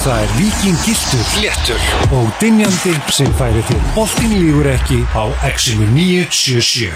[0.00, 1.80] Það er vikingiltur Léttur.
[2.16, 3.80] Og dynjandi sem færi til.
[3.92, 6.88] Boltin lígur ekki á Exinu 977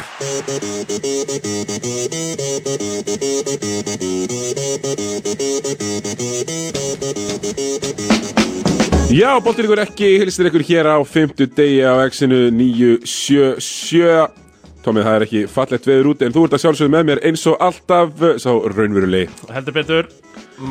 [9.14, 14.43] Já, boltir ykkur ekki, hilstir ykkur hér á 50 degi á X-inu 977
[14.84, 17.42] Tómið, það er ekki fallegt veður úti en þú ert að sjálfsögðu með mér eins
[17.48, 19.30] og alltaf uh, sá raunverulegi.
[19.54, 20.10] Heldur betur,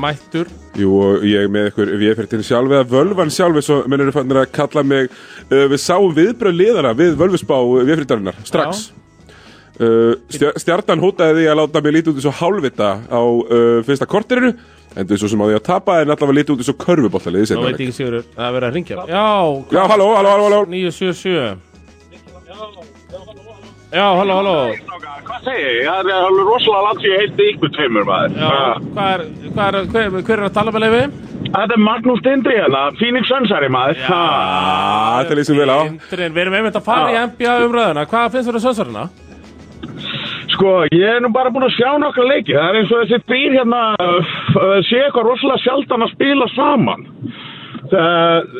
[0.03, 0.51] mættur.
[0.77, 4.03] Jú, og ég með ykkur við fyrir til sjálf eða völvan sjálf eins og menn
[4.05, 8.91] eru fannir að kalla mig uh, Við sáum viðbröð liðana við völvusbá viðfyrirdarinnar strax.
[9.81, 13.81] Uh, stjar Stjarnan hótaði því að láta mig lítið út eins og hálfvita á uh,
[13.87, 14.53] fyrsta korterinu
[14.93, 17.49] Endur svo sem á því að tapa en allavega lítið út eins og körfuboltaliði Nú
[17.49, 19.25] seinna veit ég ekki sigur að er verið að ringja Já,
[19.73, 20.61] Já, halló, halló, halló, halló.
[20.69, 22.92] 977
[23.93, 24.53] Já, halló, halló
[25.23, 25.83] Hvað segir ég?
[25.85, 28.37] Það er alveg rosalega langt sem ég heiti ykkur tveimur maður.
[28.41, 28.55] Já,
[28.95, 31.03] hvað er, hvað er, hver, hver er að tala með leifi?
[31.43, 34.01] Þetta er Magnús Dindri hérna, Phoenix Sunsari maður.
[34.01, 34.17] Já.
[34.17, 37.21] Ah, þetta lýsum vel á Indrin, Við erum einmitt að fara í Já.
[37.29, 39.05] NBA umræðuna Hvað finnst þér að sönsarina?
[40.55, 42.53] Sko, ég er nú bara búin að sjá nokkra leiki.
[42.57, 47.05] Það er eins og þessi þrýr hérna uh, sé eitthvað rosalega sjaldan að spila saman.
[47.93, 48.53] Það,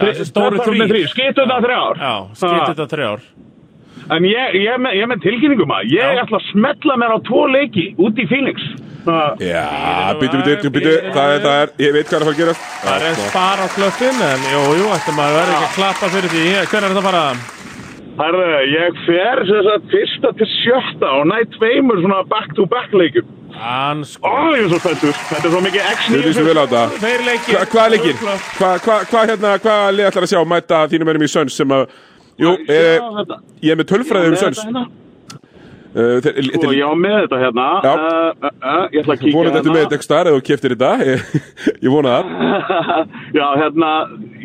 [0.00, 1.06] þessi stóru þrír.
[1.12, 2.02] Skýttu þetta þrjár.
[2.02, 3.30] Já, skipt þetta þrjár
[4.10, 6.22] En ég, ég, með, ég með tilkynningum að ég Já.
[6.24, 8.64] ætla að smetla mér á tvo leiki út í Phoenix.
[9.00, 9.62] Uh, Já,
[10.20, 12.66] byttu, byttu, byttu, það er, það er, ég veit hvað er að fara að gerast
[12.82, 16.34] Það er spara á klöppin En jú, jú, ættum maður verður ekki að klappa fyrir
[16.34, 17.22] því Hver er þetta að fara?
[18.20, 23.30] Herðu, ég fer sem sagt fyrsta til sjötta og næ tveimur svona back-to-back leikum.
[23.56, 25.16] Hann Ó, sko ég er svo spenntur.
[25.30, 26.12] Þetta er svo mikið X9.
[26.12, 28.20] Við lýsum vel á þetta Tveir leikir Hva, Hvað leikir?
[28.20, 31.74] Hvað hva, hva, hérna, hvað lið ætlar að sjá mæta þínum ennum í Söns sem
[31.76, 31.86] að
[32.40, 32.98] Jú, eh,
[33.62, 34.82] ég er með tölfræði um Söns Hérna.
[35.94, 37.66] uh, þeir- Sko, ég á með þetta hérna.
[37.84, 40.44] Uh, uh, uh, ég ætla að kíkja vonandi þetta með þetta ekki starf eða þú
[40.50, 41.20] keftir þetta Ég,
[41.84, 42.24] ég vona það
[43.38, 43.90] Já, hérna,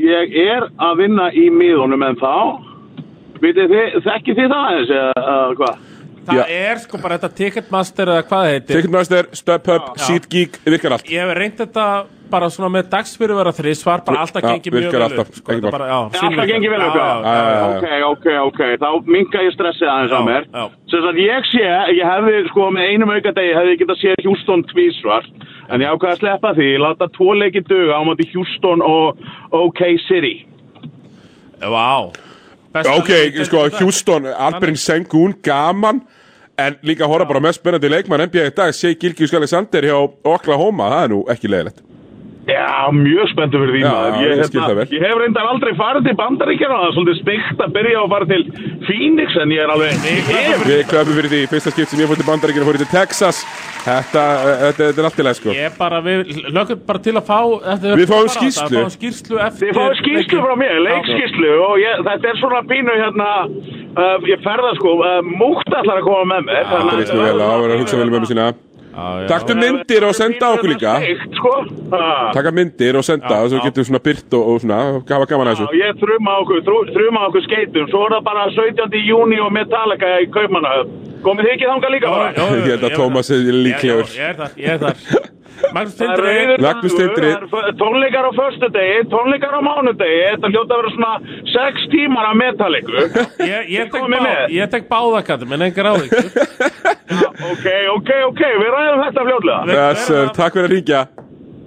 [0.01, 2.33] ég er að vinna í miðunum en þá.
[3.43, 5.83] Vitið þið, þekkið þið það eins eða uh, hvað?
[6.26, 6.45] Það Já.
[6.50, 10.06] er sko bara þetta Ticketmaster eða hvað það heitir Ticketmaster, StubHub, Já.
[10.08, 11.86] SeatGeek, virkar allt Ég hef reynd þetta
[12.30, 15.62] bara svona með dagsfyrirvara þrísvar bara alltaf gengið mjög virkar vel alltaf, upp, sko, ekki
[15.62, 15.75] þetta mál.
[15.75, 16.97] bara, það gengir vel upp.
[17.69, 20.47] Ok, ok, ok, þá minga ég stressið aðeins á mér.
[20.90, 21.66] Sem sagt, ég sé,
[22.00, 25.30] ég hefði, sko, með einum aukadegi hefði ég getað séð Houston tvísvar,
[25.69, 29.22] en ég ákvaði að sleppa því, láta tvo leiki duga á móti Houston og
[29.53, 30.35] OK City.
[31.62, 32.09] Vá
[32.75, 33.09] Besta Ok,
[33.47, 33.69] sko.
[33.80, 36.02] Houston, Alperin Sengun, gaman
[36.61, 39.97] En líka að horfa bara mest spennandi leikmann NBA í dag Shea Gilgius Alexander hjá
[40.23, 40.88] Oklahoma.
[40.93, 41.84] Það er nú ekki leiðilegt
[42.45, 44.17] Já, mjög spenntur fyrir því Já, maður.
[44.22, 44.85] ég Ég, skil það vel.
[44.94, 48.25] ég hef reyndar aldrei farið til bandaríkjana, það er svolítið steikt að byrja að fara
[48.29, 48.44] til
[48.85, 49.89] Phoenix, en ég er alveg...
[50.06, 52.94] Ég Við klöfum fyrir því, fyrsta skipt sem ég fór til bandaríkina fór ég til
[52.94, 53.38] Texas
[53.85, 54.22] Þetta,
[54.61, 56.19] þetta, þetta er leið sko Ég bara, við
[56.53, 57.39] lögum bara til að fá
[57.73, 58.69] eftir, Við fáum skýrslu.
[58.69, 62.61] Við fáum skýrslu eftir Þið fáið skýrslu frá mér, leikskýrslu og ég, þetta er svona
[62.69, 63.28] pínu hérna,
[63.97, 66.66] uh, ég ferða sko, uh, múkt ætlar að koma með mér.
[68.95, 69.28] Já, já.
[69.28, 70.94] Taktu myndir og senda okkur líka
[71.35, 71.51] sko.
[72.33, 73.66] Taka myndir og senda Já, og svo já.
[73.67, 74.79] getur við svona byrt og, og svona
[75.09, 76.63] Gafa gaman að Já, þessu ég þrjuma okkur,
[76.95, 78.97] þrjuma okkur skeitum, svo er það bara 17.
[79.09, 80.95] júni og Metallica í Kaupmannahöfn.
[81.25, 82.31] Komið þið ekki þangað líka bara?
[82.31, 84.11] Já, já, Ég held að er Tómas er líklegur.
[84.16, 85.31] Já, já, Ég er þar, ég er þar
[85.79, 85.91] er
[86.95, 87.31] Tindri
[87.79, 91.13] tónleikar á föstu degi, tónleikar á mánudegi, þetta hljóta að vera svona
[91.53, 93.07] 6 tímar af Metallica.
[93.44, 94.44] Ég, ég, tek Komið bá, með.
[94.55, 99.59] ég tek báða kattum, en engar áðvíkur ok, ok, ok, við ræðum þetta fljótlega.
[99.69, 101.01] Þessur, takk fyrir að ringja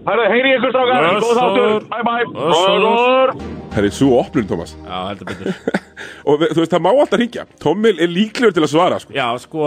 [0.08, 2.26] Herra, heyri ykkur strákar, góð þáttur, bye bye.
[2.48, 3.32] Össur.
[3.74, 5.58] Herri, svo opnum Tómas Já, heldur betur.
[6.28, 9.12] Og við- þú veist, það má alltaf ringja Tómil er líklegur til að svara sko.
[9.12, 9.66] Já, sko,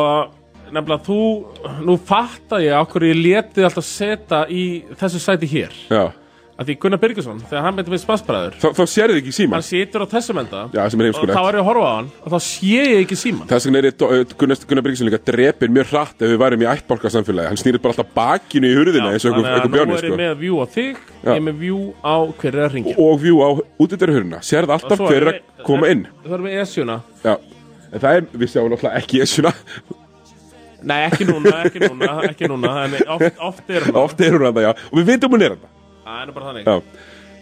[0.71, 1.19] nefnilega þú
[1.85, 4.63] Nú fatta ég á hverju ég letið alltaf setja í
[4.97, 5.77] þessu sæti hér.
[5.93, 6.03] Já
[6.61, 9.65] að Því Gunnar Birgisson, þegar hann myndi með spansbræður Þá, þá sérðu ekki síman Hann
[9.67, 10.61] situr á þessum enda.
[10.75, 12.71] Já, sem er Og heimskulegt þá er ég að horfa á hann Og þá sé
[12.71, 16.21] ég ekki síman Þess vegna er ég, uh, Gunnar, Gunnar Bryggson líka drepir mjög hratt
[16.25, 19.33] ef við værum í ættbálka samfélagi Hann snýrir bara alltaf bakinu í hurðina eins og
[19.39, 20.19] einhver- einhver Nú er ég sko.
[20.21, 21.31] með view á þig Já.
[21.31, 23.49] Ég er með view á hver er að ringja Og vjú á
[23.81, 26.05] útidurhurðina Sérðu alltaf hver er að koma inn.
[26.25, 26.99] Það er með esjuna.
[27.25, 27.33] Já.
[27.91, 29.51] En það er, við sjáum náttúrulega ekki esjuna.
[30.81, 32.71] Nei, ekki núna, ekki núna, ekki núna.
[32.87, 34.71] En oft, oft er hann Oft er hún að það, já.
[34.89, 36.67] Og við vitum hún er að Það er nú bara þannig.
[36.67, 36.75] Já.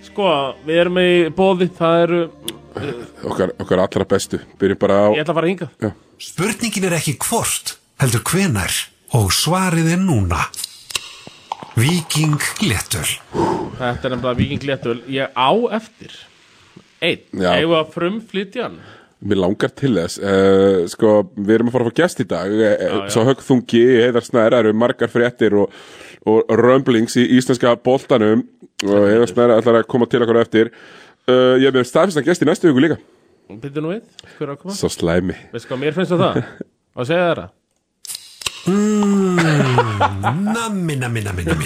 [0.10, 0.30] Sko,
[0.68, 2.22] við erum í bóði Það eru,
[3.26, 4.40] Okkar, okkar allra bestu.
[4.60, 5.94] Byrjum bara á ég ætla að fara hingað.
[6.20, 8.76] Spurningin er ekki hvort, heldur hvenar
[9.18, 10.44] og svarið er núna.
[11.80, 13.08] Viking Léttöl.
[13.80, 16.16] Þetta er nefnilega Viking Léttul Ég á eftir.
[17.00, 17.54] Einn, Já.
[17.56, 18.80] eigum við að frumflytja hann?
[19.20, 20.20] Mér langar til þess.
[20.20, 22.52] Uh, Sko, við erum að fara að fá gest í dag.
[22.56, 22.92] Uh, já.
[23.12, 25.80] Svo högþungi, heiðar snæður Það eru margar fréttir og,
[26.28, 28.44] og rumblings í íslenska boltanum.
[28.84, 30.74] Og Heiðar Snæri ætlar að koma til okkur á eftir.
[31.30, 33.00] Uh, Ég er með staðfistan gest í næstu viku líka.
[33.50, 34.04] Býttu nú við,
[34.38, 34.76] hver er að koma?
[34.78, 35.36] Svo slæmi.
[35.54, 36.44] Veistu hvað mér finnst um það?
[37.00, 37.56] Og segja þér það?
[40.30, 41.66] Nammi, nammi, nammi, nammi.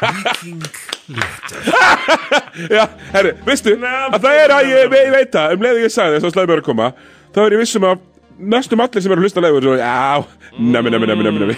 [0.00, 0.64] Viking
[1.08, 1.62] léttur.
[2.76, 2.84] Já,
[3.14, 6.34] herri, veistu að það er að ég, veit það um leiði ég sagði þess að
[6.36, 6.90] slæmi er að koma
[7.34, 8.02] þá er ég vissum að
[8.40, 10.24] næstum allir sem eru að hlusta leiður svo, já,
[10.58, 11.56] nami, nami, nami, nami, nami.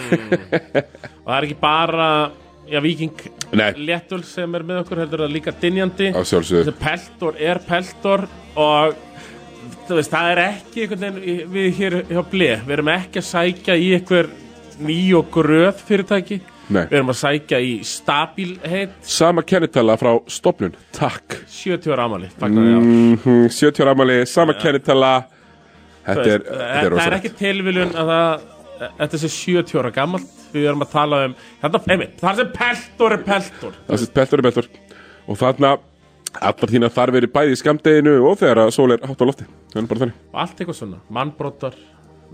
[1.23, 2.09] Og það er ekki bara
[2.73, 3.13] Já, Viking.
[3.77, 6.63] Léttul sem er með okkur heldur það líka Á sjálfsögðu.
[6.63, 8.23] Þessi peltor er peltor
[8.55, 8.95] Og
[9.89, 13.91] veist, það er ekki veginn Við hér hjá ble Við erum ekki að sækja í
[13.99, 14.31] einhver
[14.83, 16.41] ný og gröð fyrirtæki
[16.73, 16.87] Nei.
[16.87, 22.65] Við erum að sækja í stabilheit Sama kennitala frá stopnun, takk 70 ára amali Fagnar
[22.65, 22.87] mm.
[22.87, 25.13] mm -hmm, 70 ára amali, sama kennitala
[26.03, 28.49] Þetta er, þetta er Það er ekki tilviljun að það
[28.83, 33.79] Þetta sé 70 ára gammalt Við erum að tala um það sem peltor er peltor.
[33.89, 34.69] Það sést peltor er peltor.
[35.31, 35.71] Og þarna,
[36.51, 39.47] allar þína þarf verið bæði í skamdeginu og þegar að sól er hátt á lofti.
[39.73, 41.01] Og allt eitthvað svona.
[41.13, 41.79] Mannbrotar,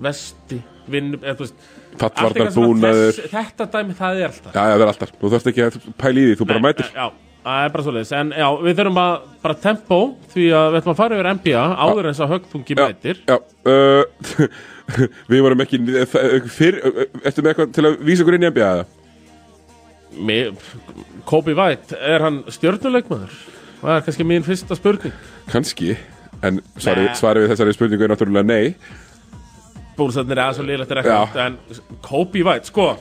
[0.03, 1.55] vesti allt
[1.99, 4.53] Fattvarnar, búnaður þetta dæmi það er alltaf.
[4.55, 5.15] Já, já, það er alltaf.
[5.21, 6.91] Þú þarfst ekki að pæla í því, þú bara mætir.
[6.95, 7.07] já,
[7.49, 8.13] það er bara svoleiðis.
[8.19, 9.15] En já, við þurfum að
[9.45, 9.99] bara tempo
[10.35, 13.23] því að við ætlum að fara yfir NBA áður eins að högtungi Já, mætir.
[13.29, 13.37] já
[13.73, 14.03] uh,
[15.33, 16.05] Við vorum ekki uh,
[16.53, 18.71] fyrr, uh, Ertu með eitthvað til að vísa okkur inn í NBA
[21.29, 23.35] Kobe White, er hann stjörnuleikmaður?
[23.83, 25.13] Það er kannski mín fyrsta spurning.
[25.53, 25.93] Kanski
[26.47, 28.75] En svari, svari við þessari spurningu er náttúrulega nei.
[29.99, 31.57] Búlsarnir er liðlegt er ekkert en
[32.05, 32.93] Kobe White, sko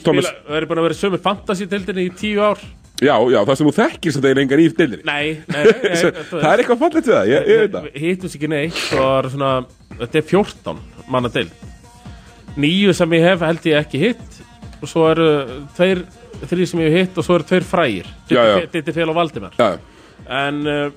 [0.00, 2.62] Thomas, Spila- Það er búin að vera í sömu fantasy-dildinni í tíu ár
[3.00, 5.00] já, já, það sem þú þekkir sem það er engan í deildinni.
[5.08, 5.96] Nei, nei, nei,
[6.30, 7.90] Það er eitthvað fallegt við það, ég, ég veit það.
[8.04, 9.50] Hittum sér ekki neitt og svona,
[9.96, 11.48] þetta er 14 manna til
[12.60, 14.40] nýju sem ég hef held ég ekki hitt
[14.80, 15.28] og svo eru
[15.76, 16.02] tveir
[16.50, 18.08] þrý sem ég hef hitt og svo eru tveir frægir.
[18.72, 19.56] Ditti Fél og Valdimar.
[19.60, 19.76] Já,
[20.40, 20.88] en uh,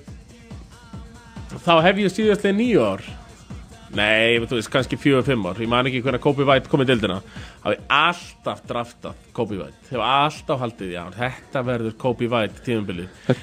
[1.65, 3.03] þá hef ég síðastlega nýju ár
[3.97, 5.61] nei, þú veist, kannski fjögur, fimm ár.
[5.61, 7.19] Ég man ekki hvernig Kobe White kom í dildina
[7.63, 13.39] hafi alltaf draftað Kobe White hefur alltaf haldið, já, þetta verður Kobe White tímabilið.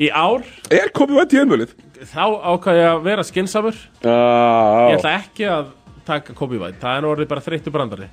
[0.00, 1.74] Í ár, er vænt í ennvölið
[2.08, 5.70] þá ákvað ég að vera skinsamur Ég Já, ætla ekki að
[6.06, 8.08] taka Kobe White Það er orðið bara þreyttu brandari.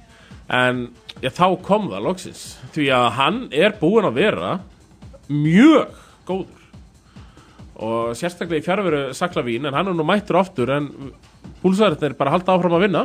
[0.49, 0.83] En
[1.21, 2.43] já, þá kom það loksins.
[2.75, 4.53] Því að hann er búinn að vera
[5.29, 5.97] Mjög
[6.27, 6.55] góður.
[7.79, 10.89] Og sérstaklega í fjárveru Saklavín En hann er nú mættur oftur En
[11.63, 13.03] búlsæðarinn er bara að halda áfram að vinna.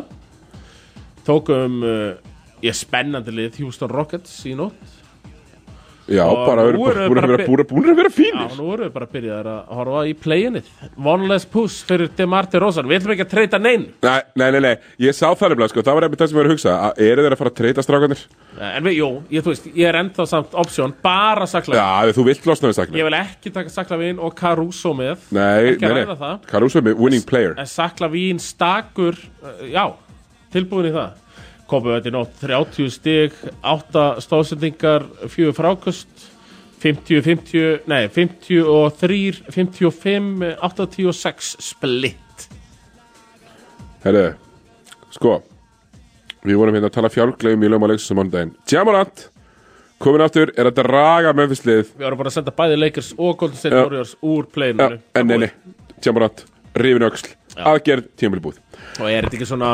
[1.24, 2.34] Tókum uh,
[2.64, 4.94] Ég spennandi lið Houston Rockets í nótt
[6.08, 9.38] já Og bara búin að vera vera Já, fínir nú erum við bara að byrja
[9.40, 10.66] að horfa í playinið.
[11.00, 14.60] One less push fyrir Demar DeRozan Við ætlum ekki að treyta neinn Nei, nei, nei,
[14.66, 16.76] nei, ég sá það nefnilega, sko, það var einmitt það sem ég var að hugsa.
[17.08, 18.24] Eru þeir að fara að treyta strákanir?
[18.74, 22.48] En við, jú, ég, veist, ég er ennþá samt option bara Saklavin Já, þú vilt
[22.50, 25.24] losna við sakna Ég vil ekki taka Saklavin og Caruso með.
[25.34, 27.56] Nei, nei, nei, Caruso er með winning player.
[27.58, 29.88] En Saklavin stakur uh, Já,
[30.54, 31.24] tilbúin í það
[31.64, 36.28] Í nótt 30 stig 8 stóðsendingar 4 frákust
[36.84, 42.49] 50, 50, nei 53, 55 86 splitt
[44.05, 44.26] Herru,
[45.16, 45.38] sko
[46.44, 48.50] Við vorum hérna að tala fjálglegum í leiksins á mánudaginn.
[48.69, 49.22] Jamorant,
[49.96, 53.56] komin aftur, er að draga Memphis-lið Við vorum bara að senda bæði Lakers og Golden
[53.56, 53.78] State.
[53.81, 55.49] Warriors úr playinu en nei, nei,
[56.04, 56.44] Jamorant,
[56.76, 57.33] rifin öxl.
[57.56, 58.61] Aðgerð, tímabili búið.
[59.00, 59.71] Og er þetta ekki svona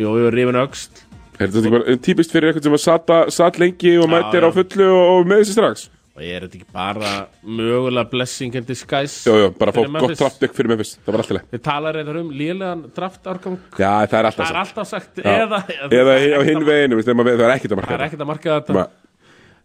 [0.00, 1.02] Jú, við erum rifin öxt
[1.40, 4.46] Er þetta ekki bara típist fyrir eitthvað sem að sata, sat lengi og mætir já.
[4.46, 5.84] á fullu og, og með þessi strax?
[6.12, 10.18] Og er þetta ekki bara mögulega blessing in disguise Jú, jú, bara fá gott Memphis.
[10.20, 10.90] draftdeck fyrir Memphis.
[11.02, 14.44] Það var alltaf leið Þið talar reyndar um lélegan draftárgang Já, það er alltaf Það
[14.44, 14.60] er sagt.
[14.62, 15.22] alltaf sagt.
[15.24, 18.30] Eða, Eða það á hinn veginu, það er ekkert að Það marka er ekkert að
[18.32, 18.84] marka þetta.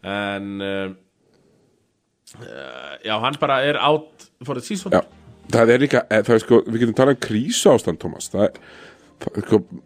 [0.08, 0.88] En uh,
[3.06, 4.92] Já, hann bara er out for the season.
[4.92, 5.02] Já,
[5.54, 8.28] það er líka, eh, það er sko, við getum talað um krísu ástand, Thomas.
[8.34, 8.97] Það er, það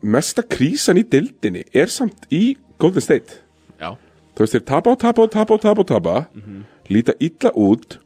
[0.01, 3.41] mesta krísan í dildinni er samt í Golden State.
[3.79, 3.93] Já.
[4.35, 6.15] Þú veist, þeir tapa og tapa og tapa og tapa tapa.
[6.91, 7.99] Líta illa út.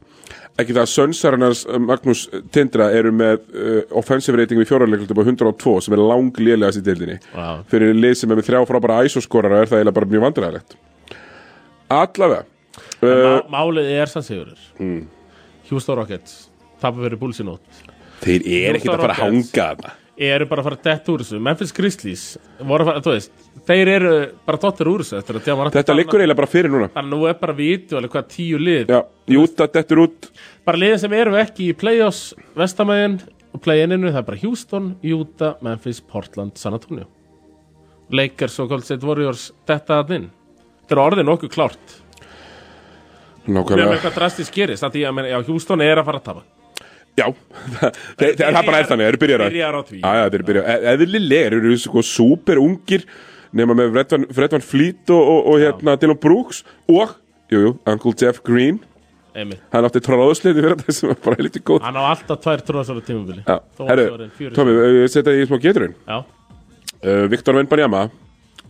[0.56, 2.22] Ekki það að Sönnsarannars Magnús
[2.54, 6.84] Tindra eru með uh, offensive rating við fjórarleiklum upp á 102 sem er langlélegast í
[6.86, 7.48] dildinni Já.
[7.68, 10.78] Fyrir lið sem er með þrjá frábæra ISO-skorara er það eiginlega bara mjög vandræðilegt
[11.92, 12.40] Allavega
[13.04, 14.64] uh, Má, Málið er sann sigurður.
[14.80, 15.04] Hmm.
[15.68, 16.46] Houston Rockets
[16.80, 17.84] Tapar í nótt.
[18.24, 21.38] Þeir eru ekkert að fara að hanga þarna Eru bara að fara dett úr þessu.
[21.44, 22.22] Memphis Grizzlies
[22.64, 24.12] voru að fara, þú veist Þeir eru
[24.48, 25.18] bara dottir úr þessu
[25.74, 26.88] Þetta liggur eiginlega bara fyrir núna.
[26.94, 28.92] Þannig að nú er bara vídeo alveg hvað tíu lið.
[28.94, 29.00] Já,
[29.34, 30.30] Júta dettur út.
[30.64, 32.22] bara liðin sem eru ekki í playoffs
[32.56, 33.18] vestamæðin
[33.52, 37.06] og play-ininu það er bara Houston, Utah, Memphis, Portland San Antonio.
[38.08, 40.28] Lakers og Golden State Warriors þetta að inn.
[40.80, 41.96] Þetta er orðið nokkuð klárt.
[43.46, 43.96] Nákvæmlega.
[43.98, 46.55] Eitthvað drastisk gerist að því að Houston er að fara að tapa
[47.16, 47.26] Já,
[47.76, 50.00] það, það, það bara er þannig, þeir eru byrjar að Byrjar á því.
[50.02, 53.06] Já, já, þeir eru byrjar Eðlilega, þeir eru sko super ungir
[53.56, 56.60] nema með Fred Van, Fred Van Fleet og, og, og hérna Dylan Brooks
[56.92, 57.14] og,
[57.52, 58.82] jú, jú, Uncle Jeff Green.
[59.36, 59.60] Einmitt.
[59.68, 63.02] hann átti tróðsliði fyrir þetta sem var bara helviti góð Hann á alltaf tvær tróðsvara
[63.04, 64.54] tímubili Já, Þó herru, það.
[64.56, 64.76] Tómi,
[65.12, 65.92] setja í smá geturinn.
[66.08, 68.06] Já, uh, Viktor Venbanjama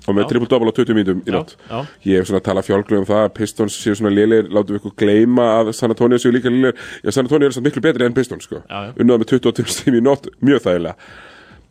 [0.07, 0.29] og með Já.
[0.31, 1.79] triple double á 20 mínutum í já.
[2.07, 4.81] ég hef svona að tala fjálglega um það að Pistons séu svona lélir, látum við
[4.81, 8.07] ykkur gleyma að San Antonio séu líka lélir já, San Antonio er samt miklu betri
[8.07, 8.63] enn Pistons sko.
[8.71, 11.11] Unnaða með 22 stími í nótt, mjög þægilega.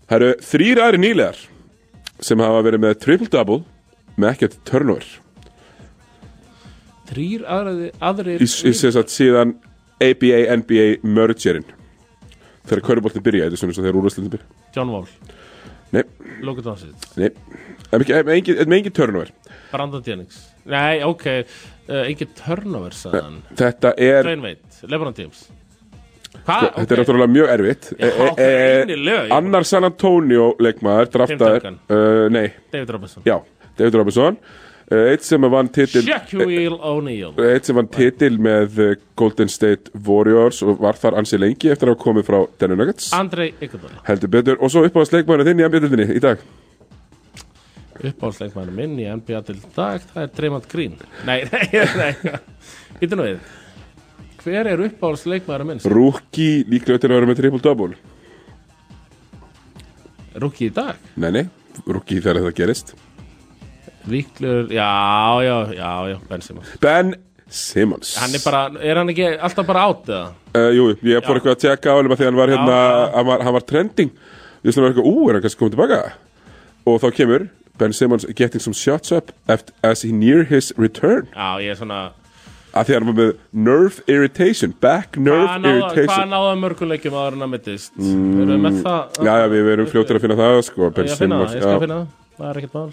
[0.06, 1.40] Það eru þrýr aðri nýlegar
[2.24, 3.62] sem hafa verið með triple double
[4.16, 5.08] með ekkert turnover.
[7.06, 9.56] Þrýr aðri, aðrir í, í sagt síðan
[10.02, 11.68] ABA, NBA mergerinn.
[12.66, 15.06] Þegar kauruboltin byrja, þetta er svona eins og þegar úrvæslutin byrja John Wall,
[15.94, 16.04] nei,
[16.42, 17.30] Luka Doncic nei,
[17.92, 19.30] það er ekki- með engin, turnover.
[19.72, 20.40] Brandon Jennings.
[20.66, 21.26] Nei, ok,
[21.90, 25.46] uh, engin turnover sagðan þetta er Dwayne Wade, LeBron James.
[26.46, 26.66] Hvað?
[26.76, 27.86] Þetta er náttúrulega mjög erfitt.
[27.96, 33.24] Já, greinilega, ég- Annar San Antonio leikmaður draftaður uh, Nei, David Robinson.
[33.26, 33.38] Já,
[33.78, 34.38] David Robinson
[34.94, 37.32] Eitt sem vann titil Shaquille O'Neal.
[37.42, 38.78] Eitt sem vann titil með
[39.18, 43.08] Golden State Warriors og var þar ansi lengi eftir að hafa komið frá Denver Nuggets.
[43.18, 44.04] Andrei Iguodala.
[44.06, 44.60] Heldur betur.
[44.62, 46.44] Og svo uppáðast leikmaður þinn í NBA-dildinni í dag.
[48.06, 50.98] Uppáhaldsleikmaður minn í NBA til dag það er Draymond Green.
[51.26, 52.36] Nei, nei, nei.
[53.00, 53.40] Býtu nú við.
[54.44, 55.82] Hver er uppáhaldsleikmaður minn?
[55.90, 57.98] Rookie líklega til að vera með triple-double.
[60.44, 61.00] Rúki í dag?
[61.16, 61.46] Nei, nei,
[61.88, 62.94] rookie þegar þetta gerist
[64.06, 64.90] Víklur, já,
[65.42, 67.16] já, já, já Ben Simmons Ben
[67.50, 70.26] Simmons Hann er bara, er hann ekki alltaf bara átt eða?
[70.56, 73.06] Uh, jú, ég fór eitthvað að tjekka á hann því hann var hérna, Já.
[73.16, 74.12] hann var, hann var trending
[74.66, 76.02] Ég var eitthvað, ú, er hann kannski komið tilbaka
[76.86, 77.48] Og þá kemur
[77.80, 79.34] Ben Simmons getting some shots up
[79.84, 82.04] as he near his return Já, ég er svona
[82.76, 87.18] Af því hann var með nerve irritation Back nerve Hvað náða, hvað irritation náða mörguleikjum
[87.18, 87.94] áður en að mittist?
[87.98, 88.26] Mm.
[88.44, 89.20] Erum við með það?
[89.22, 91.66] Já, já, við verum fljótir að finna það sko, Ben Ég að finna það, ég
[91.66, 91.84] skal já.
[91.86, 92.90] finna það Það er ekkert mál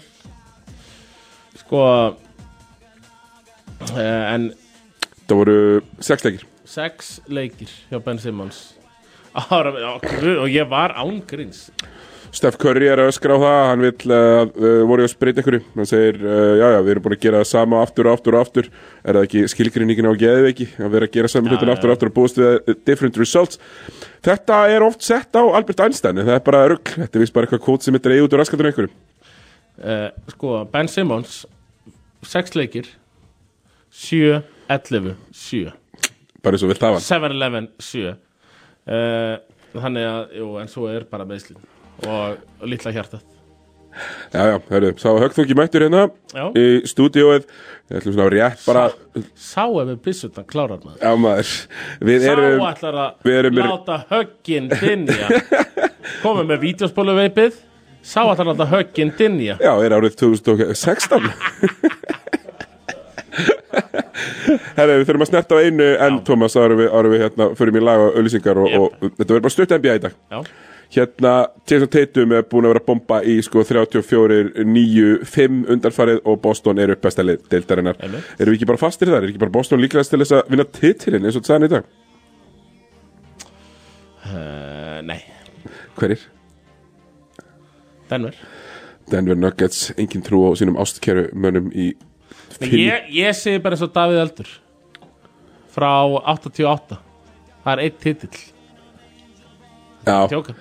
[1.73, 1.81] Sko
[3.97, 4.51] uh, En
[5.23, 5.55] Það voru
[6.03, 6.43] sex leikir.
[6.69, 8.75] Sex leikir hjá Ben Simmons.
[9.33, 11.71] Og ég var ángríns
[12.33, 15.57] Steph Curry er að öskra á það Hann vill að uh, voru að spreita ykkur
[15.63, 18.37] Hann segir, uh, já, já, við erum búin að gera það sama aftur og aftur
[18.37, 18.69] og aftur.
[19.01, 22.11] Er það ekki skilgrinningin á geðveiki Að vera að gera saman hlutin aftur og aftur
[22.11, 23.57] og búist við different results?
[24.21, 27.49] Þetta er oft sett á Albert Einstein Það er bara rugg, þetta er vist bara
[27.49, 28.93] eitthvað kót sem er dreigð út úr raskatunum einhverjum
[29.81, 31.41] uh, Sko, Ben Simmons
[32.27, 32.89] Sex leikir.
[33.93, 34.41] 7,
[34.73, 35.71] 11, 7
[36.43, 39.35] Bara eins og vilt hafa hann 7-11, 7 uh,
[39.73, 41.61] Þannig að, jú, en svo er bara meðslinn
[42.03, 43.21] og, og litla hjartað.
[44.33, 46.47] Já, já, hörru, sá högþungi mættur hérna Já.
[46.57, 47.43] Í stúdíóið.
[47.89, 48.87] Við ætlum svona rétt bara
[49.37, 50.97] Sá ef við byssutan klárar maður.
[50.97, 51.51] Já, maður.
[52.09, 55.29] Við Sá erum ætlar við að erum láta högginn dinja
[56.23, 57.13] Komum með vídeospólu
[58.03, 61.29] Sá að láta högginn dinja Já, er árið 2016
[64.77, 67.79] Herri, við þurfum að snerta á einu en Thomas, árum við, árum við hérna förum
[67.79, 68.83] í lag og auðlýsingar og, Jep.
[68.83, 70.43] og þetta verður bara stutt NBA í dag Já,
[70.93, 71.31] Hérna,
[71.65, 76.37] Jason Tatum er búin að vera að bomba í sko 34, 9, 5 undanfarið og
[76.43, 77.97] Boston er upp bestælið deildarinnar.
[77.97, 79.23] Erum við ekki bara fastir þar?
[79.23, 81.71] Er ekki bara Boston líklegast til þess að vinna titilinn eins og þetta hann í
[81.73, 81.89] dag?
[84.29, 85.19] uh, nei,
[85.97, 86.27] Hverjir?
[88.13, 88.37] Denver.
[89.11, 91.91] Denver Nuggets, engin trú á sínum ástkeru mönnum í
[92.63, 94.53] ég, ég segi bara eins og Davíð Eldur.
[95.73, 95.89] Frá
[96.35, 97.01] 88
[97.63, 98.39] Það er eitt titill.
[100.03, 100.55] Já, Tjóka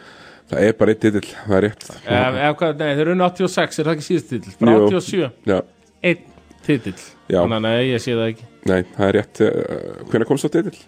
[0.53, 1.87] það er bara eitt titill, það er rétt.
[1.89, 4.55] Ef, ef, hvað- Nei, þeir eru unni 86, er það ekki síðast titill?
[4.61, 4.89] Frá Jú.
[4.91, 5.61] 87, Já,
[6.03, 6.27] eitt
[6.67, 7.01] titill.
[7.29, 7.41] Já.
[7.41, 8.49] Þannig að nei, ég sé það ekki.
[8.67, 9.41] Nei, það er rétt.
[9.41, 10.79] Uh, Hvenær komst það titill?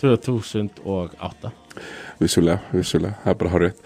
[0.00, 1.52] 2008
[2.18, 3.82] Vissulega, vissulega, það er bara hár rétt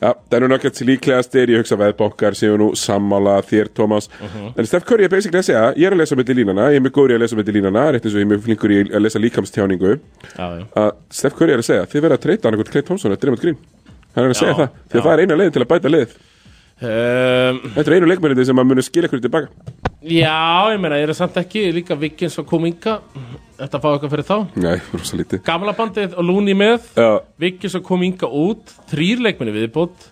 [0.00, 4.08] Já, Denver Nuggets líklegast er ég hugsa veðbókar séu nú sammála þér, Thomas.
[4.54, 6.84] En Steph Curry er basically að segja ég er að lesa með línana, ég er
[6.86, 8.82] mjög góður í að lesa með línana rétt eins og ég er mjög flinkur í
[8.88, 9.96] að lesa líkamstjáningu.
[10.34, 10.66] Já, já.
[10.84, 13.44] Að Steph Curry er að segja þið verða að treyta eitthvað Clay Thompson eða Draymond
[13.44, 13.58] Green.
[14.14, 16.16] Hann er að segja það, því að það er eina leiðin til að bæta leið
[16.80, 19.72] um, Þetta er einu leikmennið sem að munu skilja hverju tilbaka.
[20.04, 22.98] Já, ég meina, ég er samt ekki líka Vikins og Kuminga.
[23.60, 24.36] Þetta fá eitthvað fyrir þá?
[24.60, 25.44] Nei, rosa lítið.
[25.46, 26.90] Gamla bandið og Looney með.
[26.98, 28.74] Já, Vikins og Kuminga út.
[28.90, 30.10] Þrýr leikminni viðbútt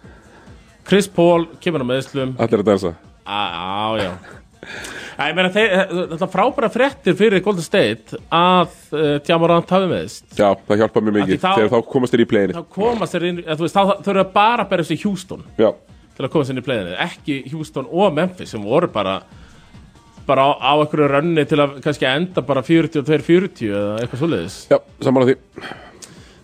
[0.89, 2.95] Chris Paul kemur á meðslum allir að dansa.
[3.23, 4.11] Á, já.
[5.13, 5.73] Já, ég meina, þeir,
[6.15, 11.03] þetta er frábæra fréttir fyrir Golden State að uh, Tjamorant hafi meðist Já, það hjálpa
[11.03, 14.13] mér mikið þegar þá komast þér í pleginu þá komast þeir inn, þú veist, þá
[14.15, 15.43] eru bara að berja sig Houston.
[15.59, 15.69] Já,
[16.17, 19.21] til að komast inn í playinu, ekki Houston og Memphis sem voru bara
[20.27, 24.59] bara á, á einhverju rönni til að kannski enda bara 42-40 eða eitthvað svoleiðis.
[24.71, 25.37] Já, saman á því.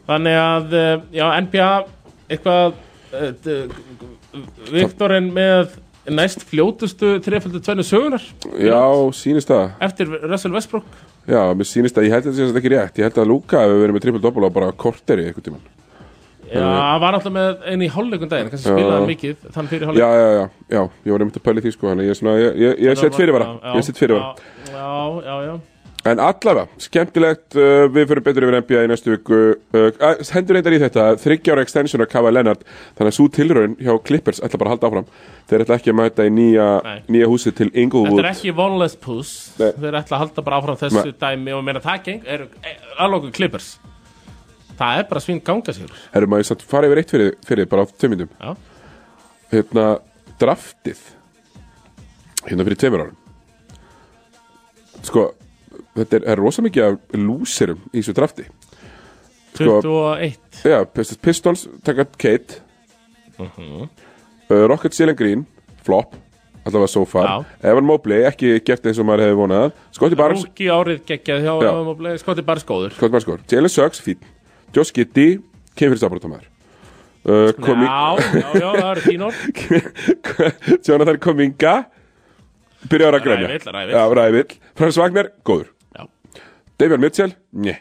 [0.09, 1.69] Þannig að, eh, já, NBA
[2.29, 2.79] eitthvað
[3.13, 3.77] eh,
[4.73, 8.23] Viktorinn með næst fljótustu trefaldu tvennu sögunar
[8.57, 8.81] Já,
[9.17, 9.75] sýnist það.
[9.85, 10.87] Eftir Russell Westbrook.
[11.29, 13.01] Já, mér sýnist að ég held að sem sagt ekki rétt.
[13.01, 15.78] Ég held að Luka hefur verið með triple double á bara korteri eitthvað tímann
[16.49, 18.75] Já, hann var alltaf með einu í hálfleikum daginn kannski Já.
[18.77, 20.05] spilaði hann mikið þann fyrir Já, hálfleik.
[20.05, 23.03] Já, já, já, ég var nefnt að pæli því sko Þannig ég ég, ég, ég
[23.03, 24.33] set fyrir bara Ég set fyrir bara
[24.73, 24.89] Já,
[25.27, 25.59] já, já.
[26.07, 30.57] En allavega, skemmtilegt, uh, við fyrir betur yfir NBA í næstu viku uh, uh, Hendur
[30.57, 32.63] reyndar í þetta, þryggjára extension af Kava Leonard
[32.97, 35.11] Þannig að svo tilraun hjá Clippers ætla bara að halda áfram.
[35.51, 36.69] Þeir ætla ekki að mæta í nýja,
[37.11, 39.35] nýja húsi til Þetta Inglewood er ekki vonless puss.
[39.59, 41.19] Þeir ætla að halda bara áfram þessu Nei.
[41.27, 42.47] dæmi og meina það geng er
[43.03, 43.75] alveg klippers
[44.79, 47.67] Það er bara svinn ganga sér Herrum að ég satt fara yfir eitt fyrir, fyrir
[47.71, 48.53] bara á tveimindum Já,
[49.51, 49.87] Hérna,
[50.39, 50.99] draftið.
[52.47, 53.17] Hérna fyrir tveimur árum.
[55.07, 55.23] Sko,
[55.97, 58.45] þetta er, er rosa mikið af lúserum í þessu drafti.
[59.57, 62.61] Sko- 21 Já, Pistons- Pistons taka Kate.
[63.39, 63.89] Mhm.
[64.51, 65.47] uh, Rockets Jalen Green
[65.87, 66.15] Flop,
[66.67, 67.27] allavega so far.
[67.27, 67.71] Já.
[67.71, 69.73] Evan Mobley, ekki gert eins og maður hefði vonað.
[69.93, 70.45] Scotty Barnes,
[72.99, 74.19] Skotti Barnes skor Jalen Suggs, fín
[74.77, 75.39] Josh Giddey,
[75.79, 76.47] kemur fyrir sábaratamæður
[77.29, 79.43] uh, Komi Já, já, já, það eru þín orð
[80.89, 81.75] Jonathan Kominga
[82.89, 84.17] Byrjar að grænja Rævill, rævill.
[84.19, 85.71] Rævill Frans Wagner, góður.
[85.99, 86.07] Já.
[86.79, 87.77] David Mitchell, njö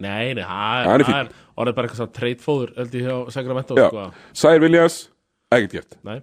[0.00, 4.04] Nei, nei, Hann er er orðið bara eitthvað svona treytfóður held ég hjá Sacramento sko.
[4.32, 5.00] Sire Williams,
[5.52, 5.98] ekkert gert.
[6.08, 6.22] Nei.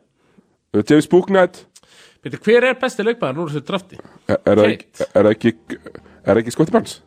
[0.74, 1.60] Uh, James Booknight
[2.36, 4.00] hver er besti leikmaður núr þessu drafti?
[4.28, 5.54] Er, það ekki, er ekki
[6.34, 6.98] ekki Scotty Barnes?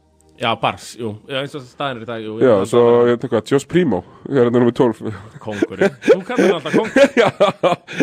[0.40, 3.34] Já, Bars, jú, já, eins og staðin er í dag jú, Já, svo ég tek
[3.34, 5.10] hvað, Josh Primo Er þetta nummer 12
[5.42, 7.28] Kóngurinn, þú kallar alltaf kóngur Já,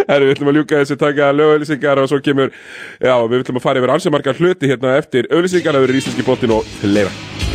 [0.06, 3.65] herru, við ætlum að ljúka þessu taka lögauðlýsingar og svo kemur Já, við ætlum að
[3.65, 7.47] fara yfir ansi margar hluti hérna eftir auðlýsingar Það verður íslenski bóttin og fleira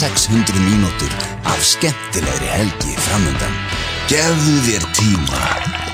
[0.00, 1.12] 3600 mínútur
[1.44, 3.52] af skemmtilegri helgi framöndan
[4.08, 5.42] Gefðu þér tíma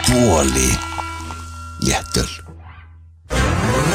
[0.07, 0.71] Bóli
[1.83, 2.31] Léttöl.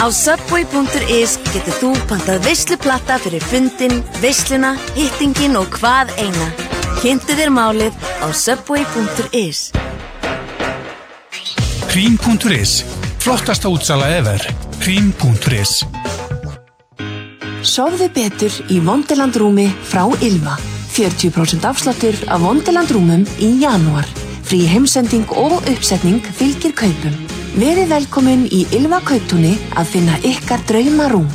[0.03, 6.49] Á Subway.is getur þú pantað veisluplatta fyrir fundin, veisluna, hittingin og hvað eina.
[6.99, 9.71] Kynntu þér málið á Subway.is.
[11.87, 12.81] Krím.is
[13.23, 14.43] Flottasta útsala efer
[14.83, 15.79] Krím.is
[17.61, 20.55] Sofðu betur í Vondelandrúmi frá Ylva.
[20.91, 24.07] 40% afsláttur af Vondelandrúmum í janúar.
[24.47, 27.13] Frí heimsending og uppsetning fylgir kaupum.
[27.53, 31.29] Verið velkomin í Ylva kauptúni að finna ykkar drauma rúm.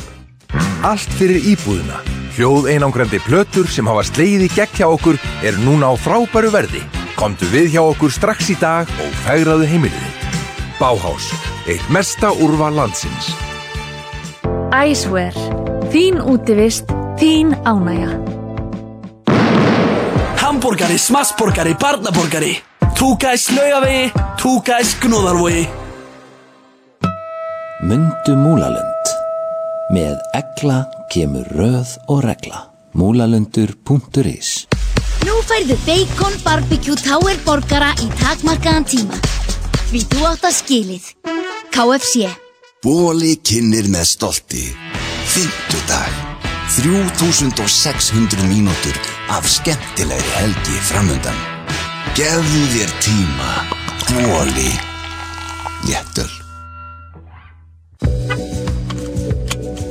[0.83, 2.03] Allt fyrir íbúðina.
[2.35, 6.83] Hljóð einangrandi plötur sem hafa slegið í gegn hjá okkur er núna á frábæru verði.
[7.17, 10.43] Komdu við hjá okkur strax í dag og fægraðu heimilið þitt.
[10.77, 11.31] Báhás,
[11.65, 13.31] eitt mesta úrval landsins.
[14.75, 15.33] Æsver,
[15.91, 18.15] þín útivist, þín ánægja.
[20.37, 22.55] Hamborgari, smassborgari, barnaborgari
[22.97, 25.67] Túkæs laugavegi, túkæs gnúðarvogi
[27.85, 29.11] Mundu Múlalund.
[29.93, 30.79] Með egla
[31.13, 32.63] kemur röð og regla.
[32.97, 34.65] Múlalundur.is
[35.27, 39.21] Nú færðu bacon barbecue tower borgara í takmarkaðan tíma.
[39.91, 41.13] Því þú átt að skilið.
[41.69, 42.33] KFC.
[42.81, 44.65] Bóli kynir með stolti
[45.27, 46.11] Fymtudag
[46.75, 48.95] 3600 mínútur
[49.29, 51.35] af skemmtilegri helgi framöndan
[52.15, 53.51] Gefðu þér tíma
[54.07, 54.71] Bóli
[55.87, 56.31] Léttöl.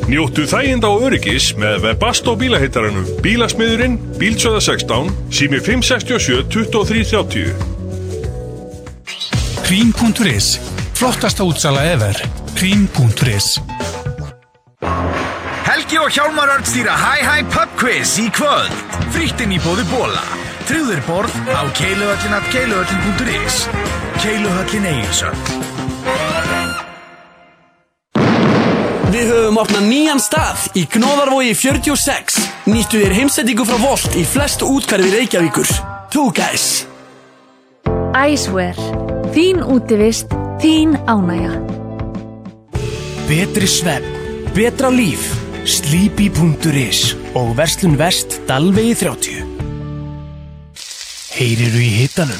[0.08, 3.06] Njóttu þæginda og öryggis með Webasto bílaheitarannum.
[3.24, 7.52] Bílasmiðurinn, bílsöða 16, sími 567 2330.
[9.66, 10.56] Krím.is
[10.96, 12.22] Flottasta útsala efer
[12.56, 13.56] Krím.is
[15.86, 18.72] Helgi og Hjálmar Örn stýra Hi Hi Pub Quiz í kvöld.
[19.14, 20.18] Fríttinn í bóði bóla.
[20.66, 23.58] Trúður borð á keiluhöllin at keiluhöllin.is.
[24.18, 25.52] Keiluhöllin Egilsöld.
[29.14, 34.66] Við höfum opnað nýjan stað í Gnóðarvogi 46 Nýttu þér heimsendingu frá Volt í flestu
[34.66, 35.70] útkvarfi Reykjavíkur
[36.10, 36.82] Túkæs
[38.26, 38.74] Æsver,
[39.30, 41.60] þín útivist, þín ánægja.
[43.28, 44.14] Betri svefn,
[44.56, 45.28] betra líf,
[45.66, 49.42] sleepy.is og verslun vest Dalvegi 30.
[51.36, 52.38] Heyriru í hitanum?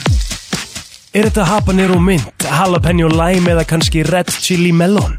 [1.16, 5.18] Er þetta habanero mint, jalapeno lime eða kannski red chili melon?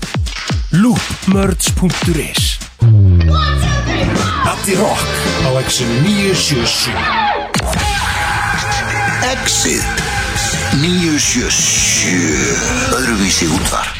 [0.71, 2.57] Loopmerds.is
[4.47, 5.07] Addi Rock
[5.43, 6.95] á Exxon 977
[9.33, 9.89] Exit
[10.79, 13.96] 977 Öðruvísi útvarp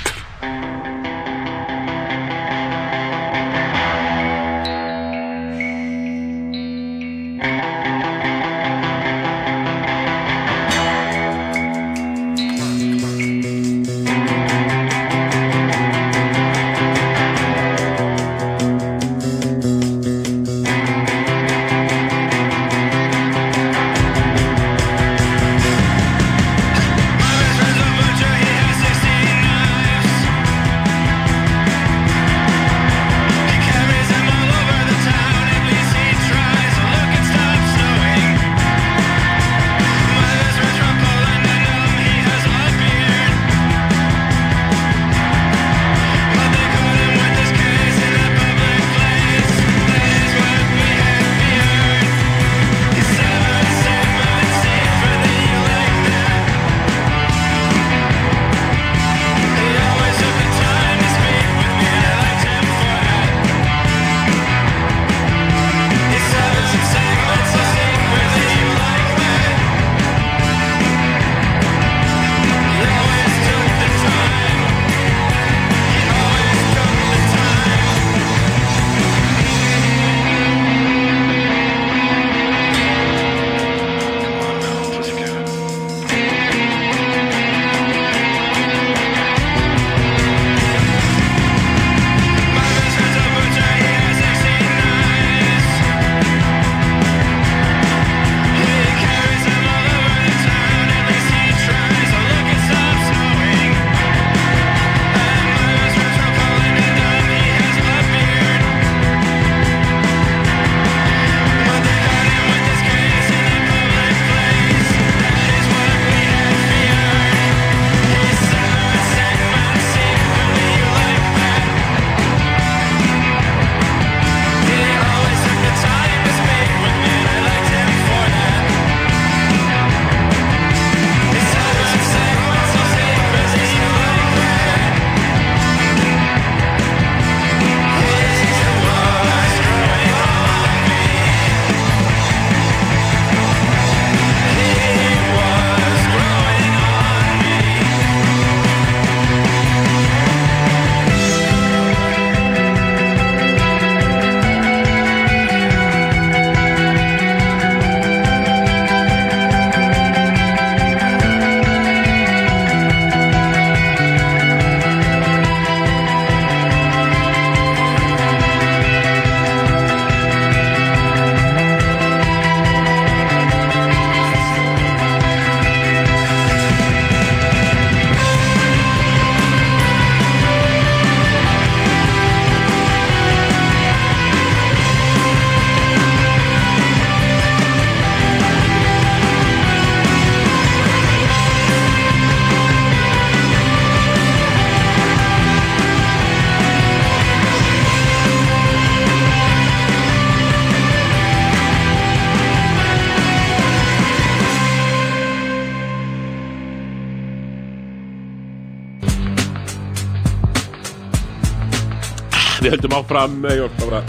[212.98, 214.04] áfram eh, Ég var bara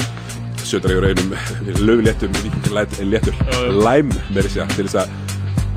[0.68, 1.34] Sötar yfir einum
[1.86, 2.38] Löfléttum
[3.08, 3.34] Léttur
[3.78, 5.16] Læm með þess að Til þess að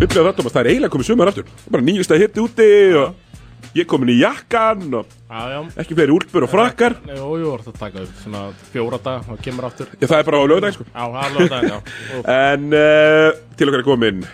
[0.01, 0.53] Upplifa það Thomas.
[0.55, 1.49] Það er eiginlega komið sumar aftur.
[1.69, 5.59] Bara nýjust að hitti úti Og ég komin í jakkan Og Já, já.
[5.79, 6.97] ekki fleiri úlpur og frakkar.
[7.07, 8.41] Nei, Jú, það taka upp svona
[8.73, 9.87] fjóra dag og kemur aftur.
[9.95, 10.87] Já, það er bara á lögðæg sko.
[10.89, 11.77] Já, það er lögðæg, já.
[12.49, 14.25] En uh, til okkar er komin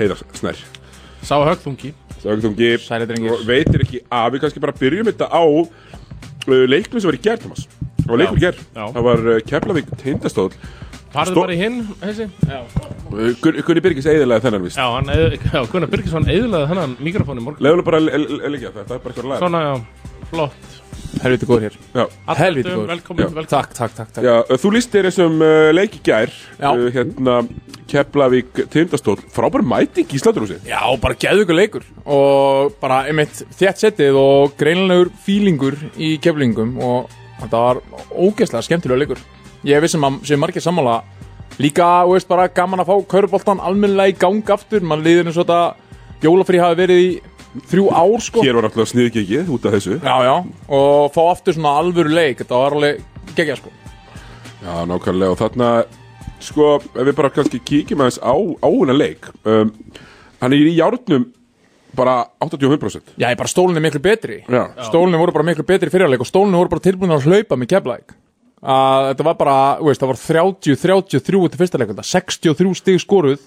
[0.00, 0.64] Heiðar Snær.
[1.22, 3.38] Sá högþungi Sá högþungi Sæli drengir.
[3.46, 7.38] Veitir ekki að við kannski bara byrjum þetta á uh, Leiknum sem var í gær,
[7.44, 7.68] Thomas
[8.06, 8.84] Það var leikur Já.
[8.96, 10.52] Það var uh, Keflavík tindastóll.
[11.16, 12.60] Farðu Stó- bara í hinn, þessi Já,
[13.06, 14.76] Uh, Gun- Gunni Birgis eiðilega þennan víst.
[14.80, 17.62] Já hann, eð- já Gunnar Birgisson eðlaði þennan mikrofóni morgun.
[17.62, 19.38] Leifum bara að leggja það, það er bara eitthvað lag.
[19.44, 20.72] Svona, já, flott.
[21.22, 21.76] Helviti góður hér.
[21.94, 22.02] Já.
[22.40, 22.90] Helviti Velkomin, góður.
[22.90, 23.48] velkomin, velkomin.
[23.52, 24.26] Takk, takk, takk, takk.
[24.26, 26.68] Já, uh, þú líst þér þessum uh, leik í gær Já.
[26.74, 27.36] uh, Hérna
[27.94, 29.22] Keflavík tindastóll.
[29.32, 31.86] Frábær mæting í Sláturhúsi Já, bara geðu ykkur leikur.
[32.04, 37.80] Og bara einmitt þétt settið og greinlegur fílingur í keflingum og þetta var
[38.12, 39.22] ógeðslega skemmtilega leikur.
[39.66, 41.00] Ég vissum að sé margir sammála.
[41.62, 45.46] Líka, veist, bara gaman að fá kauruboltan almennilega í gang aftur, mann liður eins og
[45.46, 47.10] þetta jólafrí hafi verið í
[47.70, 48.44] þrjú ár sko.
[48.44, 49.98] Hér var náttúrulega sniðgekið út af þessu.
[50.02, 50.34] Já, já,
[50.78, 53.00] og fá aftur svona alvöru leik, þetta var alveg
[53.38, 53.72] geggja sko.
[54.60, 55.32] Já, nákvæmlega.
[55.32, 55.70] Og þarna
[56.44, 59.30] sko, ef við bara kannski kíkjum aðeins á áuna leik.
[59.48, 59.72] Um,
[60.42, 61.30] hann er í járnum
[61.98, 64.38] bara 85% Já, ég bara stólinni miklu betri.
[64.48, 64.62] Já.
[64.90, 67.72] Stólinni voru bara miklu betri í fyrirleik og stólinni voru bara tilbúin að hlaupa með
[67.74, 68.14] keflæk
[68.66, 73.02] að þetta var bara, þú veist, það var 30, 33 til fyrsta leik, 63 stig
[73.02, 73.42] skoruð.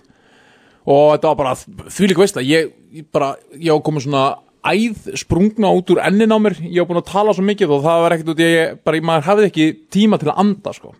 [0.89, 1.55] Og þetta var bara
[1.91, 4.23] því líka veist það, ég, ég bara ég á komið svona
[4.69, 7.83] æð sprungna út úr ennin á mér, ég á búin að tala svo mikið og
[7.83, 10.93] það var ekkert út, í- ég, bara, maður hafði ekki tíma til að anda, sko.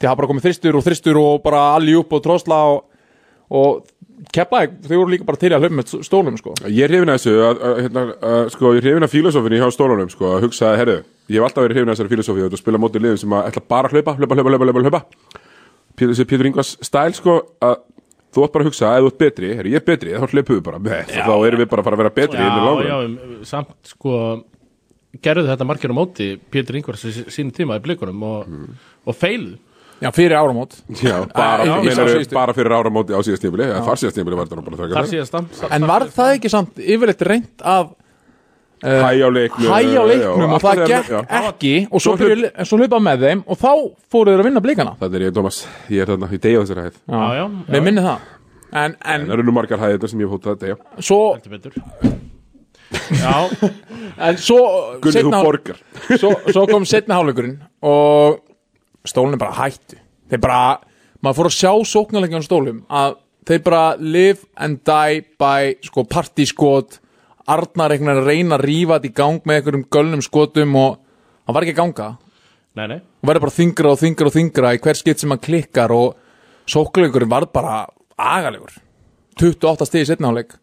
[0.00, 2.82] Því það bara komið þristur og þristur og bara alli upp og trósla og,
[3.52, 3.82] og
[4.32, 6.54] keflæk, þau voru líka bara til að hlaupa með stólum, sko.
[6.68, 9.60] Ég er hrifin að þessu að, að, hérna, að, sko, ég er hrifin að filosófinni
[9.62, 10.96] hjá stólunum sko, að hugsa að, herru,
[11.28, 13.64] ég hef alltaf verið hrifin að þessari filosófi að spila mótið liðum sem að ætla
[13.74, 15.02] bara að hlaupa, hlaupa, hlaupa, hlaupa, hlaupa,
[16.02, 17.76] þessi Pétur Ingvars stæl, sko, að
[18.32, 20.26] þú átt bara að hugsa að ef þú ert betri, herru, ég er betri, þá
[20.30, 22.96] hlaupum við bara, Nei, þá erum við bara að fara að vera betri Já, já,
[23.50, 24.14] samt sko
[25.20, 28.56] gerðu þetta margir á móti Pétur Ingvars í sínu tíma í blikunum og,
[29.04, 29.58] og feiluðu
[30.02, 30.74] Já, fyrir áramót.
[30.98, 34.16] Já, bara, Í- í meinar, síðustu- bara fyrir áramóti á síðast tímuli, eða þar síðast
[34.18, 37.92] tímuli var þetta nú bara Þar síðast En var það ekki samt yfirleitt reynt að
[38.82, 41.20] uh, Hæ á leiknum, Hæ á já, leiknum og alltaf það gekk já.
[41.52, 43.70] ekki og svo, en svo hlaupa með þeim og þá
[44.10, 44.96] fóru þeir að vinna blikana.
[44.98, 46.98] Þetta er ég, Thomas, ég er þarna, ég degi á þessari hæð.
[47.06, 47.44] Já, já,
[47.76, 48.26] Við minni það.
[48.72, 51.20] En, en Það eru nú margar hæðir sem ég hef hótað að degja svo
[53.12, 53.36] Já,
[54.28, 54.58] En svo
[55.00, 55.78] Gunni, þú seinna- borgar.
[56.18, 57.54] svo, svo kom setna hálfleikurinn
[57.88, 58.40] og
[59.08, 59.98] stólinn bara hættu.
[60.30, 60.62] Þeir bara,
[61.22, 63.16] maður fór að sjá sóknarleikjan stólum að
[63.48, 67.00] þeir bara live and die by sko partískot
[67.50, 70.92] Arnar einhvern veginn að reyna að rífa þetta í gang með einhverjum gölnum skotum og
[71.42, 72.06] hann var ekki að ganga.
[72.78, 72.98] Nei, nei.
[73.02, 76.14] Og verður bara þingra og þingra og þingra í hver skitt sem hann klikkar og
[76.70, 77.80] sóknarleikurinn var bara
[78.14, 78.78] agalegur.
[79.42, 80.54] 28 stegi setna hálfleik.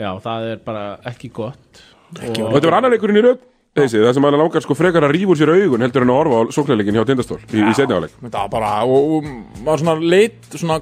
[0.00, 1.84] Já, það er bara ekki gott.
[2.16, 3.44] Og þetta var annar leikurinn í röð
[3.76, 6.20] þessi, það sem hann langar sko frekar að rífa úr sér augun heldur en að
[6.22, 9.28] horfa á sóknarleikin hjá Tindastól í, í setni áleik þetta var bara og, og
[9.64, 10.80] maður svona leit svona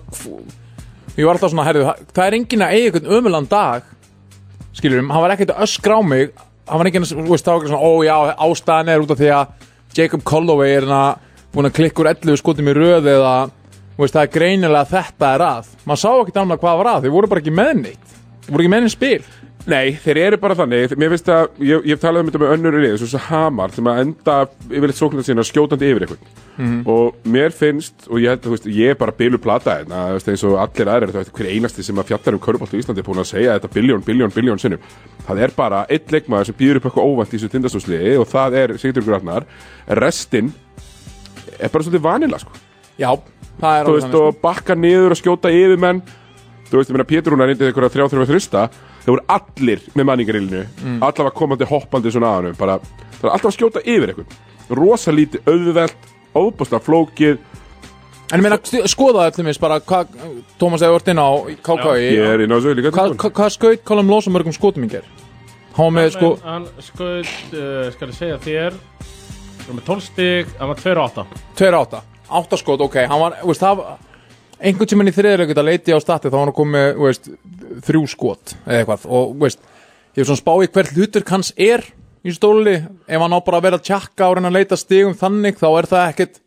[1.16, 3.92] ég var alltaf svona, herðu, það er enginn að eiga einhvern ömulan dag
[4.76, 6.32] skilurum, hann var ekkert að öskra á mig
[6.66, 9.14] hann var enginn að, þú veist, það var ekki svona ó já, ástæðan er út
[9.14, 11.02] af því að Jacob Holloway er hérna
[11.54, 13.34] búin að klikka úr 11 skotum í röð eða,
[13.96, 15.70] veist, það er greinilega þetta er að.
[15.88, 18.64] Maður sá ekkert annað hvað var að, þeir voru bara ekki með neitt þeir voru
[18.66, 19.22] ekki með neitt spil
[19.66, 22.52] Nei, þeir eru bara þannig, mér finnst að ég, ég hef talað um þetta með
[22.54, 24.34] önnur lið, svo Hamar sem að enda
[24.70, 26.76] yfirleitt sóknar sína skjótandi yfir eitthvað Mhm.
[26.88, 30.04] og mér finnst, og ég held að þú veist, ég er bara bilu plata hérna,
[30.14, 32.78] veist, eins og allir aðrir þú veist, hver einasti sem að fjallar um körbátt í
[32.80, 34.78] Íslandi er búin að segja þetta biljón, biljón, biljón sinnum.
[35.26, 38.54] Það er bara einn leikmaður sem býður upp eitthvað óvænt í þessu tindastúsliði og það
[38.62, 39.44] er Sigurður Gratnar
[39.88, 40.52] restin
[41.58, 42.52] er bara svolítið vanila sko.
[42.96, 43.10] Já,
[43.60, 44.26] það er þú veist, þannig, sko.
[44.30, 46.02] og bakka niður og skjóta yfir menn.
[46.70, 48.64] Þú veist, ég meina Pétur hún er reyndið einhverja þrjá þrjá þrista
[49.06, 50.98] þeir voru allir með manningarilinu Mm.
[51.02, 52.78] allavega komandi hoppandi svona að hann bara,
[53.20, 57.38] það er alltaf að skjóta yfir eitthvað rosa lítið, auðvelt, óbúslega flókið.
[58.32, 58.58] En ég meina,
[58.90, 60.08] skoða allir mis bara hvað,
[60.58, 61.30] Tómas hefur vart inn á
[61.62, 64.88] KKI ég er inn á þessu líka Hvað hva, hva skaut Colin Lawson mörgum skotum
[65.76, 70.50] var með sko Hann skaut, uh, skal ég segja þér Hann var með 12 stig,
[70.58, 72.96] hann var 2-8 2-8 8 skot, ok.
[73.06, 73.96] Hann var, veist, það var
[74.60, 77.30] einhvern tímann í þriðilegur að leiti á stati þá var hann að koma með, veist,
[77.86, 79.06] þrjú skot eða eitthvað.
[79.18, 79.62] Og, veist,
[80.14, 81.84] ég hef svona spáið hvert hlutur hans er
[82.26, 82.78] í stóli.
[83.06, 85.68] Ef hann á bara að vera að tjakka og reyna að leita stigum þannig þá
[85.70, 86.42] er það ekkert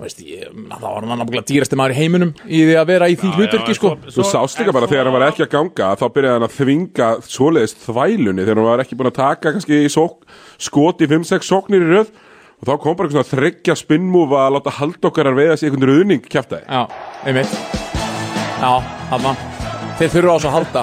[0.00, 3.16] veist, ég, þá var hann náttúrulega dýrasti maður í heiminum í því að vera í
[3.20, 3.92] því hluturki sko.
[4.08, 7.10] Þú sást líka bara þegar hann var ekki að ganga þá byrjaði hann að þvinga
[7.26, 10.24] svoleiðist þvælunni þegar hann var ekki búin að taka kannski sók,
[10.60, 12.12] skot í 5-6 sóknir í röð
[12.60, 16.26] og þá kom bara eitthvað svona þryggja spinnmúfa að láta haldokkarar veiða sig einhvern ruðning
[16.28, 16.82] kjaftaði Já,
[17.24, 17.54] einmitt.
[18.60, 18.72] Já,
[19.10, 19.32] þarna.
[20.00, 20.82] Þeir þurfa á þessu að halda.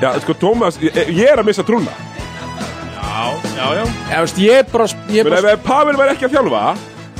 [0.00, 1.92] Já, sko, Tómas, ég, ég er að missa trúna.
[3.04, 3.84] Já, já, já.
[4.10, 6.62] Já, veist, ég er bara Ég er Men bara ef Pavel væri ekki að þjálfa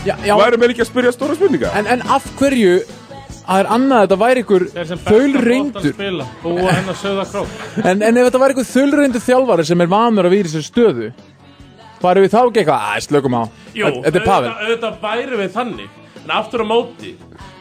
[0.04, 0.34] Já, já.
[0.40, 1.70] væri mér ekki að spyrja stóra spurninga?
[1.78, 2.72] En, en af hverju
[3.44, 6.74] að er annað að þetta væri ykkur Þeir sem besta bótt að þaulreyndur spila Búa
[6.74, 10.28] henn að sögða krók en, en ef þetta væri ykkur þaulreyndur þjálfari sem er vanur
[10.28, 11.08] að vera í þessu stöðu
[12.04, 13.42] Varum við þá ekki eitthvað, að slökum á.
[13.74, 14.50] Jú, Þetta er Pavel.
[14.50, 15.88] auðvitað, auðvitað væri við þannig.
[16.24, 17.14] En aftur á móti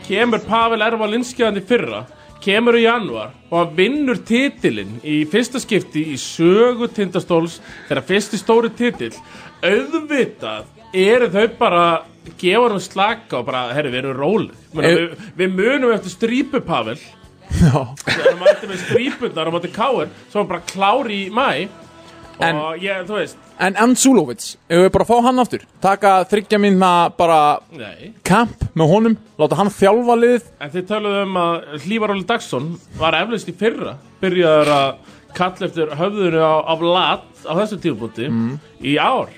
[0.07, 2.03] Kemur Pavel Erva Linskiðandi fyrra
[2.43, 7.57] Kemur í januar Og hann vinnur titilinn Í fyrsta skipti í sögu tindastóls
[7.89, 9.11] Þegar fyrsti stóri titil
[9.63, 11.83] Auðvitað eru þau bara
[12.39, 14.59] Gefa hann slaka og bara Herri, við erum róleg.
[14.71, 16.95] Mena, Ef- við, við munum eftir strípu Pavel.
[17.59, 17.81] Já.
[17.99, 21.67] Þegar hann mætti með strípundar og móti káir Svo hann bara klári í mæ
[22.39, 23.37] Og En- ég, þú veist.
[23.59, 25.61] En Ansulovic, ef við bara fá hann aftur?
[25.81, 28.13] Taka þryggja minna bara Nei.
[28.23, 30.43] Camp með honum Láta hann þjálfa liðið?
[30.59, 34.95] En þið töluðu um að Hlífar Óli Dagsson var eflaust í fyrra byrjaður að
[35.33, 38.59] kalla eftir höfðunu á, á lat á þessu tífbúti Mm.
[38.81, 39.29] í ár.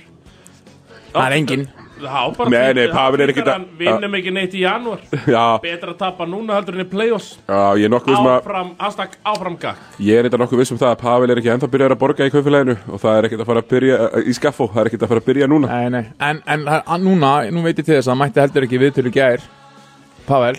[1.14, 4.34] Það er engin Já, bara Nei, nei, fyrir- Pavel er ekkert að- hann vinnum ekki
[4.36, 5.00] neitt í janúar.
[5.28, 7.38] Já, Betra að tapa núna heldur en í play-offs.
[7.48, 10.78] Já, ég er nokkuð vissum að Áfram, hashtag áfram gag Ég er eitthvað nokkuð vissum
[10.82, 13.42] það að Pavel er ekki ennþá byrjað að borga í kaupfélaginu og það er ekkert
[13.46, 15.68] að fara að byrja í skaffó, það er ekkert að fara að byrja núna.
[15.68, 19.12] Nei, nei, en, en núna, nú veit ég til þess að mætti heldur ekki viðtölu
[19.14, 19.46] í gær
[20.26, 20.56] Pavel.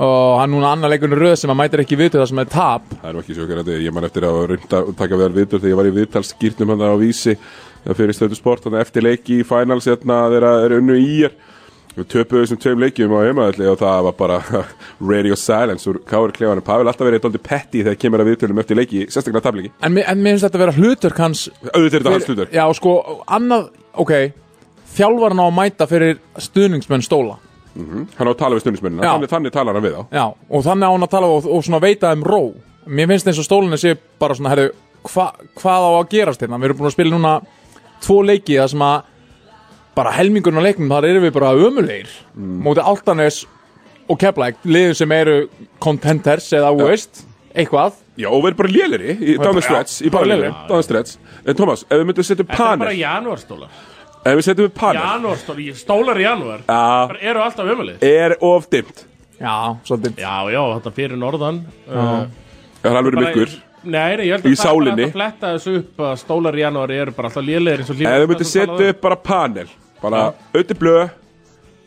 [0.00, 2.84] Og hann núna annar leikunni röð sem hann mætir ekki viðtölu það sem er tap.
[3.02, 5.72] Það er ekki svo að ég man eftir að reynda að taka vel viðtöl þegar
[5.74, 7.34] ég var í viðtalsskýrnum hann á vísi
[7.96, 11.38] fyrir stöðu sport, þannig eftir leiki í finals hérna þegar það er unnu í er.
[11.90, 14.36] Við töpuðu þessum tveim leikjum á heimaðalli og það var bara
[15.10, 18.78] radio silence úr Kári Klefanum, Pavel alltaf verið dóldi petty þegar kemur að viðtölum eftir
[18.78, 22.12] leiki, sérstaklega tabliki En, en mér finnst þetta að vera hlutur hans Auðvitað er þetta
[22.14, 22.52] hans hlutur.
[22.54, 22.94] Já, sko,
[23.26, 23.66] annað,
[24.04, 24.14] ok
[24.94, 26.16] Þjálfarinn á að mæta fyrir
[26.46, 27.36] stuðningsmenn stóla.
[27.74, 29.10] Hann á að tala við stundismennina, Já.
[29.14, 31.62] þannig, þannig talar hann við á Já, og þannig á hann að tala og, og
[31.66, 32.40] svona veita um ró.
[32.90, 34.70] Mér finnst eins og stólinni sé bara svona, herru,
[35.06, 35.28] hva,
[35.60, 36.58] hvað á að gerast hérna?
[36.58, 37.34] Við erum búin að spila núna
[38.04, 39.08] tvo leiki það sem að
[40.00, 42.60] bara helmingurinn á leiknum, þar erum við bara ömulegir mm.
[42.64, 43.42] Móti Altanes
[44.10, 45.36] og Keflæk, liðum sem eru
[45.82, 47.22] contenters eða, þú veist,
[47.54, 47.98] eitthvað.
[48.18, 51.14] Já, og við erum bara léleri í stretch, í stretch.
[51.44, 53.78] En Thomas, ef við myndum setja upp Þetta er bara janúarstólar.
[54.20, 56.64] Ef við setjum upp panel Janúarstólar, stólar í janúar.
[56.66, 56.82] Já.
[57.08, 59.06] Bara eru alltaf ömulið Er of dimmt.
[59.40, 59.54] Já,
[59.88, 61.96] svolítið Já, já, þetta fyrir norðan Já.
[61.96, 62.26] uh,
[62.84, 63.54] Er hann verið bara- myggur?
[63.80, 66.96] Nei, nei, ég held að það er að fletta þessu upp að stólar í janúari
[67.00, 69.70] eru bara alltaf lélegir eins og lífið Ef við myndum setja upp bara panel
[70.02, 70.22] Bara
[70.60, 70.96] Ötti Blö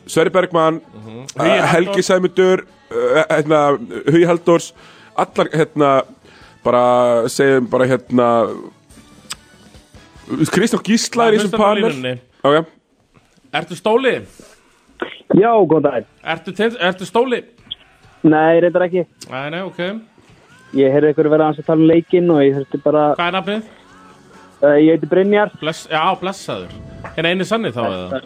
[0.09, 1.67] Sverri Bergmann Hugi uh, Halldór.
[1.73, 3.59] Helgi Sæmundur uh, hérna,
[4.07, 4.71] Hugi Haldórs
[5.13, 5.91] Allar hérna
[6.65, 6.85] Bara
[7.29, 8.29] segjum bara hérna
[10.49, 12.15] Kristján Gísla er í þessum panel línunni.
[12.41, 12.71] Ok
[13.53, 14.15] Ertu stóli?
[15.37, 16.07] Já, góðan daginn.
[16.33, 17.43] Ertu, ertu stóli?
[18.25, 19.03] Nei, reyndar ekki.
[19.29, 19.83] Nei, nei, ok
[20.73, 23.01] Ég heyrði ykkur vera aðeins að tala um leikinn og ég þurfti bara...
[23.17, 23.65] Hvað er nafnið?
[24.63, 25.51] Uh, ég heiti Brynjar.
[25.61, 26.71] Bless, já, blessaður
[27.19, 28.21] En eini sanni þá eða?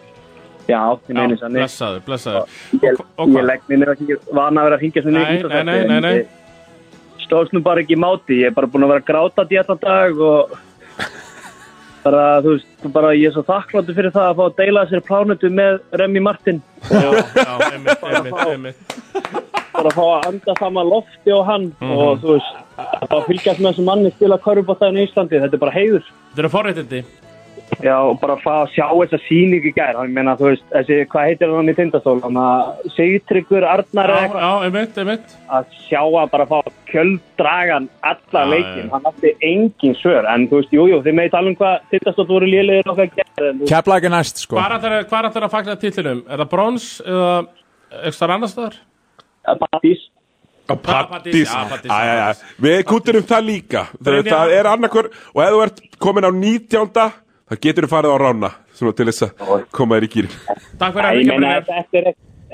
[0.68, 0.80] Já,
[1.10, 1.60] ég meini sannig.
[1.60, 2.54] Blessaður, blessaður
[2.86, 3.02] Ég,
[3.34, 7.20] ég legg mér ekki vana að vera að hringja svona Nei, nei, nei, nei, nei.
[7.26, 8.38] Stóðst nú bara ekki í máti.
[8.40, 10.56] Ég er bara búin að vera að gráta í allan dag og...
[11.98, 15.04] Bara, þú veist, bara ég er svo þakkláttur fyrir það að fá að deila þessari
[15.04, 16.62] plánutu með Remi Martin.
[16.88, 19.47] Já, já, einmitt, einmitt, einmitt
[19.78, 21.92] Bara að fá að anda saman lofti á hann Mhm.
[21.94, 22.58] og þú veist,
[23.14, 25.40] að fylgjast með þessum manni spila körfubáttaðin í Íslandi.
[25.44, 26.04] Þetta er bara heiður.
[26.34, 27.04] Þetta eru forréttindi
[27.84, 30.64] Já, og bara að fá að sjá þessa síning í gær, hann meina, þú veist,
[30.72, 34.98] þessi, hvað heitir hann í tindastól, hann að Sigtryggur Arnar eða Já, eitthvað, já, einmitt,
[35.02, 36.56] einmitt að sjá að bara fá
[36.90, 38.90] kjölddragan alla Já, leikin, já.
[38.94, 42.28] hann átti engin svör, en þú veist, jú, jú, þið meði tala um hvað tindastóll
[42.32, 43.70] voru lélegir og hvað gerði,
[44.08, 46.24] er næst, sko Hvað er þetta að fagna titlinum?
[46.28, 47.46] Er það brons eða
[48.08, 48.80] ekstra annar staðar?
[49.56, 51.96] Patís æ,
[52.28, 52.32] æ.
[52.60, 53.86] Við kúturum það líka.
[54.04, 56.90] Það, það er annarkur Og ef þú ert komin á 19.
[57.48, 60.34] Það getur þú farið á rána Svona til þess að koma þér í gýrin
[60.78, 62.10] Takk ég meina, ef þetta er,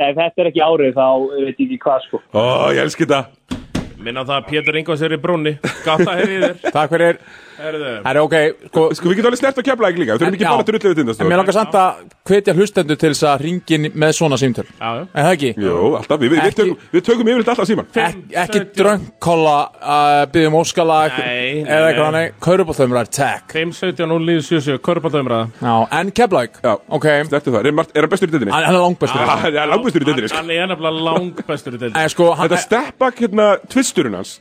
[0.06, 2.20] ef þetta er ekki árið, þá veit ég ekki hvað, sko.
[2.32, 2.42] Ó,
[2.72, 3.60] ég elski þetta.
[4.04, 5.52] Minna það að Pétur Ingvars er í brúnni.
[5.84, 7.20] Gátt að hefði þér Takk fyrir
[7.54, 7.90] Herðu.
[8.04, 8.34] Það er ok
[8.68, 10.50] Sko, sko við getum alveg snert að kepla ekki líka Við þurfum ekki Já.
[10.50, 13.42] bara að drullu við tindastóð En mér langar samt að hvetja hlustendur til þess að
[13.44, 14.64] ringin með svona símtöl.
[14.80, 15.02] Já, já.
[15.14, 15.50] En það ekki?
[15.60, 20.22] Jú, alltaf, við, við, við, tökum, við tökum yfirleitt alltaf síman Ek, ekki dröngkolla uh,
[20.34, 22.08] byggjum óskalag Nei, nei, eða eitthvað nei.
[22.08, 27.08] hannig Kaurubáþumrar, tech 5-17 og 9-7-7 Körbáttaumræða Já, en Keflæk Já, ok.
[27.28, 28.54] Snertu það, er, Mart- er hann bestur í dindinni?
[28.56, 30.40] Hann hann er langbestur Ah, Hann er langbestur í dindinni sko.
[30.40, 32.02] Hann er nefnilega langbestur í deildinni.
[32.02, 34.38] En sko, hann Þetta stepback hérna tvisturinn hans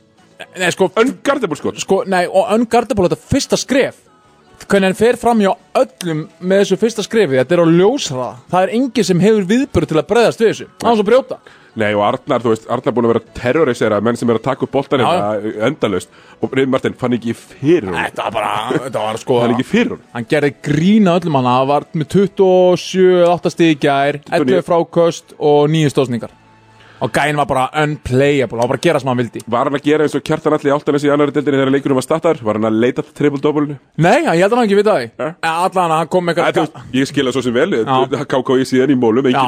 [0.58, 4.00] Nei, sko Unguardable skot Sko, nei, og Unguardable, þetta fyrsta skref.
[4.64, 8.28] Hvernig hann fer fram hjá öllum með þessu fyrsta skrifi, þetta er á ljósra.
[8.52, 11.38] Það er enginn sem hefur viðbörð til að breyðast við þessu, það er svo brjóta.
[11.74, 14.62] Nei og Arnar, þú veist, Arnar búin að vera terrorisera menn sem er að taka
[14.64, 16.12] upp boltan hérna endalaust.
[16.38, 18.52] Og Reyð Martin fann ekki fyrir hún Þetta var bara,
[18.86, 22.08] þetta var sko Fann ekki fyrir hún Hann gerði grína öllum hann, hann var með
[22.14, 26.34] 27-8 stig í gær 11 fráköst og 9 stóðsningar
[27.04, 29.76] og gæinn var bara unplayable, hann var bara að gera sem hann vildi Var hann
[29.78, 32.40] að gera eins og kjartan allir í áltanes í annari deildinni þegar leikunum var startar?
[32.48, 33.76] Var hann að leita til triple-double-inu?
[34.04, 37.34] Nei, ég held að hann ekki vita því Allan að hann kom eitthvað Ég skilja
[37.36, 37.70] svo sem vel.
[38.34, 39.42] KKI síðan í mólum já.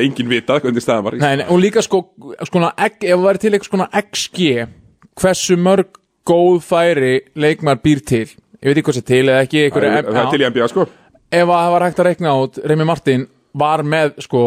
[0.00, 2.04] engin, vitað hvernig staðan var Nei, og líka sko,
[2.48, 4.46] skona, egg, ef það væri til eitthvað svona XG
[5.20, 8.24] hversu mörg góð færi leikmar býr til
[8.60, 10.86] ég veit ekki hvað sé til eða ekki Það er- það til í NBA sko
[11.30, 14.42] ef að það var hægt að reikna át Remi Martin var með sko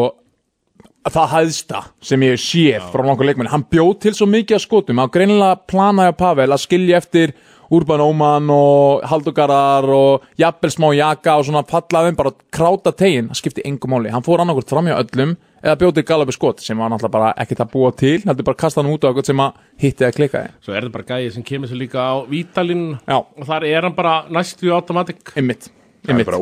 [1.12, 5.02] það hæðsta sem ég séð frá langar leikmenni, hann bjóð til svo mikið að skotum.
[5.02, 7.34] Að greinilega planaði að Pavel að skilja eftir
[7.74, 13.40] Urban Óman og Haldugarar og jafnvel smá jaka og svona fallaðum bara kráta tegin, það
[13.40, 14.12] skipti engum máli.
[14.12, 17.62] Hann fór annarkvort framjá öllum eða bjóð til Galabi skot sem var náttúrulega bara ekkert
[17.64, 20.42] að búa til heldur bara kasta hann út á eitthvað sem að hitti að klika
[20.60, 23.16] Svo er þetta bara gæði sem kemur sér líka á Vítalinn Já.
[23.16, 25.32] og þar er hann bara næstu í automatic.
[25.34, 25.70] Einmitt,
[26.04, 26.40] Það er bara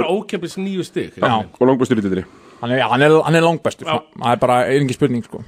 [0.00, 1.16] er ókeflis nýju stig.
[1.18, 1.32] Já.
[1.42, 2.26] Og langbæstur í dittinni
[2.60, 3.88] hann er, já, langbestur.
[3.88, 5.40] Það er bara einhver spurning sko.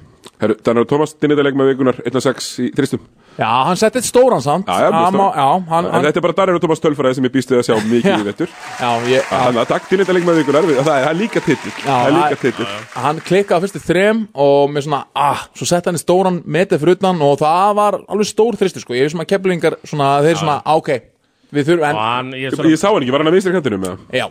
[0.43, 3.03] Þannig að Thomas Dinnidaleg með vikunar 1-6 í þristum
[3.39, 4.67] Já, hann setti eitt stóran samt.
[4.69, 7.29] Já, já, Hann já, hann, En hann, þetta er bara Darren og Thomas Tölfræði sem
[7.29, 10.41] ég býst við að sjá mikið í vettur já, ég, Þannig að takk Dinnidaleg með
[10.43, 11.45] vikunar Það er það er líka
[11.87, 11.95] Já,
[12.27, 12.69] er titill.
[13.07, 16.99] hann klikkaði fyrstu þrem og með svona, ah, svo setti hann í stóran metið fyrir
[16.99, 20.59] utan og það var alveg stór þristur sko, ég er svona keplingar svona, þeir svona,
[20.67, 21.12] ah, ok
[21.53, 23.55] við þurfum, en, hann, ég Ég, svona, ég sá hann ekki, var hann að vinstri
[23.57, 24.05] kantinu með það?
[24.19, 24.27] já.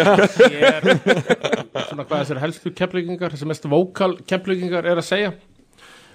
[0.54, 5.34] Ég er svona hvað þessir helstu kepplíkingar þessi mest vókal kepplíkingar er að segja.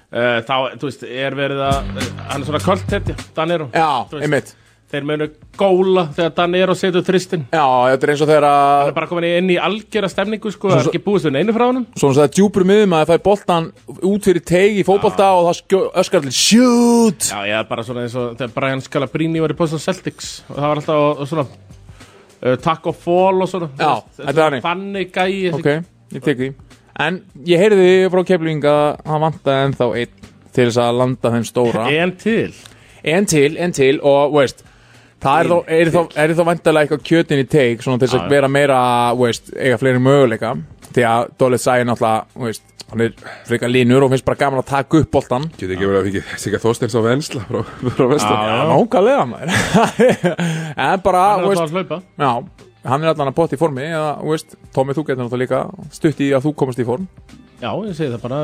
[0.09, 1.93] Uh, þá, þú veist, er verið að
[2.31, 3.69] hann er svona kvöldtetja, Danero.
[3.75, 3.89] Já,
[4.19, 4.55] einmitt
[4.89, 5.27] þeir munu
[5.59, 9.09] góla þegar Danero setur þristin já, þetta er eins og þegar hann að er bara
[9.11, 11.85] komin inn í algjera stemningu sko, það er ekki búist við neinu frá honum.
[11.93, 13.67] Svona það er djúpur miðum að það fær boltan
[14.09, 17.29] út fyrir teig í fótbolta og það öskar allir shoot!
[17.29, 20.31] Já, ég er bara svona eins og þegar Brian Scalabrine var í Boston Celtics.
[20.47, 23.69] Og það var alltaf og, og svona uh, takk og fall og svona.
[23.77, 24.65] Já, þetta er þannig.
[24.65, 25.69] Þannig gæi ok,
[26.17, 26.49] ég tek því.
[26.99, 29.23] En ég heyrði frá kepling að hann
[32.19, 32.49] til
[33.03, 34.65] en til, en til og veist
[35.23, 38.19] það er þó, er þó, er þó vantarlega eitthvað kjötin í teik svona til þess
[38.21, 38.79] að vera meira
[39.19, 40.53] veist, eiga fleiri möguleika.
[40.89, 43.11] Því að Dólið sæði náttúrulega veist, hann er
[43.45, 46.31] frekar línur og finnst bara gaman að taka upp boltan Getur ekki verið að fikið
[46.41, 47.59] Sigga Þorsteins á vensla frá,
[47.99, 49.51] frá vestan Já, nákvæmlega maður.
[50.87, 51.99] En bara, Hann er veist, alltaf að hlaupa.
[52.17, 52.31] Já,
[52.89, 56.23] hann er allan að potta í formi eða, veist, Tómi, þú getur náttúrulega líka stutt
[56.25, 57.05] í að þú komast í form.
[57.59, 58.41] Já, ég segi það bara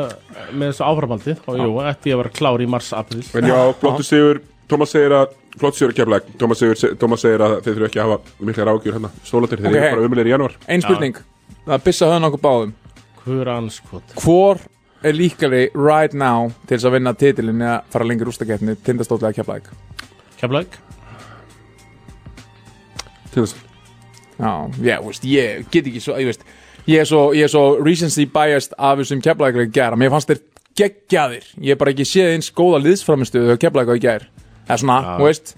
[0.52, 4.04] með þessu áframaldið og jú, ætti ég að vera klár í mars-april En já, flottu
[4.04, 8.00] sigur Thomas segir að Flott sigur keflag Thomas segir, Thomas segir að þeir þurfa ekki
[8.02, 9.12] að hafa mikla rákjur hérna.
[9.24, 9.76] Stólatir, þeir Ok.
[9.82, 11.20] eru bara umulir í januar ein spurning,
[11.66, 12.74] það er byssa höfðan okkur báðum.
[13.26, 14.60] Hver anskot hvor
[15.04, 19.70] er líkari right now til þess að vinna titilin eða fara lengur úrstakeppni tindastóðlega keflæk
[20.42, 20.80] Keflæk
[23.34, 23.64] Tindastóll.
[24.40, 24.52] Já,
[24.84, 26.44] já, veist, ég get ekki svo, ég veist
[26.86, 30.42] Ég er svo, ég er svo recency biased af þessum keflæklega gera Mér fannst þeir
[30.76, 31.46] geggjaðir.
[31.64, 33.64] Ég hef bara ekki séð eins góða liðsframistuðu og
[33.96, 35.18] ég ger Það er svona, Já.
[35.20, 35.56] þú veist.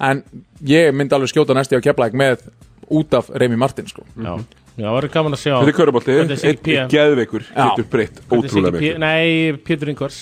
[0.00, 0.22] En
[0.70, 2.44] ég myndi alveg skjóta næsti á keflæk með
[2.90, 4.04] út af Reymi Martin, sko.
[4.16, 4.36] Já,
[4.78, 7.88] já, það verður gaman að sjá Þetta er körubolti, Hvernig Siggi P- einn geðveikur getur
[7.90, 10.20] breytt ótrúlega mikið Nei, Pétur Ingvars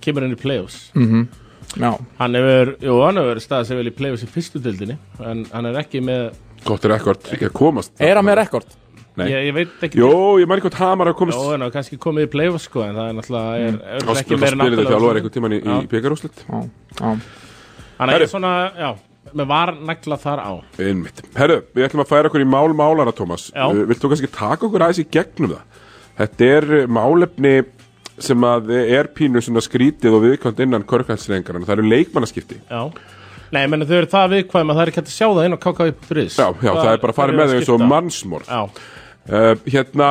[0.00, 0.88] kemur inn í play-offs.
[0.96, 1.28] Mm
[1.76, 5.42] Já, Hann hefur, jú, hann hefur staðið sig vel í play-offs í fyrstu dildinni en
[5.52, 6.30] hann er ekki með
[6.64, 8.70] Gott er ekkert, ekki að komast er hann með rekord?
[9.18, 9.26] Nei.
[9.28, 9.98] ég, ég veit ekki.
[10.00, 10.08] Jó,
[10.40, 12.96] ég mær eitthvað hamar að komast Jó, hann hefur kannski komið í play-offs sko en
[12.96, 15.76] það er náttúrulega er, er, Þá ekki meira það náttúrulega þjálfur einhvern tímann í, Já.
[15.76, 16.42] í byggarúslit
[17.98, 18.26] Hann Herru.
[18.28, 18.88] er svona, já,
[19.34, 21.22] með var negla þar á Einmitt.
[21.36, 23.48] Herru, við ætlum að færa okkur í mál málana, Tómas.
[23.54, 23.66] Já.
[23.68, 25.84] Uh, Vilt þú kannski taka okkur aðeins í gegnum það?
[26.22, 27.54] Þetta er uh, málefni
[28.18, 31.66] sem að er pínu svona skrítið og viðkvæmt innan körkhalsrengarna.
[31.68, 32.62] Það eru leikmannaskipti.
[32.70, 32.82] Já
[33.48, 35.54] Nei, menn þau eru það viðkvæm að það er ekki hægt að sjá það inn
[35.56, 38.50] á KKV.is Já, já, það er bara að fara með þau eins og mannsmorð.
[38.52, 38.88] Já,
[39.28, 40.06] Uh, hérna,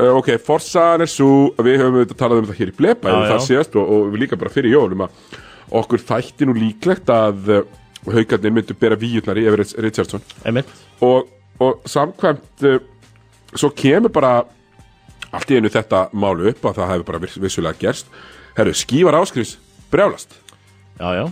[0.00, 1.26] uh, ok, forsaðan er svo,
[1.60, 4.06] við höfum auðvitað talað um þetta hér í blepa, Já, já, það séast og, og
[4.14, 5.18] við líka bara fyrir jólum að
[5.80, 7.62] okkur þætti nú líklegt að uh,
[8.06, 10.22] haugarnir myndu bera víutnar í Everett Richardson.
[11.04, 11.30] og,
[11.62, 12.78] og samkvæmt uh,
[13.54, 14.34] svo kemur bara
[15.34, 18.10] allt í einu þetta málu upp að það hefur bara viss, vissulega gerst.
[18.54, 19.56] Herru, skívar áskrifs
[19.90, 20.36] brjálast.
[21.00, 21.24] Já, já.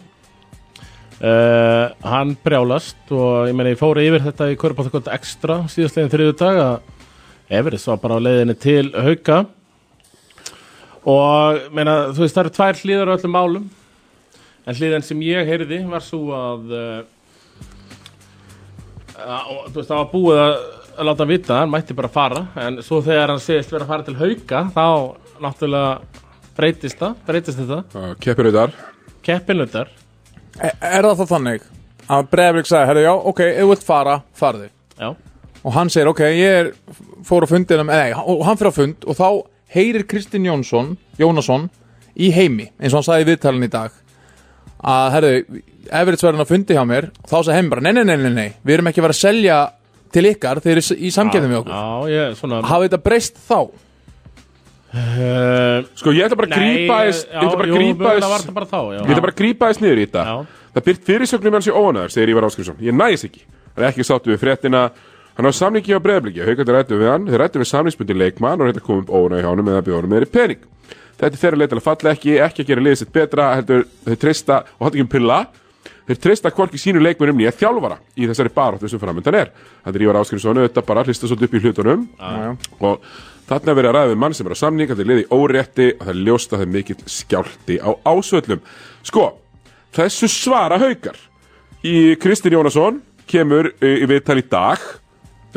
[1.23, 6.33] Uh, Hann brjálast og ég meina ég fór yfir þetta í Körbáþakot Extra síðastlegin þriðu
[6.41, 6.73] dag að
[7.53, 9.45] Everest var bara á leiðinni til Hauka.
[11.07, 13.71] Og meina, þú veist það eru tvær hlýðar á öllum málum
[14.67, 17.03] en hlýðan sem ég heyrði var svo að uh,
[19.13, 20.55] Já, og þú veist, það var búið að,
[20.97, 22.41] að láta hann vita, hann mætti bara fara.
[22.59, 24.87] En svo þegar hann segist vera að fara til hauka þá
[25.45, 26.23] náttúrulega
[26.57, 28.09] breytist það, breytist þetta.
[28.25, 28.75] Keppinautar.
[29.23, 29.93] Keppinautar.
[30.59, 31.69] Er, er það þá þannig
[32.13, 35.13] að Breivik sagði, herru, já, ok, ef þú vilt fara, farði Já.
[35.63, 36.71] og hann segir, ok, ég er,
[37.27, 39.29] fór á fundinum nei, og hann fyrir á fund og þá
[39.73, 41.69] heyrir Kristinn Jónsson, Jónasson
[42.13, 43.95] í heimi, eins og hann sagði í viðtalin í dag
[44.83, 45.63] að, herru,
[45.93, 48.17] Everett verður hann að fundi hjá mér og þá sagði heim bara, nei, nei, nei,
[48.23, 49.57] nei, nei við erum ekki að vera að selja
[50.13, 51.73] til ykkar þeir eru í samkefnum við okkur.
[51.73, 53.59] Já, ég, svona hafði þetta breyst þá?
[54.93, 57.77] Uh, Sko ég ætla bara að Nei, grípa þess já, Ég ætla bara að jú,
[57.79, 58.99] grípa mögulega þess var þetta bara þá, já.
[58.99, 60.25] Ég ætla bara að grípa þess niður í þetta.
[60.75, 63.43] Það byrt fyrirsögnum hans í óanæður segir Ívar Áskrinsson Ég næs ekki.
[63.73, 64.83] Það er ekki sáttu við fréttina.
[65.33, 67.25] Hann á samningi á breyðbliki Haukandi rættu við hann.
[67.33, 70.29] Þeir rættu við samningsbundi leikmann og reynda komum upp óanæður hjá honum eða bjóðum meðri
[70.37, 70.69] pening
[71.21, 74.63] Þetta er þeirra leitalega falla ekki Ekki að gera liðið sitt betra heldur Þeir treysta
[74.79, 75.43] og hatt ekki um pilla
[76.07, 79.53] Þeir treysta hvorki sínu leikmennum nýja þjálfara í þessari baráttu sem framöndan er.
[79.85, 82.03] Þetta er Ívar Áskrinsson, auðvitað bara hlista svolítið upp í hlutunum
[82.83, 83.05] og
[83.49, 85.87] þarna er verið að ræða við mann sem er á samning, þetta er liði órétti
[85.93, 88.65] og það er ljóst að það er mikill skjálti á ásvöllum.
[89.07, 89.27] Sko,
[89.95, 91.23] þessu svara haukar
[91.87, 92.99] í Kristinn Jónasson
[93.31, 94.83] kemur uh, í viðtal í dag,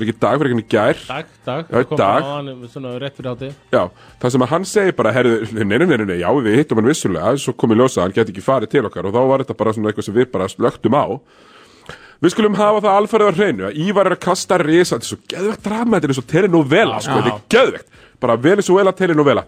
[0.02, 2.28] er ekki dag fyrir ekki gær, Dag, dag, Já, dag.
[2.30, 3.84] hann svona rétt fyrir hátti Já,
[4.22, 6.82] það sem að hann segir bara, herðu, nei, nei, nei, nei, nei, já, við hittum
[6.82, 9.44] hann vissulega, svo kom í ljósa hann geti ekki farið til okkar og þá var
[9.46, 11.06] þetta bara svona eitthvað sem við bara slögtum á.
[12.26, 15.10] Við skulum hafa það alfarið á hreinu að Ívar er að kasta risa, þetta er
[15.12, 18.00] svo geðvegt drama, þetta er svo telenovela, sko, þetta er geðvegt.
[18.24, 19.44] Bara Venezuela telenovela.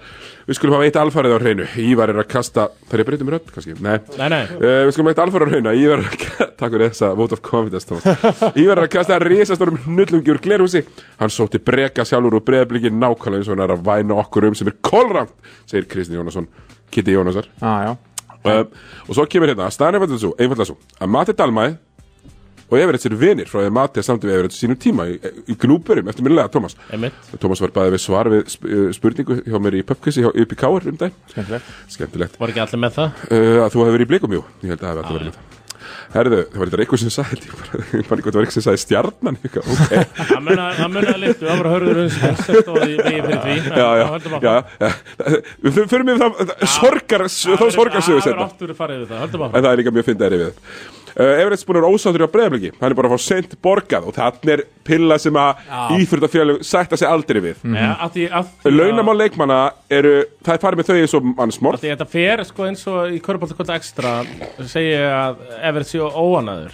[0.45, 3.25] Við skulum hafa eitt alfarið á hreinu, Ívar er að kasta, það er að breyta
[3.25, 3.95] um rödd, kannski, nei.
[4.19, 4.43] Nei, nei.
[4.59, 7.09] Uh, við skulum hafa eitt alfarið á hreinu, að Ívar er að, takk fyrir þessa
[7.17, 8.43] vote of confidence, Thomas.
[8.61, 10.83] Ívar er að kasta risastórum hnullungi úr glerhúsi.
[11.17, 14.59] Hann sótti breka sjálfur úr breðabliki nákvæmlega eins og hann er að væna okkur um
[14.59, 15.33] sem er kolrangt,
[15.65, 16.45] segir Kristinn Jónasson,
[16.93, 17.49] Kitty Jónasar.
[17.57, 17.95] Ah, já.
[18.47, 18.63] Uh,
[19.07, 21.71] og svo kemur hérna, staðan er einfallega svo að Mati Dalmæ
[22.67, 25.17] og Everett sér vinir frá því að Mati að samtum við Everett sínum tíma í,
[25.47, 26.75] í gnúburum eftir minnilega Thomas.
[26.91, 27.19] Einmitt.
[27.39, 30.59] Thomas var bæðið við svar við uh, spurningu hjá mér í pubquizi hjá upp í
[30.59, 31.75] Káar um dag Skemmtilegt.
[31.95, 32.39] Skemmtilegt.
[32.41, 33.21] Var ekki allir með það?
[33.31, 34.43] uh, að þú hefur verið í blikum, jú.
[34.65, 35.53] Ég held að það hefur alltaf verið með það.
[36.07, 37.49] Herðu, það var þetta eitthvað sem sagði
[37.99, 39.91] ég man ekki hvað það var eitthvað sem sagði stjarnan eitthvað, ok.
[40.31, 43.41] Það munna- það munna að listu, það var hörður uns sem stóð í vegi fyrir
[43.43, 43.55] því.
[43.67, 44.05] Já, já,
[44.47, 45.37] já, já.
[45.67, 49.45] Við fyrir mig það sorgar, þá sorgarsögu Það er setna oft verið farið við það,
[49.47, 52.71] En það er líka mjög fyndið við uh, Everett búin að vera ósáttur á breyðabliki
[52.81, 55.79] Hann er bara að fá sent borgað Og þannig er pilla sem að Já.
[55.97, 57.61] íþróttafélög sætta sig aldrei við.
[57.63, 61.13] Já, af því- af því að- Launamál leikmanna eru Það er farið með þau eins
[61.13, 64.11] og mannsmorð Því þetta fer sko eins og í Körbáltakvölda Extra
[64.65, 66.71] segja að Everett sé óanaður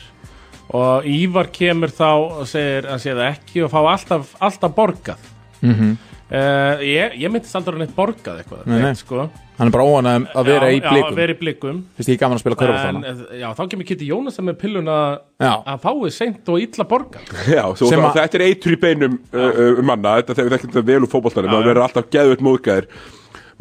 [0.74, 2.08] og Ívar kemur þá
[2.40, 5.18] og segir að sé það ekki og fá alltaf, alltaf borgað.
[5.62, 5.98] Mhm.
[6.34, 8.94] Uh, ég, ég myndist aldrei neitt borgað eitthvað Nei, nei.
[9.00, 9.28] sko.
[9.60, 11.10] Hann er bara óanægum að vera Já, í já, blikum.
[11.14, 11.82] að vera í blikum.
[11.98, 14.96] Fyrst ég gaman að spila körfa En, eh, Já, þá kemur Kitty Jónas með pilluna
[15.38, 15.52] Já.
[15.62, 17.28] að fáið seint og illa borgað.
[17.46, 20.58] Já, svo Sem það, að- þetta er eitur í beinum uh, uh, manna Þetta þegar
[20.66, 21.50] þetta vel úr fótboltanum.
[21.50, 21.70] Já, Það já.
[21.70, 22.88] verður alltaf geðveitt móðgæðir.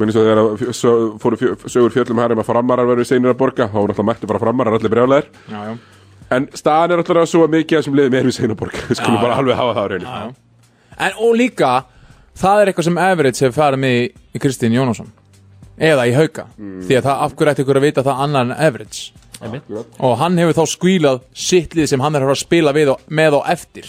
[0.00, 0.66] Menni svo þegar að
[1.20, 4.26] fóru fjö- sögur fjöllum hærum að framarar verður seinir að borga þá voru alltaf mættu
[4.30, 5.28] bara framarar allir brjálæðir.
[5.52, 5.74] Já, já.
[6.32, 7.84] En staðan er alltaf svo að mikið er
[8.56, 8.80] að borga.
[8.88, 9.20] Við skulum
[12.38, 14.04] Það á er eitthvað sem Everett hefur farið með í,
[14.42, 15.10] Kristín Jónasson.
[15.82, 16.46] Eða í Hauka.
[16.56, 19.02] Því að það af hverju ætti ykkur að vita það annar en Everett
[19.98, 23.40] Og hann hefur þá skvílað sitt lið sem hann er að spila við og, með
[23.40, 23.88] og eftir.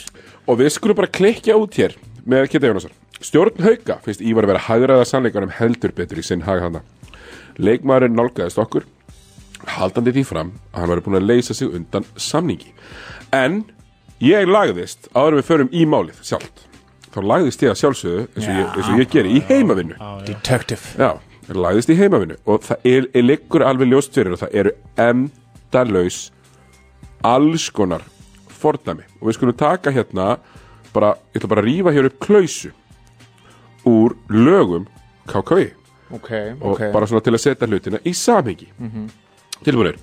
[0.50, 1.94] Og við skulum bara klikja út hér
[2.26, 2.96] með Kitta Jónasson.
[3.24, 6.82] Stjórn Hauka finnst Ívar að vera hægraða sannleikanum heldur betur í sinn haga hana.
[7.62, 8.88] Leikmaðurinn nálgæðist okkur,
[9.78, 12.74] haldandi því fram að hann væri búin að leysa sig undan samningi.
[13.32, 13.62] En
[14.24, 16.66] ég lagðist, áður við förum í málið sjálft,
[17.14, 19.97] þá lagðist ég að sjálfsögðu eins og, ég, eins og ég geri í heimavinnu.
[20.28, 20.93] Detective.
[20.97, 21.11] Já,
[21.53, 24.74] lagðist í heimavinnu og það er, er liggur alveg ljóst fyrir og það eru
[25.05, 26.20] endalaus
[27.24, 28.03] alls konar
[28.49, 29.05] fordæmi.
[29.22, 30.38] Og við skulum taka hérna
[30.93, 32.72] bara, ég ætla bara að rífa hér upp klausu
[33.89, 34.86] úr lögum
[35.28, 35.72] KKI
[36.14, 36.30] Ok,
[36.61, 36.82] og ok.
[36.93, 38.68] bara svona til að setja hlutina í samhengi.
[38.78, 39.07] Mhm.
[39.64, 39.95] tilbúinir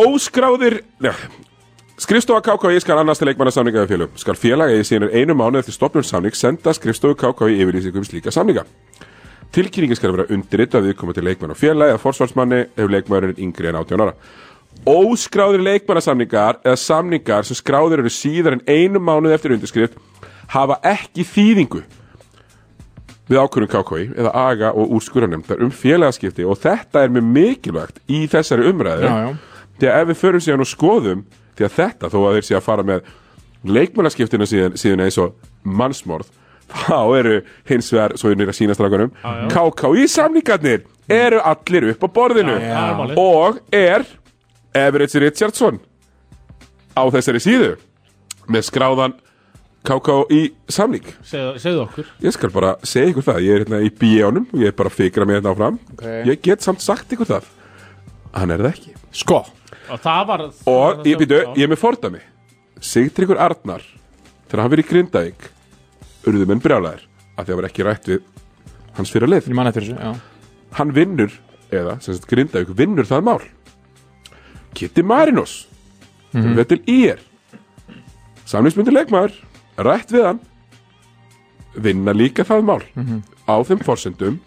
[0.00, 1.12] óskráðir ja,
[1.98, 4.18] skrifstofa KKI skal annars til leikmanna samninga við félögum.
[4.20, 8.32] Skal félag eigi síðan einu mánu eftir stopnum samning senda skrifstofu KKI yfirlýsingum um slíka
[8.32, 8.64] samninga.
[9.52, 13.42] Tilkynningi skal vera undirritað við koma til leikmann og félag eða forsvarsmanni ef leikmannurinn er
[13.44, 14.14] yngri en 18 ára.
[14.88, 19.98] Óskráðir leikmannasamningar eða samningar sem skráðir eru síðar en einu mánuð eftir undirskrift
[20.54, 21.82] hafa ekki þýðingu
[23.28, 28.24] við ákvörðum KKI eða aga og úrskurðarnemndar um félagaskipti og þetta er mjög mikilvægt í
[28.32, 29.06] þessari umræðu.
[29.06, 29.92] Já, já.
[29.92, 31.24] að ef við förum síðan og skoðum
[31.56, 33.10] því að þetta þó að þeir sé að fara með
[33.62, 36.30] leikmannaskiptina síðan, síðan eins og mannsmorð
[36.72, 37.38] þá eru
[37.68, 39.48] hins vegar, svo er nýra sínastrákunum já.
[39.52, 42.56] KKI samningarnir eru allir upp á borðinu.
[42.62, 43.16] Já, já.
[43.20, 44.06] Og er
[44.72, 45.80] Everett Richardson
[46.96, 47.74] á þessari síðu
[48.52, 49.18] með skráðan
[49.82, 51.06] KK í samning.
[51.26, 52.12] Segðu, segðu okkur.
[52.22, 54.92] Ég skal bara segja ykkur það, ég er hérna í bíjónum og ég er bara
[54.92, 55.80] að fikra mig hérna áfram.
[55.96, 56.04] Ok.
[56.30, 57.50] Ég get samt sagt ykkur það
[58.32, 58.94] Hann er það ekki.
[59.22, 59.40] Sko.
[59.92, 62.20] Og það var Og ég býtu, ég er með fordæmi.
[62.82, 63.82] Sigtryggur Arnar
[64.48, 65.48] Þegar hann verið í Grindavík
[66.28, 68.24] Urðu menn brjálæðir að því að var ekki rætt við
[68.96, 70.12] hans fyrir eftir þessu, já.
[70.76, 71.32] Hann vinnur,
[71.72, 73.40] eða sem sagt Grindavík vinnur það mál.
[74.76, 75.66] Kitty Marinos
[76.32, 76.42] mm.
[76.42, 76.64] -hmm.
[76.68, 77.20] til IR
[78.44, 79.32] Samlingsmyndir leikmaður
[79.78, 80.40] Rætt við hann
[81.74, 82.82] Vinna líka það mál.
[82.94, 83.22] Mhm.
[83.48, 84.40] Á þeim forsendum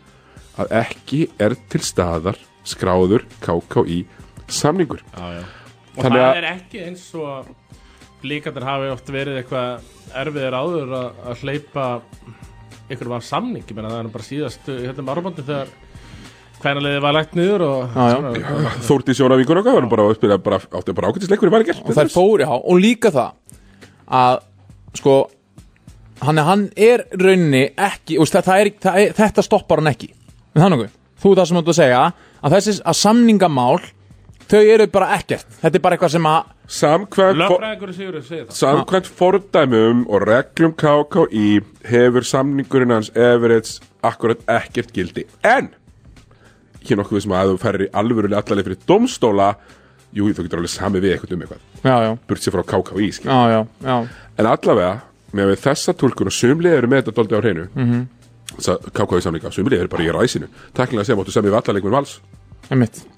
[0.58, 4.00] Að ekki er til staðar Skráður KKI
[4.52, 5.02] samningur.
[5.14, 5.44] Já, já.
[5.96, 7.54] Og Þannig það að- er ekki eins og
[8.26, 11.86] Blíkandir hafi oft verið eitthvað erfiðir áður að, að hleypa
[12.90, 15.74] ykkur var samning ég meina það er nú bara síðast hérna með árbandi þegar
[16.66, 17.96] hvænaliðið var lagt niður og
[18.88, 22.12] Þórti Sjónavíkur og var bara að spila bara, áttu bara ágætisleikur í Marger og þær
[22.14, 23.32] fóru, já, og líka það
[24.06, 24.38] að,
[25.02, 25.16] sko
[26.26, 30.12] hann, hann er rauninni ekki það, það er, það er, þetta stoppar hann ekki.
[30.56, 30.86] Það
[31.22, 32.24] þú er það sem þú ert að segja að
[32.54, 33.80] þessi að samningamál
[34.46, 37.38] þau eru bara ekkert, þetta er bara eitthvað sem að Samkvæmt
[38.50, 43.70] Samkvæmt fordæmum og reglum KKI hefur samningurinn hans Everett
[44.06, 45.26] akkurat ekkert gildi.
[45.46, 45.70] En
[46.80, 49.52] ekki nokkuð sem að þú færir í alvörulega allarleið fyrir domstóla
[50.16, 51.62] jú, þú getur alveg sami við eitthvað um eitthvað.
[52.28, 53.98] Burt sér frá KKI já, já, já.
[54.38, 54.94] En allavega
[55.36, 58.08] með við þessa tólkun og sumlið eru með þetta dóldi á hreinu Mhm.
[58.56, 60.48] þess að KKI samninga, sumlið eru bara í ræsinu.
[60.74, 62.20] Takkilega sem áttu sem við allarleikum vals.
[62.20, 62.35] Einmitt.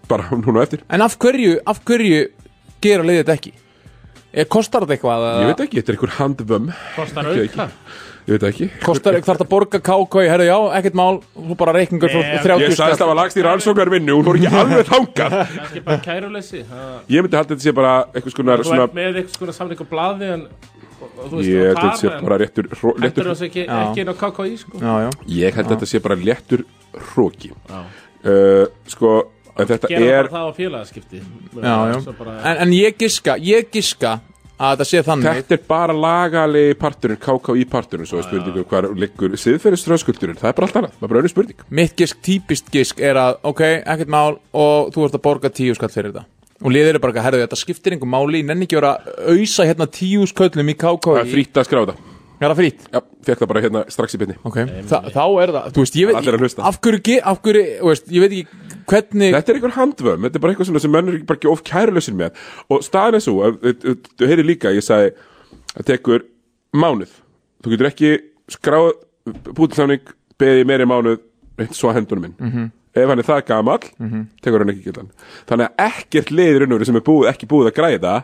[0.07, 0.83] Bara núna eftir.
[0.89, 2.27] En af hverju, af hverju
[2.83, 3.53] gera liðið þetta ekki?
[4.37, 6.67] Er, kostar þetta eitthvað að, ég veit ekki, þetta er einhver handvömm.
[6.95, 7.65] Kostar auka?
[8.27, 8.67] ég veit ekki.
[8.83, 12.65] Kostar eitthvað þarf að borga KK herru já, ekkert mál, þú bara reikningur frá 30
[12.65, 15.35] Ég sagðist að það var lagst í rannsóknar vinnu Hún voru ekki alveg þangað.
[15.55, 19.21] Kannski bara kæruleysi Ég myndi halda þetta sé bara eitthvað skonar þú svona ert með
[19.21, 20.43] eitthvað svona samning og blaði en
[21.39, 22.67] Ég held að þetta sé bara réttur
[22.99, 23.63] léttur- þessu ekki,
[24.01, 24.79] inn á KKI sko.
[24.81, 25.09] Já, já.
[25.37, 26.63] Ég held að þetta sé bara léttur
[27.13, 27.79] hróki Já.
[28.27, 29.11] uh, Sko
[29.59, 31.21] en Þetta Gera er bara það á félagaskipti.
[31.57, 32.15] Já, já.
[32.19, 34.19] Bara- En, en ég giska, ég giska
[34.57, 35.35] að þetta sé þannig.
[35.41, 40.57] Þetta er bara lagali parturinn KKI parturinn Svo er spurningum hvar liggur siðferðiströskuldurinn Það er
[40.57, 41.59] bara allt annað, það er bara önnur spurning.
[41.69, 45.75] Mitt gisk, típist gisk er að ok, ekkert mál og þú ert að borga tíu
[45.77, 46.25] skall fyrir þetta
[46.65, 49.65] og liðir eru bara að herðu þetta skiptir einhver máli, nenni ekki vera að ausa
[49.69, 51.93] hérna tíu sköllum í KK Það er frýtt að skráða
[52.39, 52.81] Er það frýtt?
[52.93, 54.57] Já, fekk það bara hérna strax í byrni Ok,
[54.89, 56.63] Þa, þá er það, þú veist, ég veit hlusta.
[56.69, 60.21] af hverju, ge- af hverju, þú veist, ég veit ekki hvernig Þetta er einhver handvömm,
[60.27, 62.31] þetta er bara eitthvað sem menn er bara ekki of kærulössin með
[62.69, 65.11] og staðan er svo, þú heyrir líka ég sagði,
[65.73, 66.25] það tekur
[66.77, 67.11] mánuð,
[67.65, 68.13] þú getur ekki
[68.53, 68.91] skráð
[69.57, 71.19] bútilsamning beðið í meiri mánuð
[71.73, 72.71] svo að hendunum minn Mhm.
[72.97, 74.27] ef hann er það gamall, Mhm.
[74.41, 75.09] tekur hann ekki gildan
[75.49, 78.23] þannig að ekkert leiður innur sem er búið, ekki búið að græða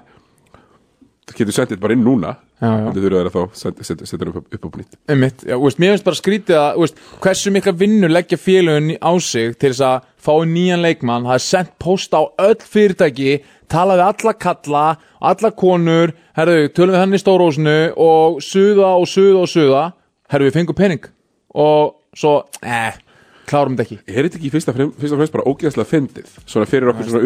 [1.28, 2.34] það það getur sendið bara inn núna.
[2.64, 2.70] Já.
[2.80, 4.94] þetta þurfa þeirra þá að setja- hann upp, upp á nýtt.
[5.12, 8.38] Einmitt, já, þú veist, mér finnst bara skrítið að þú veist, hversu mikla vinnu leggja
[8.40, 11.28] félögun á sig til þess að fá nýjan leikmann.
[11.28, 14.86] Það er sendt post á öll fyrirtæki tala við alla kalla
[15.22, 19.84] alla konur, herru, tölum við hann í stórósinu og suða og suða og suða,
[20.32, 21.04] herru, við fengum pening.
[21.56, 22.94] Og svo, eh
[23.50, 23.98] klárum þetta ekki.
[24.08, 26.30] Er þetta ekki fyrst og fremst, bara ógeðslega fyndið?
[26.50, 27.24] Svona fyrir okkur svona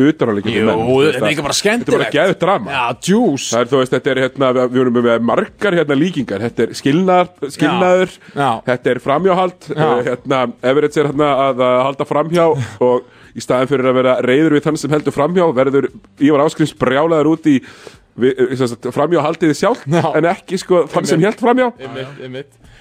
[0.88, 1.99] Jú, þetta er líka bara Þetta er skemmtilegt.
[2.03, 2.72] bara geðut drama.
[2.78, 3.47] Já, djús.
[3.53, 6.45] Það er þú veist, þetta er hérna, við erum með margar hérna líkingar.
[6.47, 8.18] Þetta er skilnaður, skilnaður.
[8.34, 8.49] Já.
[8.72, 9.70] Þetta er framhjáhald.
[9.70, 9.86] Já.
[9.86, 10.41] uh, hérna,
[10.72, 12.47] Everett er hérna að, að halda framhjá
[12.89, 15.89] og í staðin fyrir að vera reyður við þann sem heldur framhjá verður
[16.26, 21.22] Ívar Áskrims brjálaður út í eh, sem sagt, framhjáhaldið sjálf en ekki sko þann sem
[21.22, 21.70] held framhjá.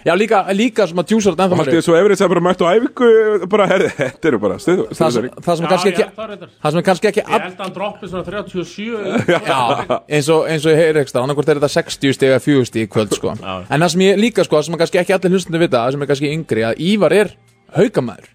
[0.07, 2.63] Já, líka, líka sem að djúsar þetta og ennþá haldið svo Everett sem bara mættu
[2.63, 6.07] á æfingu bara, herði, þetta eru bara stuð, það sem, það sem er kannski ekki
[6.07, 9.59] það það sem er kannski ekki Ég held að hann droppi svona 37 Já,
[10.07, 12.87] eins og, eins og ég heyri ekstra annarkvort er þetta 60 stig eða 40 stig
[12.87, 13.35] í kvöld sko.
[13.35, 16.07] en það sem ég líka sko, sem er kannski ekki allir hlustandi vita, það sem
[16.07, 17.35] er kannski yngri að Ívar er
[17.75, 18.31] haukamæður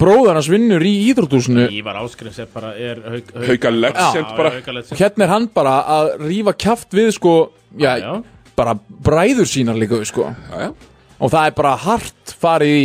[0.00, 5.76] bróðar hans vinnur í íþróttúsinu Ívar Áskrims er bara er og hérna er hann bara
[5.98, 7.34] að rífa kjaft við sko,
[7.76, 8.16] já, Já, já.
[8.58, 10.26] bara bræður sínar líka við sko.
[10.50, 10.93] Já, já.
[11.20, 12.84] Og það er bara hart farið í,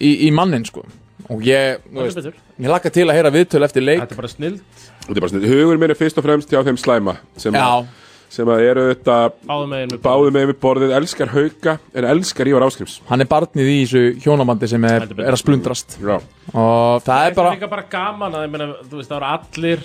[0.00, 0.84] í, í mannin sko.
[1.30, 2.38] Og ég, þú veist, betur.
[2.58, 4.00] ég laka til að heyra viðtöl eftir leik.
[4.02, 4.60] Þetta er bara snild.
[5.04, 7.62] Þetta er bara svona, hugur minn er fyrst og fremst hjá þeim slæma sem, Já.
[7.66, 7.86] að,
[8.30, 9.16] sem að eru þetta
[9.46, 14.02] báðu með við borðið, elskar hauka en elskar Ívar Áskrims hann er barnið í þessu
[14.22, 15.96] hjónamandi sem er, er að splundrast.
[15.98, 16.18] Já.
[16.52, 19.82] og það er bara líka bara gaman að ég meina, þú veist, það voru allir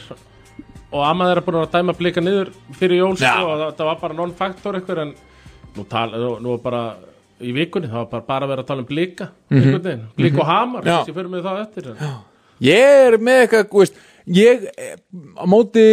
[0.91, 3.31] og amma þeirra búin að dæma blika niður fyrir jól Já.
[3.31, 5.15] sko, og það, það var bara non-faktor eitthvað en
[5.75, 6.83] nú, tal, nú, nú var bara
[7.41, 9.59] í vikunni, það var bara, bara að vera að tala um blika Mhm.
[9.61, 10.97] einhvern veginn, blika og hamar Já.
[11.03, 12.15] þess ég fyrir mig það eftir en,
[12.61, 13.93] Ég er með eitthvað, þú veist
[14.25, 14.95] Ég, eh,
[15.37, 15.83] á móti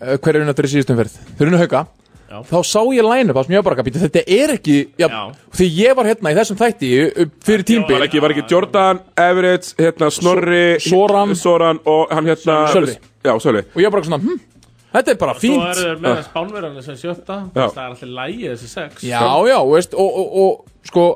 [0.00, 1.16] uh, Hver er unna fyrir síðustum ferð?
[1.40, 1.86] Unna hauka
[2.26, 5.06] þá sá ég line-up að býta þetta er ekki já,
[5.54, 9.00] því ég var hérna í þessum þætti uh, fyrir tímbil Var ekki, var ekki Jordan,
[9.16, 11.34] Everett, hérna Snorri Soran.
[11.38, 12.96] Soran og hann hérna Sölvi.
[13.24, 14.40] Já, Sölvi og ég var bara svona, hm,
[14.96, 15.68] þetta er bara Svo fínt.
[15.70, 17.38] eru þeir með spánverðan sem sjötta.
[17.54, 19.06] Það er alltaf lægi þessi sex.
[19.06, 21.06] Já, já, veist, og, og, og sko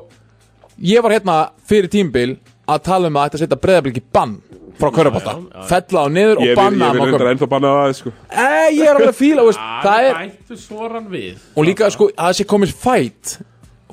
[0.81, 2.37] ég var hérna fyrir tímbil
[2.71, 4.37] að tala um að þetta setja breyðabliki bann
[4.81, 5.35] frá Körbátta,
[5.69, 8.13] fella á niður og banna ég vil Körbátta ennþá banna það, sko.
[8.31, 10.21] Eh, ég er alveg fíla, veist, það er
[11.53, 13.35] og líka sko að það sé komið fætt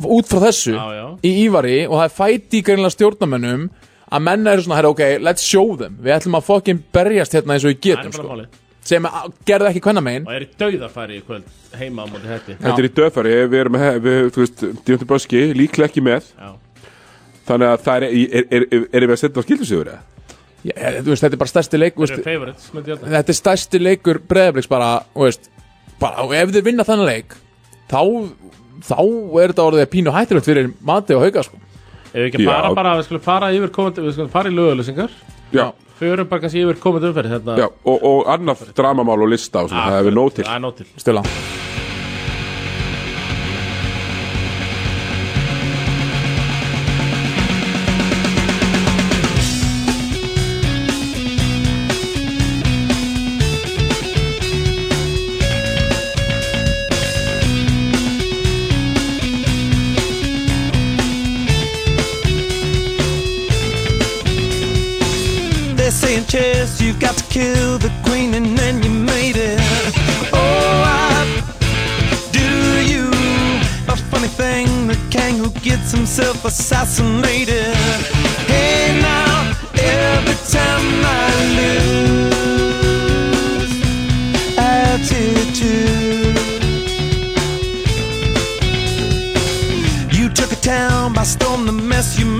[0.06, 1.06] út frá þessu Já, já.
[1.26, 3.68] í Ívari og það er fætt í greinlega stjórnamönnum
[4.08, 5.98] að menna eru svona, ok, let's show them.
[6.00, 8.38] Við ætlum að fokkin berjast hérna eins og við getum sko.
[8.88, 9.08] Sem
[9.48, 12.78] gerðu ekki hvenna megin Og er í dauðafæri í kvöld heima á móti hætti Þetta
[12.82, 16.50] er í döðfæri, við erum með, við, þú veist, Djóntur Böski, líklega ekki með Já.
[17.48, 20.00] Þannig að það er, er, er, er, erum við að setja á skildusíður eða?
[20.68, 22.98] Já, þú veist, þetta er bara stærsti leik þú Þeir veist, eru favorites, myndi ég
[22.98, 23.12] halda.
[23.14, 25.46] þetta er stærsti leikur breðabliks bara, veist
[26.02, 27.36] bara, og ef þeir vinna þannig leik
[27.88, 28.00] þá,
[28.90, 31.60] þá er þetta orðið pínu hættilegt fyrir mati og hauga sko.
[32.08, 32.50] Ef við ekki Já.
[32.50, 35.14] fara bara, við skulum fara yfir komandi, við skulum fara í lögulesingar
[35.54, 35.66] Já,
[35.98, 37.56] Förum bara kannski yfir komandi umferð hérna.
[37.58, 40.46] Já og, og annað dramamál og lista og svona, það er við nóg til.
[40.46, 40.92] Það er nóg til.
[41.02, 41.24] Stila
[67.38, 69.60] kill the queen and then you made it.
[70.32, 70.82] Oh,
[71.12, 71.18] I
[72.38, 72.48] do
[72.92, 73.04] you.
[73.94, 77.76] A funny thing, the king who gets himself assassinated.
[78.52, 80.86] Hey, now, every time
[81.22, 81.28] I
[81.58, 82.48] lose
[84.58, 86.36] attitude.
[90.18, 92.37] You took a town by storm, the mess you made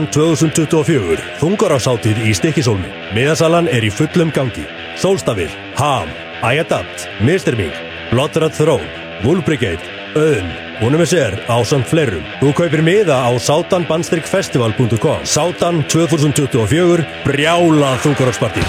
[0.04, 2.90] Sátan 2024, þungarásáttíð í Stikkisólmi.
[3.16, 4.66] Miðasalan er í fullum gangi.
[5.00, 5.48] Sólstafir,
[5.78, 6.10] Ham,
[6.44, 7.56] iAdapt, Mr.
[7.56, 7.72] Ming,
[8.12, 8.84] Bloodrat Throne,
[9.24, 9.80] Wool Brigade,
[10.20, 10.50] Öðn,
[10.84, 12.26] Unum SR á samt fleirum.
[12.42, 18.66] Þú kaupir miða á sátanbandstrykfestival.com Sátan 2024, brjála þungaráspartí.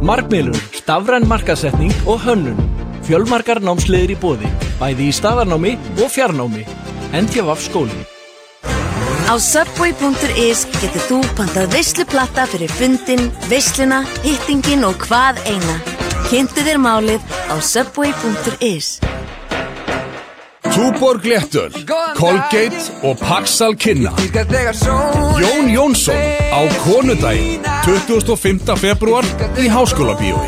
[0.00, 2.56] Markmiðlun, stafræn markasetning og hönnun.
[3.04, 4.48] Fjölmarkar námsleiðir í bóði,
[4.80, 6.64] bæði í staðarnámi og fjarnámi.
[7.12, 7.98] NTVAF skóli.
[9.28, 15.76] Á subway.is getur þú pantað veisluplatta fyrir fundin, veisluna, hittingin og hvað eina.
[16.30, 18.98] Kynntu þér málið á subway.is.
[20.78, 21.72] Túborg Léttöl,
[22.14, 24.12] Colgate og Paxal Kinna
[25.40, 26.20] Jón Jónsson
[26.54, 28.76] á Konudaginn 25.
[28.76, 29.26] februar
[29.58, 30.46] í Háskóla bíói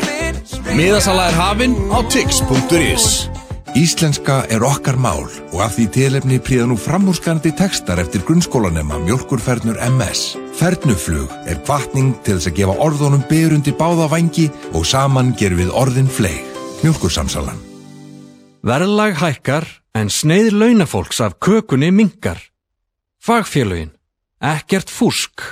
[0.77, 3.30] Miðasala er hafinn á tix.is
[3.71, 9.79] Íslenska er okkar mál og af því tilefni príða nú framúrskarandi textar eftir grunnskólanema mjölkurfernur
[9.85, 10.35] MS.
[10.59, 15.71] Fernuflug er kvartning til þess að gefa orðunum beirundi báða vangi og saman gerum við
[15.71, 16.43] orðin fleig.
[16.83, 17.63] Mjölkursamsalan.
[18.67, 22.43] Verðlag hækkar en sneið launafólks af kökunni minkar.
[23.23, 23.95] Fagfélögin.
[24.41, 25.45] Ekkert fúsk.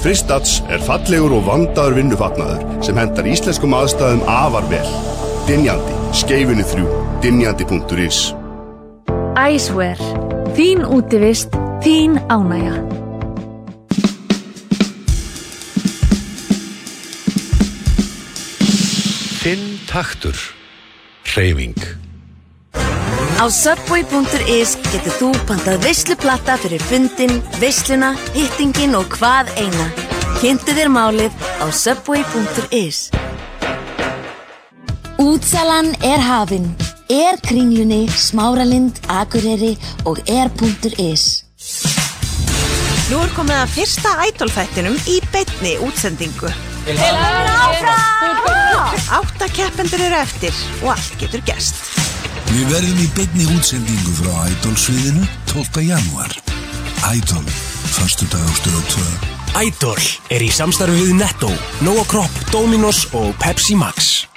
[0.00, 4.86] Fristats er fallegur og vandaður vinnufatnaður sem hendar íslenskum aðstæðum afar vel.
[5.46, 6.86] Dinjandi, skeifinni þrjú,
[7.24, 8.32] dinjandi.is
[9.32, 9.96] Æsver.
[10.52, 12.74] Þín útivist, þín ánægja.
[19.42, 20.36] Þinn taktur.
[21.32, 21.80] Hreyfing.
[23.40, 29.88] Á subway.is getur þú pantað veisluplatta fyrir fundin, veisluna, hittingin og hvað eina.
[30.42, 33.08] Kynntu þér málið á subway.is.
[35.22, 36.64] Útsalan er hafin.
[37.06, 41.44] Er kringlunni, smáralind, akureyri og er.is.
[43.06, 46.50] Nú er komið að fyrsta ædolfættinum í beinni útsendingu.
[46.88, 48.40] Til áfram!
[49.20, 51.78] Átta keppendur eru eftir og allt getur gerst.
[52.50, 55.86] Við verðum í beinni útsendingu frá Idol-sviðinu 12.
[55.86, 56.34] janúar.
[57.12, 57.46] Idol,
[57.94, 59.06] förstu dag á stöðu 2.
[59.68, 60.02] Idol
[60.34, 61.54] er í samstarfi við Netto,
[61.86, 64.31] Nóa Kropp, Dominos og Pepsi Max.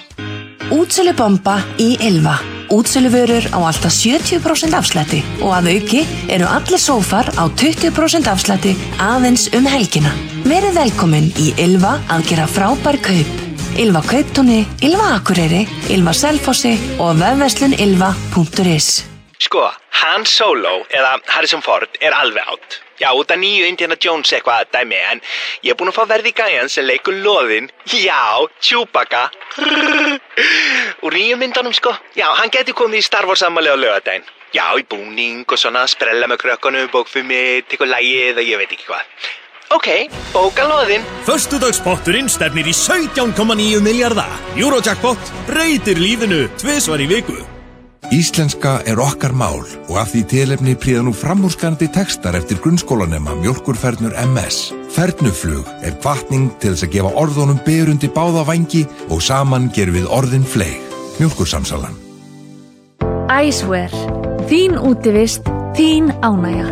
[0.74, 2.36] Útsölu bomba í Ylva.
[2.74, 6.01] Útsölu vörur á alltaf 70% afslætti og að auki
[6.34, 10.13] eru allir sófar á 20% afslætti aðeins um helgina.
[10.45, 13.41] Verið velkomin í Ylva að gera frábær kaup.
[13.76, 18.89] Ylva Kauptúni, Ylva Akureyri, Ylva Selfossi og vefverslunylva.is
[19.43, 19.68] Sko,
[20.01, 22.84] Han Solo eða Harrison Ford er alveg átt.
[23.00, 25.22] Já, út af nýju Indiana Jones eitthvað að dæmi, en
[25.64, 27.70] ég er búinn að fá verði gæjan sem leikur loðin.
[27.91, 29.26] Já, Chewbacca.
[31.06, 31.91] Úr nýju myndunum, sko.
[32.16, 34.24] Já, hann geti komið í Star Wars ammali á lögadaginn.
[34.56, 38.88] Já, í búning og svona, sprella með krökkunum, bókfumi, tikka lægið og ég veit ekki
[38.88, 39.10] hvað.
[39.76, 39.89] Ok,
[40.32, 41.04] bóka loðin.
[41.28, 44.32] Föstudagspotturinn stefnir í 17,9 miljardar.
[44.56, 47.55] Eurojackpot breytir lífinu tvisvar í viku.
[48.14, 54.14] Íslenska er okkar mál og af því tilefni príða nú framúrskarandi textar eftir grunnskólanema mjölkurfernur
[54.28, 54.70] MS.
[54.93, 60.12] Fernuflug er kvartning til þess að gefa orðunum beirundi báða vangi og saman gerum við
[60.14, 60.78] orðin fleig.
[61.18, 61.97] Mjölkursamsalan.
[63.34, 63.89] Æsver.
[64.45, 66.70] Þín útivist, þín ánægja.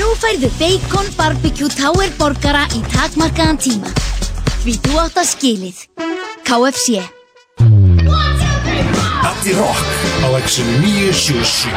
[0.00, 3.96] Nú færðu Bacon Barbecue Tower borgara í takmarkaðan tíma.
[4.64, 5.88] Því þú átt að skilið.
[6.48, 7.19] KFC.
[9.40, 9.80] Addi Rock
[10.20, 11.72] á Exxon 977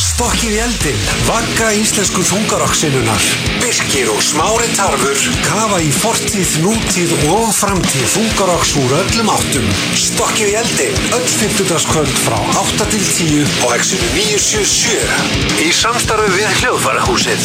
[0.00, 3.26] Stokkið í eldinn, vagga íslensku þungarokksinunar.
[3.60, 9.68] Birkir og smári tarfur kafa í fortíð, nútíð og framtíð þungarokks úr öllum áttum.
[10.00, 11.76] Stokkið í eldinn, öll 50.
[11.92, 17.40] kvöld frá 8 til 10 á Exxon 977 í samstarfi við hljóðvarahúsið.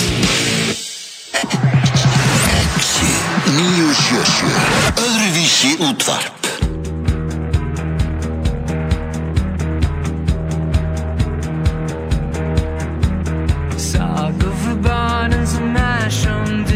[2.79, 3.11] Exi
[3.59, 6.45] 977 Öðruvísi útvarp
[16.05, 16.74] naszą dnię.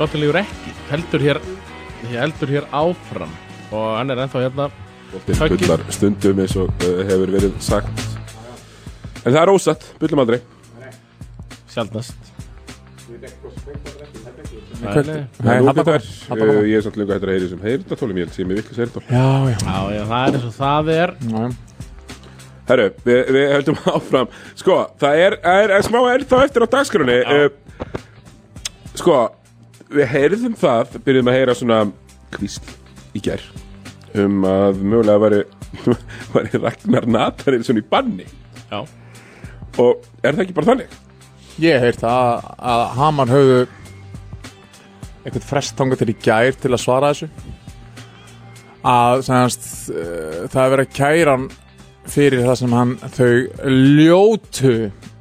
[0.00, 1.38] Bottilífur ekki heldur hér,
[2.08, 3.32] heldur hér áfram.
[3.68, 4.70] Og hann er ennþá hérna.
[5.26, 8.06] Bullar stundum eins og uh, hefur verið sagt.
[9.20, 10.38] En það er ósatt, bullum aldrei.
[11.68, 12.30] Sjaldnast.
[14.80, 14.94] Nei,
[15.44, 18.60] þær uh, Ég er samt lengur hættur að heyri sem heyrnatólum Ég held sem ég
[18.62, 21.12] viklis heyrnatól já, já, já, það er eins og það er.
[22.70, 24.32] Herru, við, við höldum áfram.
[24.56, 27.18] Sko, það er, er, er smá er þá eftir á dagskránni.
[27.26, 27.50] Uh,
[29.00, 29.18] Sko,
[29.90, 31.80] við heyrðum það Byrjuðum að heyra svona
[32.34, 32.76] kvísl
[33.16, 33.42] í gær
[34.18, 35.42] Um að mögulega væri
[36.34, 38.26] Væri Ragnar Natarinn svona í banni.
[38.70, 38.80] Já.
[39.78, 40.96] Og er það ekki bara þannig?
[41.60, 43.60] Ég hef heyrt að, að Hamar höfðu
[45.20, 47.28] eitthvað frest þangað til í gær til að svara þessu.
[48.90, 51.36] Að semast, uh, það er verið að kæra
[52.10, 53.32] fyrir það sem hann þau
[54.00, 54.74] ljótu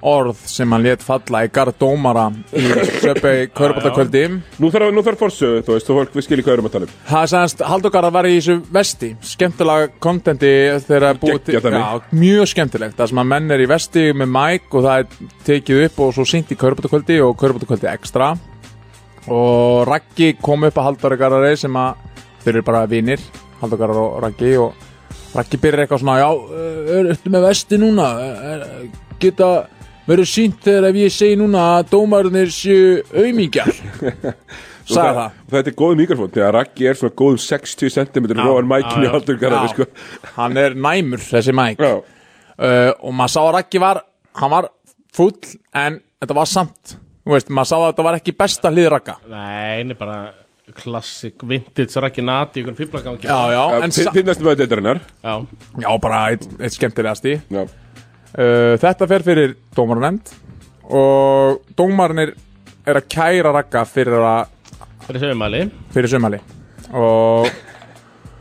[0.06, 2.66] orð sem hann let falla í garð dómara í
[3.04, 4.24] söpbi körbáttakvöldi
[4.60, 6.88] Nú þarf, nú þarf forsöðu, þú veist, þú fólk við skiljum hvað erum að tala
[6.88, 6.94] um.
[7.10, 10.52] Það er semast, Haldur Garðar var í þessu vesti skemmtilega kontenti
[10.86, 14.70] þegar það búið já, mjög skemmtilegt það sem að menn er í vesti með mæk
[14.72, 18.28] og það er tekið upp og svo syngt í körbáttakvöldi og körbáttakvöldi ekstra.
[19.30, 22.06] Og Raggi kom upp að Garðari sem að
[22.46, 23.22] þeir eru bara vinir
[23.60, 24.88] Haldur Garðar og Raggi og
[25.36, 26.30] Raggi byrjar eitthvað svona já,
[26.90, 27.06] er,
[30.10, 33.70] Er- er- verður sínt þegar ef ég segi núna að dómarnir séu auðmíkjar
[34.90, 35.26] sagði það.
[35.46, 39.08] og Þetta er góð mikrofón, þegar Raggi er svona góðum 60 cm róan mækinn í
[39.08, 39.74] já, haldur garðari, já.
[39.76, 39.86] sko.
[40.38, 41.84] Hann er næmur þessi mæk.
[41.86, 44.02] Uh, og maður sá að Raggi var
[44.40, 44.70] hann var
[45.16, 45.36] full
[45.78, 46.98] en þetta var samt
[47.30, 49.14] Þú veist, maður sá að þetta var ekki besta hlið Ragga.
[49.30, 50.32] Nei, er bara
[50.80, 55.00] klassik vintage Raggi Nati ykkur fýblagangi Já, já, en Finnast með deildarinnar.
[55.22, 55.46] Já.
[55.84, 57.36] Já, bara eitt, eitt skemmtilegasti.
[57.54, 57.68] Já.
[58.36, 60.36] Uh, Þetta fer fyrir dómarnefnd
[60.90, 62.36] og dómarnir
[62.90, 64.56] er að kæra Ragga fyrir að
[65.10, 65.64] Fyrir sögumæli
[65.94, 66.40] fyrir sömali
[66.94, 67.50] og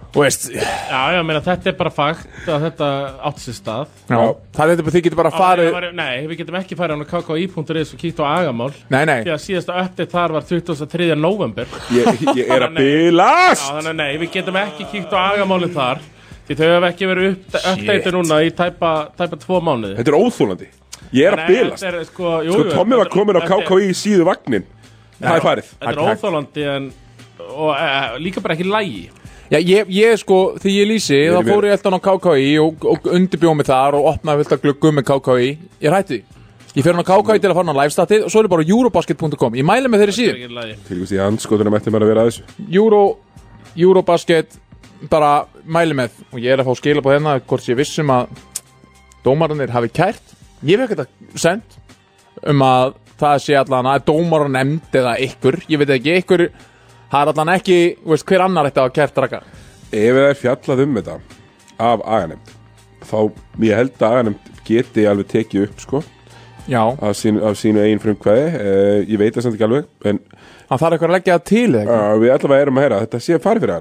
[0.08, 2.86] og veist Já, já, meina þetta er bara fakt að þetta
[3.28, 3.90] átti sér stað.
[4.08, 4.16] Já,
[4.56, 7.06] það er þetta þið getur bara farið ég var- Nei, við getum ekki farið á
[7.12, 8.70] kki.is og kíkt á agamál.
[8.88, 9.18] Nei, nei.
[9.26, 11.14] Því að síðasta update þar var 23.
[11.14, 12.08] november Ég,
[12.40, 13.68] ég er að bilast!
[13.68, 16.00] Já, þannig að nei, við getum ekki kíkt á agamálið þar
[16.48, 19.98] Því þau hefur ekki verið upp, update núna í tæpa, tæpa tvo mánuði.
[19.98, 20.68] Þetta er óþólandi
[21.12, 21.82] Ég er að Nei, bilast.
[21.84, 24.64] þetta er, sko, jú, Sko, Tommi var komin á er- KKI síðu vagnin.
[25.20, 25.68] Það er farið.
[25.80, 26.88] Þetta er óþólandi en
[27.48, 29.10] og, e, líka bara ekki lægi.
[29.48, 32.58] Já, ég, ég sko, því ég lýsi, Ég þá í fór ég alltaf á KKI
[32.60, 35.48] og, og undirbjóð mig þar og opnaði fullt að gluggum með KKI.
[35.80, 36.22] Ég rætti því.
[36.76, 38.52] Ég fer hann á KKI til að fara hann á livestatið og svo er ég
[38.52, 39.56] bara eurobasket.com.
[39.56, 40.76] Ég mæli með þeirri síðu.
[40.88, 42.42] Til hvist ég anskotunum eftir maður að vera að þessu.
[42.76, 43.02] Euro,
[43.78, 44.58] Eurobasket,
[45.10, 45.32] bara
[45.64, 46.16] mæli með.
[46.32, 48.32] Og ég er að fá skila på hérna hvort ég vissum að
[49.26, 50.34] dómarannir hafi kært.
[50.66, 51.78] Ég fekk þetta sendt
[52.48, 56.44] um að það sé allan að dómarann nefnd eða ykkur, ég veit ekki, ykkur,
[57.10, 59.42] það er allan ekki, veist, hver annar þetta að kært raka.
[59.88, 61.18] Ef það er fjallað um þetta
[61.78, 62.54] af aganemnd
[63.06, 63.18] þá
[63.62, 66.00] ég held að aganemnd geti alveg tekið upp sko
[66.68, 70.20] af, sín, af sínu eigin frumkvæði uh, ég veit það samt ekki alveg en
[70.68, 71.96] Það þarf eitthvað að leggja það til eða ekki?
[71.96, 73.74] uh, við allavega erum að heyra að þetta sé farið fyrir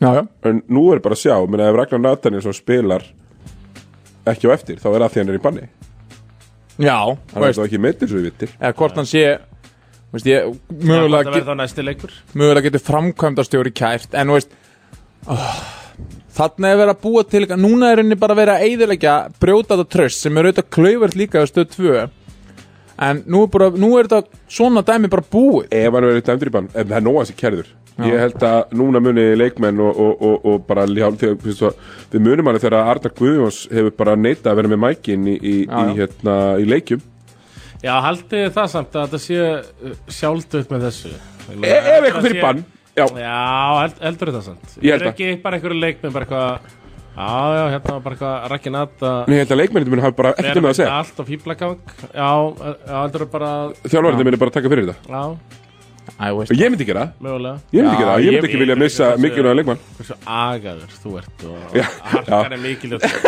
[0.00, 0.22] já.
[0.50, 3.04] en nú er bara að sjá menn ef Ragnar Nathaniel svo spilar
[4.30, 5.66] ekki á eftir þá er það því hann er í banni.
[6.80, 6.96] Já,
[7.34, 9.24] hann er þá ekki meittir svo við vittir eða hvort hann sé
[10.14, 11.34] veist ég, mögulega,
[11.86, 12.14] leikur.
[12.34, 14.56] mögulega getur framkvæmdastjóri kæft en þú veist
[15.30, 15.60] oh,
[16.34, 19.76] þarna er verið að búa til eitthvað- núna er henni bara verið að eyðilegja brjóta
[19.76, 22.08] þetta tröst sem er auðvitað klaufert líka á stöð 2
[23.00, 25.68] en nú er, bara, nú er þetta svona dæmi bara búið.
[25.72, 27.70] Ef hann verður dæmdur í bann en það er nóga sér kærður.
[28.00, 31.74] Ég held að núna muni leikmenn og, og, og, og bara ljá, þegar,
[32.12, 35.54] við munum alveg þegar Arnar Guðjóns hefur bara neitað að vera með mækin í, í,
[35.66, 37.02] Já, í, hérna, í leikjum.
[37.80, 41.12] Já, haldið það samt að þetta sé uh, sjálfdögt með þessu?
[41.50, 42.64] E- ef eitthvað fyrir bann,
[42.96, 43.04] já.
[43.20, 43.36] Já,
[43.82, 44.74] held, heldur þetta samt.
[44.80, 46.76] Ég held Er ekki bara einhverju leikminn bara eitthvað
[47.10, 50.30] Já, já, hérna var bara eitthvað rakkin að ég held að leikmennir muni hafa bara
[50.36, 50.98] ekkert um það að segja.
[50.98, 51.78] Allt á fýblagang
[52.14, 52.30] Já,
[52.86, 53.50] það bara
[53.84, 55.16] þjálfarnir muni bara taka fyrir þetta.
[56.20, 57.24] Já, og ég myndi gera það.
[57.26, 57.56] Mögulega.
[57.74, 59.82] Ég myndi gera það, ég myndi ekki vilja missa mikilvæga leikmann.
[59.98, 61.86] Hversu agaður þú ert og já.
[62.40, 63.24] er mikilvægt.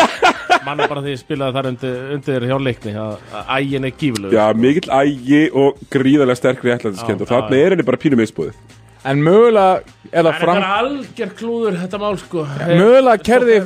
[0.66, 4.38] Manna bara því ég spilaði þar undir, undir hjá leikni að að ægin er gífurlegur.
[4.38, 8.78] Já, mikill ægi og gríðarlega sterkri ætlandiskend Já, og þarna er henni bara pínum misbúðið
[9.04, 9.82] en mögulega
[10.12, 12.42] er það Það fram, er algjör klúður þetta mál sko.
[12.68, 13.56] Mögulega kerði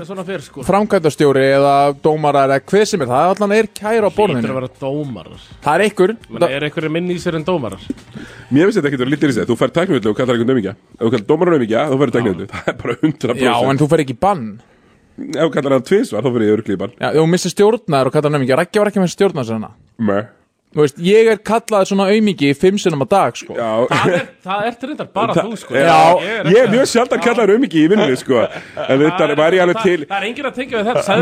[0.44, 0.64] sko.
[0.68, 1.73] framkvæmdastjóri eða
[2.05, 5.48] dómara eða hver sem er það allan er kæra á Hlýtur að borðinu vera dómarar.
[5.66, 7.82] Það er ykkur Men er einhverju minni í sér en dómarar?
[8.51, 10.77] mér finnst þetta ekki að lítið í sig þú fær tæknivillu og kallar eitthvað nömingja
[10.77, 13.90] ef þú kallar dómarar nömingja, þú fær tæknivillu það er bara 100% já en þú
[13.90, 14.47] fer ekki í bann.
[15.16, 16.97] Ef þú kallar hann tvisvar, þá fyrir ég bann.
[17.01, 20.27] Já, þú missir stjórnar og kallar nefningja Rækki var ekki með stjórnar svona Meh.
[20.28, 20.35] Þú
[20.85, 23.53] veist, ég er kallað svona aumingi fimm sinnum á dag, sko.
[23.57, 25.73] Já, Það er, það er reyndar bara Það- þú sko.
[25.74, 25.78] Já,
[26.20, 28.39] er ég er ekki- mjög sjaldan kallar um ekki í vinnunni sko.
[28.89, 31.16] En þetta var ég alveg til Það er enginn að tengja við þetta sko,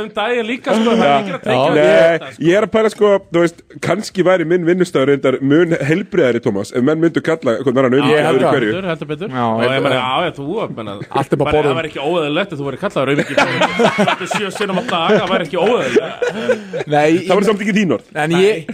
[0.00, 0.90] um daginn líka sko.
[0.90, 2.40] Það er enginn að tengja við Nei, þetta sko.
[2.50, 6.72] ég er að pæla sko, þú veist, kannski væri minn vinnustöður reyndar mun helbriðari, Tómas,
[6.74, 9.28] ef menn myndu kalla hvernig hann öðru heldur betur, heldur betur.
[9.30, 9.36] Það
[11.76, 13.16] væri ekki óeðalegt að þú væri kallaður er
[14.30, 15.94] sjö sinnum á dag Það væri ekki óeðalegt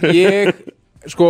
[0.01, 0.55] ég,
[1.07, 1.27] sko,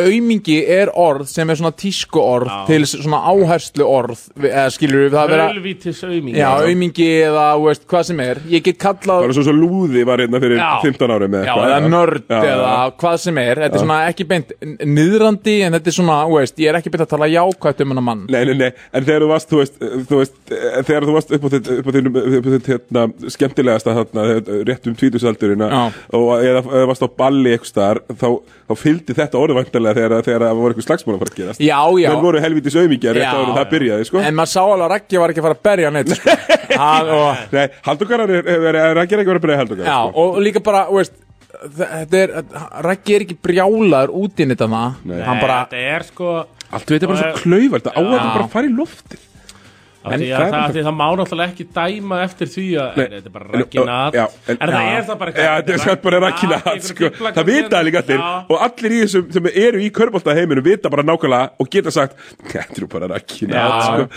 [0.00, 2.58] aumingi er orð sem er svona tísku orð Já.
[2.70, 7.44] til svona áherslu orð eða skilur við það að vera Ölvítis auðmingi Já, aumingi eða,
[7.58, 10.40] þú veist, hvað sem er Ég get kallað Það var svo svo lúði var hérna
[10.42, 10.68] fyrir Já.
[10.86, 11.74] 15 árum eða Já, eitthvað.
[11.78, 12.54] eða nörd Já, já.
[12.54, 13.84] eða hvað sem er Þetta er Já.
[13.84, 14.54] svona ekki beint
[14.98, 17.92] niðrandi en þetta er svona, þú veist, ég er ekki beint að tala jákvæmt um
[17.94, 19.78] hennar mann Nei, nei, nei, en þegar þú varst, þú veist,
[20.08, 20.54] þú veist
[20.88, 23.04] þegar þú varst upp á þitt, upp á þitt, upp á þitt hérna,
[23.36, 24.26] skemmtilegasta þarna,
[24.68, 25.82] rétt um tvítusaldurina Já.
[26.18, 28.28] og eða, eða varst á balli eitthvað staðar, þá,
[28.68, 31.62] þá fylgdi þetta orðvæntalega þegar, þegar það voru eitthvað slagsmál að fara að gerast.
[31.64, 32.08] Já, já.
[32.12, 34.22] Menn voru helvítis auðmíkja rétt Já, áður en það byrjaði, sko.
[34.24, 36.36] En maður sá alveg að Raggi var ekki að fara að berja neitt sko.
[36.82, 40.26] Hann og Nei, Haldugarar er, er, er, er ekki að vera byrjaði Haldugarar, Já, sko.
[40.26, 41.24] og líka bara, þú veist
[41.58, 42.32] Þetta er,
[42.84, 46.34] Raggi er ekki brjálaður út í þetta Hann bara, Þetta er sko
[46.68, 48.72] Allt við þetta er bara svo klauvar, þetta á að þetta bara að fara í
[48.76, 49.20] loftið.
[50.04, 53.18] En það að er það, því það má náttúrulega ekki dæma eftir því að þetta
[53.18, 54.98] er bara rakkinat En en- það Já.
[54.98, 55.18] er það
[56.04, 57.10] bara er rakkinat, sko.
[57.18, 58.22] Það vita það líka allir.
[58.48, 62.14] Og allir í þessum sem eru í körbólta heiminum vita bara nákvæmlega og geta sagt,
[62.46, 63.82] þetta er bara rakkinat, Já.
[63.82, 64.08] sko.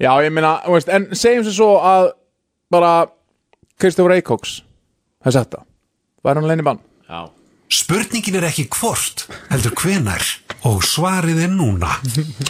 [0.00, 0.54] já, ég meina,
[0.88, 2.10] En segjum sér svo að
[2.70, 3.06] bara
[3.78, 4.62] Kristofur Eikoks
[5.24, 5.64] Það sagt það
[6.24, 6.78] Var hann leini bann?
[7.08, 7.28] Já
[7.74, 10.22] Spurningin er ekki hvort, heldur hvenar
[10.64, 11.92] og svarið er núna.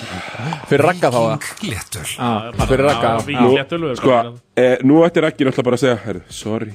[0.71, 1.53] Fyrir Ragga þá það.
[1.65, 3.13] Já, fyrir Ragga.
[3.27, 4.19] Víkléttul Sko,
[4.57, 6.75] eh, nú ætti Raggi náttúrulega bara að segja, herru, sorry.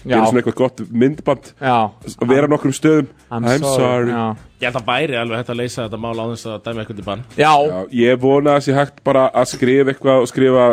[0.00, 0.14] Já.
[0.16, 1.74] Gera svona eitthvað gott myndband Já.
[1.92, 3.10] og vera nokkrum stöðum.
[3.28, 3.76] I'm I'm, sorry.
[3.76, 4.14] sorry.
[4.14, 4.46] Já.
[4.60, 6.98] Ég held að væri alveg hægt að leysa þetta mál á þess að dæma eitthvað
[7.00, 10.64] í bann Já, Já, ég vona að sé hægt bara að skrifa eitthvað og skrifa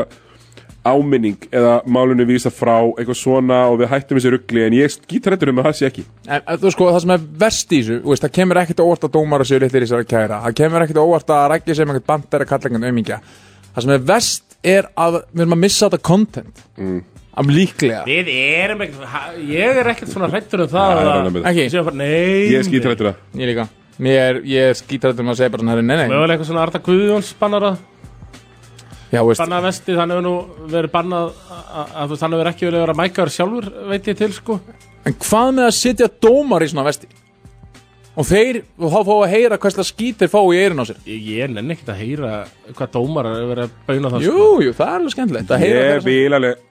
[0.88, 5.36] áminning eða málunni vísa frá eitthvað svona og við hættum þessi ruggli en ég skýtar
[5.36, 6.06] þetta um að það sé ekki.
[6.28, 8.84] En en þú sko, það sem er verst í þessu þú veist, Það kemur ekkert
[8.86, 10.42] óvart að dómar séu litlir í að kæra.
[10.48, 13.20] Það kemur ekkert óvart að rækja sem einhvern bandar að kalla einhvern aumingja.
[13.76, 16.64] Það sem er verst er að við erum að missa þetta content.
[16.78, 17.02] Mm.
[17.38, 18.04] Am líklega.
[18.10, 21.36] Við erum ekkert, ég er ekkert svona hrættur um það Já, ég er að- ánægður
[21.36, 21.50] með það.
[21.52, 21.66] Ekki?
[22.56, 22.90] Ég skýtar
[24.22, 26.08] er, ég er skítar um að segja bara svona Nei, nei
[29.12, 30.34] Bannað vesti, þannig hefur nú
[30.74, 34.08] verið bannað að- að að þú hann hefur ekki verið að vera mækaður sjálfur, veit
[34.12, 34.60] ég til sko.
[35.08, 37.08] En hvað með að sitja dómar í svona vesti?
[38.18, 38.64] Og þeir,
[39.06, 40.98] fá að heyra hvað slags skít þeir fá í eirinn á sér.
[41.06, 42.32] Ég, ég nenni ekkert að heyra
[42.74, 44.62] hvað dómarar hefur verið að bauna það Jú, sko.
[44.66, 46.64] jú, það er alveg skemmtilegt að heyra Ég þeirra vil alveg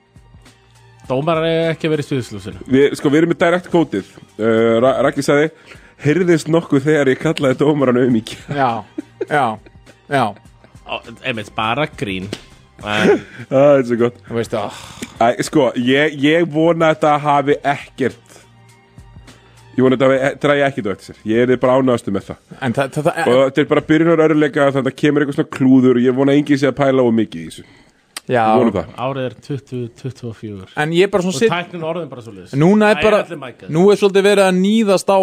[1.07, 4.09] Dómarar hefur ekki verið í stuðslúsinu við, Sko, við erum með direct quoteið
[4.43, 5.47] uh, Raggi sagði
[6.03, 8.19] Heyrðist nokkuð þegar ég kallaði dómaran um
[8.51, 8.83] Já,
[9.31, 9.45] já,
[10.11, 10.25] já
[11.23, 12.27] Einmitt, bara grín.
[12.77, 14.17] En- Það er svo gott.
[14.27, 14.81] Þú veist það
[15.17, 18.35] Æ, Sko, ég, ég vona að þetta hafi ekkert
[19.77, 21.23] Ég vona að þetta hafi- dragi ekkert á eftir sér.
[21.31, 22.37] Ég er bara ánægastu með það.
[22.67, 25.39] En það, það, það Og þetta er bara byrjunar örleika Þannig að það kemur eitthvað
[25.39, 27.65] svona klúður og Ég vona að enginn sé að pæla á mikið í þessu
[28.27, 28.43] Já.
[28.99, 32.89] Árið er 2024 En ég er bara svona Og tæknin orðin bara svo liðs Núna
[32.91, 33.21] er bara,
[33.71, 35.19] nú er svolítið verið að nýðast á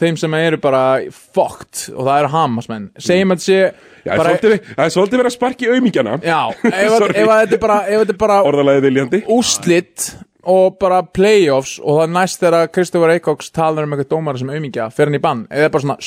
[0.00, 2.84] þeim sem eru bara fucked og það eru hamasmenn.
[3.02, 3.60] Segjum að þetta sé
[4.06, 6.40] Já, bara, svolítið, það er svolítið verið að sparki aumingjana Já,
[6.70, 9.22] ef, að, að þetta er bara, ef þetta er bara Orðalagið viljandi.
[9.34, 10.06] úslit
[10.50, 14.48] og bara playoffs og það er næst þegar Kristoffer Eikoks talar um eitthvað dómara sem
[14.54, 15.98] aumingja fer hann í bann, eða bara svona.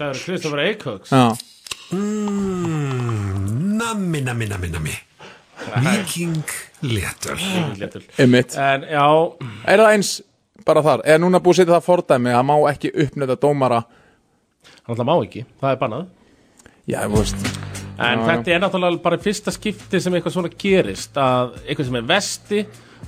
[0.00, 1.28] Það er Kristoffer Eikoks Já,
[1.90, 4.92] Mm, nammi, nammi, nammi, nammi.
[5.84, 6.36] Viking
[8.58, 9.06] En já,
[9.68, 10.12] Er það eins
[10.66, 13.80] bara þar, er núna búið að setja það fordæmi að má ekki uppnöta dómara?
[14.84, 16.06] Hann alltaf má ekki, það er bannað.
[16.90, 17.48] Já, þú veist.
[18.00, 21.98] En Já, þetta er náttúrulega bara fyrsta skipti sem eitthvað svona gerist að eitthvað sem
[22.00, 22.60] er vesti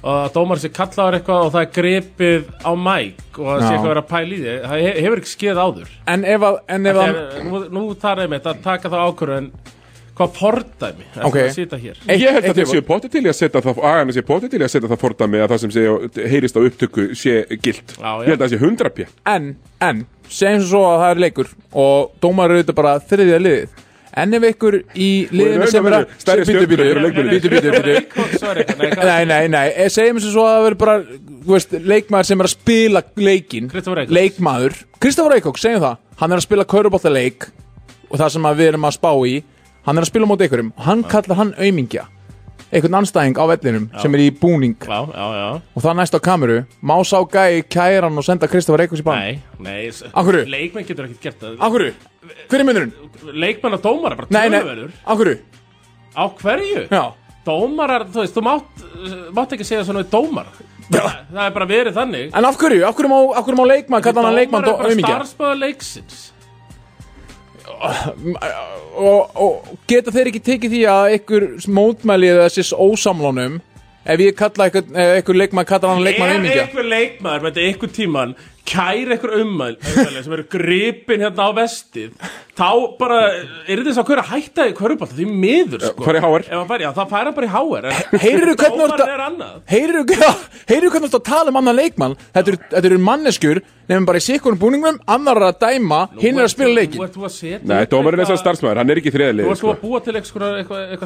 [0.03, 3.69] og að dómar sér kallaður eitthvað og það er grepið á mæk og það sé
[3.69, 3.73] Já.
[3.73, 4.57] eitthvað verið að pæla í því.
[4.67, 5.95] Það he- hefur ekki skeið áður.
[6.15, 9.39] En ef að, en ef að Þetta nú, nú þarf einmitt að taka það ákvörðu
[9.43, 9.51] en
[10.19, 11.05] hvað fordæmi?
[11.17, 11.37] Er Ok.
[11.37, 11.97] það að sita hér?
[12.07, 14.61] Eitt- Ég held að þeir séu potið til að setja það Agan séu potið til
[14.63, 15.83] að setja það fordæmi að það sem sé,
[16.29, 17.97] heyrist á upptöku sé gilt.
[17.99, 18.23] Já, já.
[18.23, 19.07] Ég held að það sé 100 p.
[19.27, 23.69] En, en, segjum svo að það er leikur og dómar eru þetta bara þriðja liðið.
[24.13, 26.07] En ef ykkur í liðinu sem er að
[28.43, 31.73] var eitthvað, nei, Nei, nei, nei, eh, segjum svo að það verður bara þú veist,
[31.73, 33.71] leikmaður sem er að spila leikin.
[34.13, 35.97] Leikmaður, Kristoffer Eikók, segjum það.
[36.21, 37.49] Hann er að spila kaurubóltaleik
[38.11, 39.35] og það sem að við erum að spá í
[39.87, 42.05] Hann er að spila móti ykkurum og hann kallar hann aumingja.
[42.73, 44.77] Einhvern anstæðing á vellinum sem er í búning.
[44.81, 45.49] Já, já, já.
[45.77, 46.65] Og það næst á kameru.
[46.81, 49.19] Má sá gæi kæra hann og senda Kristoffer Eikos í bann?
[49.19, 50.47] Nei, nei s- Akkurru?
[50.49, 51.59] Leikmenn getur ekkert gert það.
[51.61, 51.91] Akkurru?
[52.49, 52.93] Hver er myndurinn?
[53.35, 54.93] Leikmenn og dómarar, bara Nei, nei, töluverður.
[55.05, 55.37] Akkurru?
[56.17, 56.89] Á hverju?
[56.89, 57.05] Já.
[57.45, 60.47] Dómarar, þú veist, þú mátt, uh, mátt ekki segja svona við dómar
[60.93, 62.31] það, er bara verið þannig.
[62.37, 62.85] En af hverju?
[62.87, 65.17] Af hverju má, af hverju má leikmann kalla hann leikmann Dómar er bara auðmingja?
[65.21, 66.32] starfsbæða leiksins
[67.83, 71.47] og, og geta þeir ekki tekið því að ykkur
[71.79, 73.61] mótmæli eða þessis ósamlánum
[74.03, 74.79] ef ég kalla ef
[75.23, 76.89] ykkur leikmann kalla hann leikmann Ef auðmingja einhver
[77.23, 78.35] með þetta einhver tíman
[78.69, 79.77] kæri einhver ummæl
[80.23, 82.13] sem eru gripin hérna á vestið
[82.59, 82.69] þá
[82.99, 83.19] bara
[83.67, 86.05] er þess að hverja hætta í körubalt því miður sko.
[86.07, 86.23] fara í
[86.85, 87.53] já, það færa bara í
[87.91, 89.25] en Heyrðu hvernig þú ert að- er
[91.11, 92.15] þú tala um annan leikmann.
[92.37, 93.61] Þetta eru, þetta eru manneskjur
[93.91, 97.25] nefnum bara í sikkunum búningum annar er að dæma, hinn er að spila leikin þú
[97.73, 100.15] Nei, dómarinn er svo starfsmæður, hann er ekki Þú þriðalið ert sko að búa til
[100.21, 100.61] eitthvað,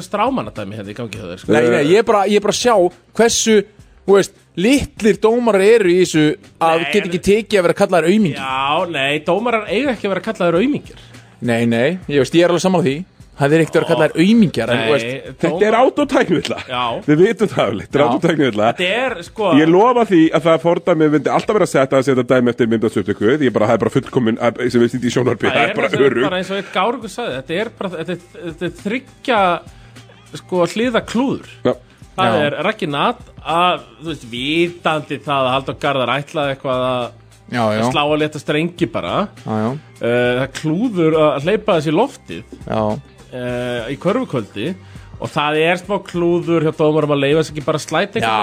[0.07, 1.55] strámanadæmi hérna í gangi þér sko.
[1.55, 2.75] Nei, nei, ég er bara, ég er bara að sjá
[3.17, 3.57] hversu,
[4.05, 6.23] þú veist, litlir dómarar eru í þessu
[6.57, 10.15] að Nei, geta ekki tekið að vera kallaðar aumingi Já, nei, dómarar eiga ekki að
[10.15, 11.05] vera kallaður auðmingir
[11.45, 12.95] Nei, nei, ég veist, ég er alveg saman því.
[13.37, 16.55] Það er ekkert að vera kallaðar aumingjar en, þú veist, Þetta er autotæknivilla.
[16.65, 16.79] Já.
[17.05, 18.07] Við vitum það alveg, þetta er Já.
[18.15, 18.69] autotæknivilla.
[18.79, 22.25] Þetta er, sko Ég lofa því að það fordæmi myndi alltaf vera sett að setja
[22.33, 25.51] dæmi eftir myndasöptöku ég bara, það er bara fullkomin að- sem við stýndi í sjónarbi
[25.53, 27.89] Það er bara það sem- örug bara eins og eitt gárugur sagði Þetta er bara,
[27.99, 29.39] þetta er, þetta er þryggja
[30.41, 31.73] sko hliða klúður Já.
[32.17, 32.41] Það Já.
[32.47, 37.05] er Raggi Nat að, þú veist, vitandi það að Haldur Garðar ætlaði eitthvað að
[37.47, 37.79] Já, já.
[37.79, 39.11] að slá að leta strengi bara
[39.45, 39.67] Já, já.
[40.01, 42.81] Uh, Það klúður að hleypa þessi loftið Já.
[42.81, 44.67] uh, í körfukvöldi
[45.17, 48.35] og það er smá klúður hjá dómarum að leifa sig ekki bara slæti Já,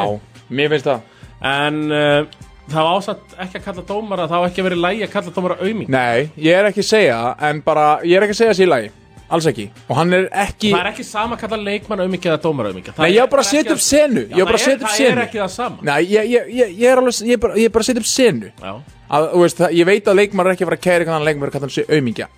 [0.49, 1.13] mér finnst það
[1.45, 2.41] En uh,
[2.73, 5.13] það var ásatt ekki að kalla dómara það var ekki að vera í lægi að
[5.19, 7.19] kalla dómara auðming Nei, ég er ekki að segja
[7.51, 8.93] en bara, ég er ekki að segja þessi í lagi
[9.33, 9.71] Alls ekki.
[9.89, 12.91] Og hann er ekki Það er ekki sama að kalla leikmann auðming eða dómara auðming
[12.99, 14.25] Nei, ég var bara að setja upp senu.
[14.29, 15.15] Ég var bara að setja upp Það senu.
[15.15, 15.79] er ekki það sama.
[15.89, 18.05] Nei, ég, ég, ég, ég er alveg, ég er bara, ég er bara að setja
[18.05, 18.51] upp senu.
[18.61, 18.73] Já.
[19.09, 21.29] að, þú veist, það, Ég veit að leikmar er ekki að fara að kæra hvernig
[21.31, 22.29] leikmar er að kalla hann sig aumingja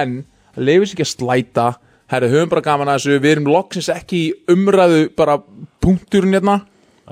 [0.00, 0.16] En,
[0.54, 1.66] það leifir sér ekki að slæta.
[2.10, 3.18] Herri, höfum bara gaman að þessu.
[3.22, 5.36] Við erum loksins ekki í umræðu bara
[5.82, 6.60] punkturinn hérna.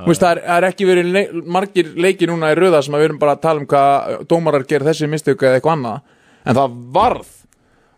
[0.06, 3.02] Veist, það er, það er ekki verið le margir leiki núna í röða sem að
[3.02, 6.02] við erum bara að tala um hvað dómarar gera þessi mistöku eða eitthvað annað.
[6.46, 7.32] En það varð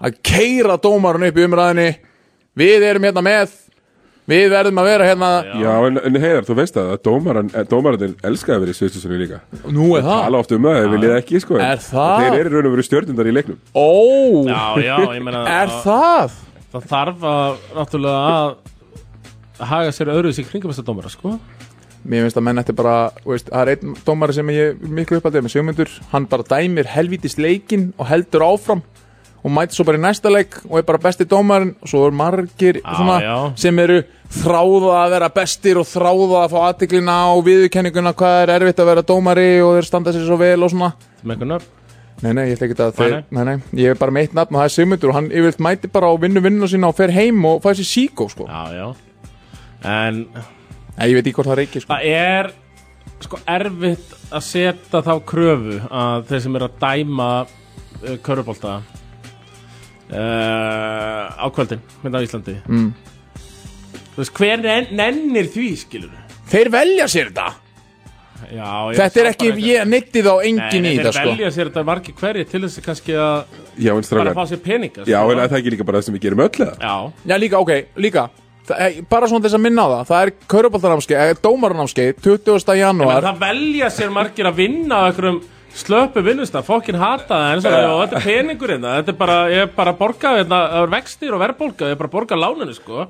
[0.00, 1.88] að keira dómarinn upp í umræðinni
[2.60, 3.56] við erum hérna með
[4.30, 5.28] við verðum að vera hérna.
[5.58, 8.78] Já, en, en heiðar, þú veist það að dómaran, eh, dómararnir elskaði að vera í
[8.78, 9.40] sviðstussunni líka.
[9.66, 10.20] Nú er það.
[10.26, 11.56] Tala oft um það, þeir viljið ekki, sko.
[11.58, 12.16] En Er það?
[12.22, 13.58] Þeir eru raun og veru stjórnundar í leiknum.
[13.74, 13.88] Ó,
[14.46, 16.36] Já, já, ég meina er það?
[16.70, 18.52] Það þarf að, náttúrulega að
[19.60, 21.34] að haga sér öðruðs í kringum þessa dómara, sko.
[22.00, 24.94] Mér finnst að menn ætti bara, þú veist, það er einn dómari sem ég er
[25.00, 28.80] miklu uppaldið með Sigmundur, hann bara dæmir helvítist leikinn og heldur áfram
[29.40, 32.16] og mæti svo bara í næsta leik og er bara besti dómarinn og svo er
[32.16, 33.36] margir svona, já.
[33.60, 34.00] sem eru
[34.40, 38.90] þráða að vera bestir og þráða að fá aðtiklina og viðurkenninguna hvað er erfitt að
[38.92, 41.76] vera dómari og þeir standa sér svo vel og svona Með einhvern nöfn
[42.20, 44.52] Nei, nei, ég ætla ekki að þeir, nei, nei, ég er bara með eitt nafn
[44.52, 47.12] og það er Sigmundur og hann yfirleitt mæti bara og vinnu vinnuna sína og fer
[47.16, 48.44] heim og fæði sér síkó, sko.
[48.44, 50.26] Já, já En
[50.98, 51.94] Nei, ég veit ekki hvort það reykir, sko.
[51.94, 52.50] Það er
[53.24, 58.74] sko erfitt að setja þá kröfu að þeir sem eru að dæma uh, körubólta
[60.12, 62.92] uh, á kvöldin mynda á Íslandi Mm.
[64.10, 66.14] Þú veist, hver nen nennir því, skilur
[66.50, 67.48] Þeir velja sér þetta
[68.50, 71.10] Já, ég Þetta sá er ekki, bara ég neytti þá engin Nei, í nei, þetta,
[71.12, 71.30] þeir sko.
[71.34, 74.44] velja sér þetta margir hverju til þess að kannski að Já, en bara strákar fá
[74.50, 75.32] sér peninga Já, sko.
[75.34, 76.74] en er það ekki líka bara það sem við gerum öll eða?
[76.80, 76.94] Já
[77.30, 77.72] Já, líka, ok,
[78.06, 78.26] líka
[78.70, 82.50] það er, Bara svona þess að minna á það Það er kauruboltanámskeið, dómaranámskeið 20.
[82.50, 85.40] Ég meina, janúar það velja sér margir að vinna á einhverjum
[85.76, 87.88] slöpu vinnustaf, fokkin hata það en svo, Já.
[87.90, 90.84] og þetta er peningur hérna þetta er bara, ég er bara að borga hérna, það
[90.84, 93.08] er vextir og verðbólga, ég er bara að borga láninu sko.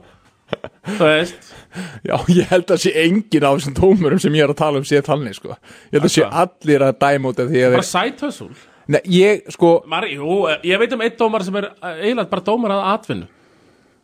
[0.90, 1.52] Þú veist.
[2.02, 4.86] Já, ég held að sé engin á þessum dómurum sem ég er að tala um
[4.88, 5.54] sé þannig, sko.
[5.92, 8.50] Ég held að sé allir að dæma út af því að bara sæthössul
[8.90, 12.42] Nei, ég, sko Mari, jú, ég veit um einn dómar sem er eh, eiginlega bara
[12.42, 13.28] dómar að atvinnu.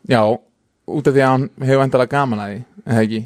[0.07, 3.23] Já, út af því að hann hefur endalega gaman að því eða ekki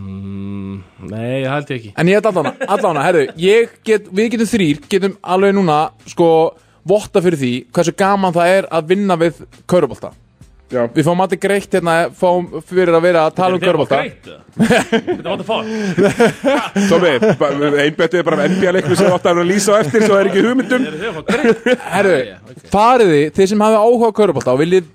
[0.00, 0.78] mm,
[1.10, 1.92] Nei, það held ég ekki.
[2.00, 5.78] En ég held allána, allána, herru Ég get, við getum þrýr, getum alveg núna
[6.10, 6.30] Sko,
[6.88, 10.12] votta fyrir því Hversu gaman það er að vinna við Kaurubolta
[10.70, 10.84] Já.
[10.94, 13.98] Við fáum allir greitt hérna Fáum fyrir að vera að tala um Kaurubolta
[14.60, 15.64] Þetta var það fór
[16.90, 17.10] Tómi,
[17.84, 20.86] einbættið er bara NBA-leiklu sem átt að lýsa á eftir svo er ekki hugmyndum.
[21.90, 22.14] Herru,
[22.70, 24.92] fariði Þið sem hafa áhuga á Kaurubolta Og viljið,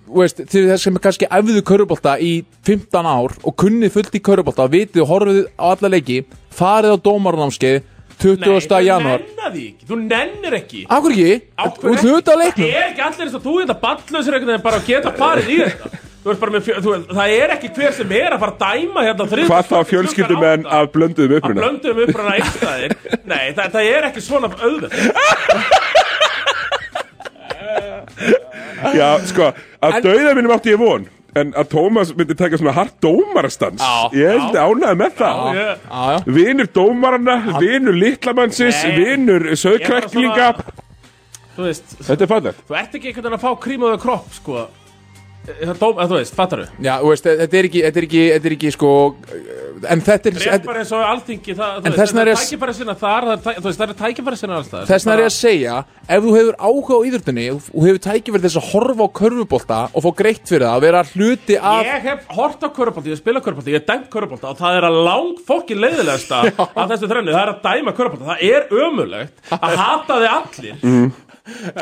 [0.53, 2.33] þið sem kannski æfðu Kaurubolta í
[2.67, 6.21] 15 ár Og kunnið fullt í Kaurubolta Vitið og horfið á alla leiki
[6.55, 7.83] Farið á dómarnámskeið
[8.21, 8.81] 20.
[8.85, 10.81] janúar Nei, þú nennar því ekki, þú nennir ekki.
[10.95, 11.33] Akkur ekki?
[11.83, 12.41] Þú ert af ekki?
[12.41, 12.65] leiknum?
[12.65, 15.47] Það er ekki allir eins og þú þetta ballausir einhvern veginn bara að geta farið
[15.51, 15.87] í þetta.
[16.25, 19.01] Þú ert bara með, þú, það er ekki hver sem er að fara að dæma
[19.05, 21.59] hérna þrið Hvað þá fjölskyldumenn af blönduðum að uppruna?
[21.61, 22.95] blöndum upprana einstæðir
[23.29, 24.93] Nei, það, það er ekki svona auðvitað
[28.97, 29.51] Já, sko,
[29.85, 31.05] að dauða minnum átti ég von
[31.35, 33.81] En að Tómas myndi taka svona hart dómarastans.
[34.15, 34.61] Ég held já.
[34.69, 35.35] ánægði með það.
[35.35, 38.79] Já, ég- Já, já Vinur dómarana, vinur litlamannsins.
[38.95, 40.53] Vinur sögkræklinga
[41.55, 42.57] Þú veist, Þetta er fallegt.
[42.67, 44.65] Þú ert ekki einhvern veginn að fá krímaðu kropp, sko
[45.79, 46.85] dóm, þú veist, fattar þú?
[46.85, 48.91] Já, þú veist, þetta er ekki, þetta er ekki, þetta er ekki sko
[49.85, 52.95] En þetta er Rétt bara eins og alþingi það, þú veist, það er tækifæri sinna
[52.99, 55.75] þar, þú veist, það er tækifæri sinna alls það Þess vegna er ég að segja
[56.05, 60.05] Ef þú hefur áhuga á íðurtunni og hefur tækifæri þess að horfa á körfubolta og
[60.05, 63.43] fá greitt fyrir það að vera hluti af Ég hef hort á körubólta, ég spila
[63.43, 66.41] körubólta, ég hef dæmt körubólta og það er að lang fokkin leiðilegasta
[66.79, 70.79] af þessu þrennu, það er að dæma körubólta það er ömulegt að hata þið allir
[70.81, 71.07] mm.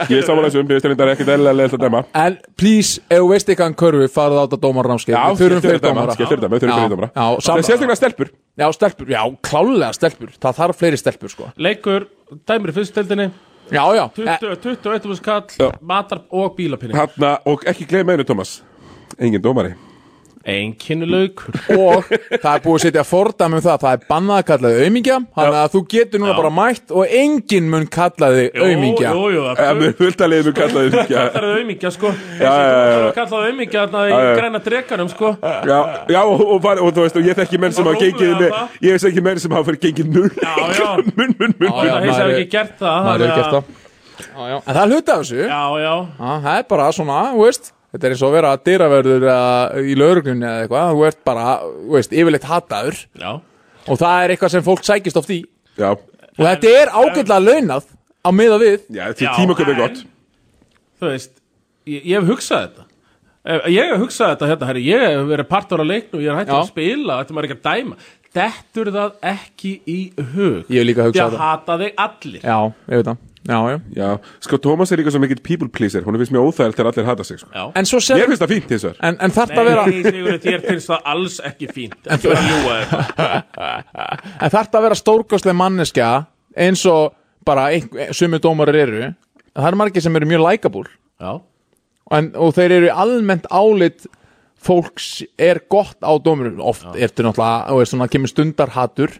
[0.09, 2.01] Ég er samanlega sem, ég er ekkert eðlilega leiðilt að dæma.
[2.23, 5.63] En please, ef þú veist eitthvað um körfu farið á þetta dómarnámskeið Já, Við þurfum
[5.63, 7.09] dæma, dómara.
[7.13, 7.23] Já.
[7.23, 8.33] Já, Það er sérstaklega stelpur.
[8.59, 10.35] Já, stelpur, já, klálega stelpur.
[10.43, 11.49] Það þarf fleiri stelpur, sko.
[11.57, 12.09] Leikur,
[12.49, 13.31] dæmir í fyrstdeldinni
[13.71, 14.09] Já, já.
[14.15, 18.57] 20, 21 úr skall, matar og bílapinni Hanna, og ekki gleyma einu, Tómas
[19.17, 19.73] Engin dómari
[20.43, 23.77] Einkinnulaukur Og það er búið að setja fordæmi um það.
[23.83, 25.17] Það er bannað að kalla þig aumingja.
[25.37, 29.13] Þannig að þú getur núna bara mætt Og enginn mun kalla þig aumingja.
[29.13, 32.11] Jú, jú, Það er fullt að leiðum kallaði Það mikið er auðmingja, sko.
[32.13, 32.97] Já, já, já, já.
[33.03, 34.33] Það kallaði auðmingja þarna í Já, já.
[34.41, 35.31] græna drekanum, sko.
[35.43, 35.77] Já,
[36.11, 38.57] já og, og, og, og þú veist, og ég þekki menn sem hafa gengið með,
[38.83, 40.33] ég veist ekki menn sem hafa fyrir gengið null.
[40.43, 40.89] Já, já.
[41.17, 43.71] Mun, mun, mun, Það að ekki gert það þannig að- það.
[44.23, 44.57] Já, já.
[44.57, 45.39] En það er hluti af þessu.
[45.47, 49.23] Já, já Það er bara svona, þú veist Þetta er eins og að vera dyraverður
[49.29, 50.93] uh, í lauruglunni eða eitthvað.
[50.93, 53.01] Þú ert bara, þú veist, yfirleitt hataður.
[53.21, 53.29] Já.
[53.83, 55.43] Og það er eitthvað sem fólk sækist oft í.
[55.77, 55.91] Já.
[55.93, 57.91] Og þetta er ágætlega launað
[58.25, 58.87] á miða við.
[58.97, 60.01] Já, tímaköp er gott.
[60.97, 61.35] Þú veist,
[61.85, 62.87] ég, ég hef hugsað þetta.
[63.69, 66.55] Ég hef hugsað þetta hérna, herri, ég hef verið partur á leiknum, ég er hættur
[66.55, 66.61] Já.
[66.63, 67.97] að spila, þetta maður ekki að dæma.
[68.33, 70.63] Dettur það ekki í hug?
[70.71, 71.51] Ég hef líka hugsað að þetta.
[71.51, 72.41] hata þig allir.
[72.41, 72.57] Já,
[72.87, 73.79] ég veit það Já, já.
[73.95, 74.09] Já,
[74.39, 76.03] sko Tómas er líka svo mikill people pleaser.
[76.07, 77.49] Hún finnst mjög óþægild þegar allir hata sig sko.
[77.51, 77.65] Já.
[77.75, 80.03] En svo sem Mér finnst það fínt þess En, en þarf það að vera Nei,
[80.05, 81.99] Sigurður, þér finnst það alls ekki fínt.
[82.07, 82.45] En er að
[82.79, 84.05] þetta
[84.47, 86.09] En þarf það að vera stórkostleg manneskja
[86.67, 87.67] eins og bara
[88.15, 89.11] sumi dómarar eru.
[89.51, 90.87] Það eru margir sem eru mjög likeable.
[91.19, 91.33] Já.
[92.15, 94.07] En, og þeir eru almennt álit
[94.63, 96.63] fólks er gott á dómurum.
[96.63, 99.17] Oft ertu náttúrulega, þú veist, svona kemur stundarhatur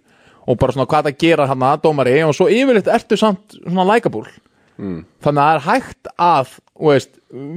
[0.48, 2.16] og bara svona hvað það gera hann að dómari.
[2.28, 4.26] Og svo yfirleitt ertu samt svona likeable.
[4.74, 5.04] Mm.
[5.22, 7.12] þannig að það er hægt að þú veist,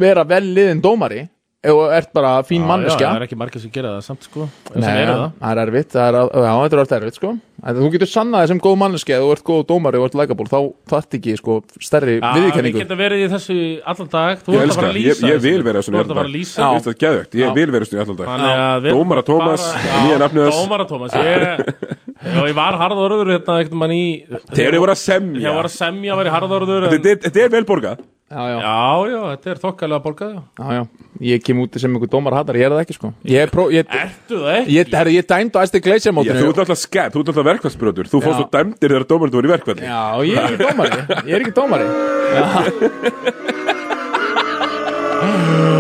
[0.04, 1.22] vera vel liðin dómari.
[1.66, 3.00] Þú ert bara fín Já, manneskja.
[3.00, 4.44] já, Það er ekki margir sem gera það samt sko.
[4.76, 5.22] Nei, sem það.
[5.40, 7.30] það er erfitt, það er, já, þetta er orðið erfitt sko.
[7.66, 10.46] En þú getur sannað þessum góð manneski ef þú ert góð dómari og ert likeable
[10.52, 10.60] þá
[10.92, 12.82] þarft ekki sko, stærri Já, við viðurkenningu.
[12.84, 14.44] getum verið í þessu allan dag.
[14.46, 15.66] Þú Ég ert að elska, fara að ég, lýsa ég vil þessu.
[15.66, 18.28] vera svona að lýsa Ég ég vil vera svona í allan dag
[18.92, 19.64] Dómara Tómas,
[22.26, 24.02] Já, Ég, ég var harðorður hérna ekkert mann í
[24.50, 25.40] Þegar þið voru að semja.
[25.46, 28.56] Ég var að semja, var ég harðorður Þetta er- þetta er vel borgað Já, já,
[28.58, 30.40] Já, já, þetta er þokkalega borgað já.
[30.58, 30.82] já, já.
[31.30, 33.10] Ég kem úti sem einhver dómar hattar, ég er það ekki sko.
[33.30, 34.74] Ég er pró, ég, Ertu það ekki?
[34.74, 37.30] ég, herri, ég dæmd á æsti Glacier Já, mótinu þú ert alltaf skemmt, þú ert
[37.30, 40.66] alltaf verkvæmsbrotur Þú fórst og dæmdir þegar dómarinn voru í verkvæli Já, ég er ekki
[40.66, 40.90] dómari
[41.22, 41.86] Ég er ekki dómari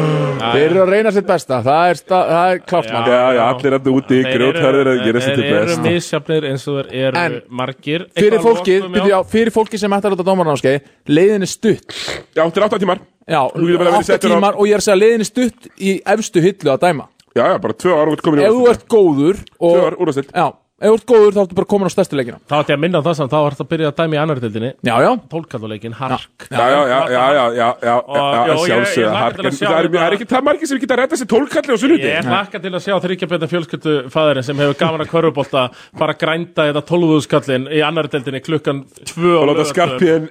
[0.54, 1.58] Þeir eru að reyna sitt besta.
[1.66, 2.00] Það er,
[2.36, 5.66] er klárt mann Já, já, allir alltaf úti, grjótharðir að gera sér til Þeir eru
[5.66, 8.06] best misjafnir eins og þeir eru En margir.
[8.16, 11.98] Fyrir lokum, byrju, já, fyrir fólkið sem ætlar að láta dómarnámskeið Leiðin er stutt.
[12.36, 13.02] Já, til 8 tímar.
[13.26, 15.00] Já, Þú getur vel að vera 8 settur á- tímar og ég er að segja
[15.02, 17.08] leiðin er stutt í efstu hillu að dæma.
[17.36, 19.96] Já, já, bara tvö ára út komin í Ef þú ert góður og, Tvö ár
[20.00, 20.30] úrvarsdeild.
[20.32, 20.46] Já,
[20.76, 22.38] ef þú ert góður þá ertu bara komin á stærstu leikina.
[22.44, 24.20] Þá ætti ég að minna það samt, þá var þetta að byrja að dæmi í
[24.20, 25.10] annar dildinni Já, já.
[25.32, 26.46] Tólkalluleikin, hark.
[26.50, 30.16] Já, já, já, já, já, já, já, já, já, sjálfsögða að sjá Það er er
[30.18, 32.84] ekki það margir sem geta að redda sér tólkalli á sunnundi Ég hlakka til að
[32.84, 35.64] sjá þryggjabenda fjölskyldufæðurinn sem hefur gaman að körfubólta
[35.96, 39.66] bara grænda þetta tólfuðuskallin í annar deildinni klukkan tvö Og láta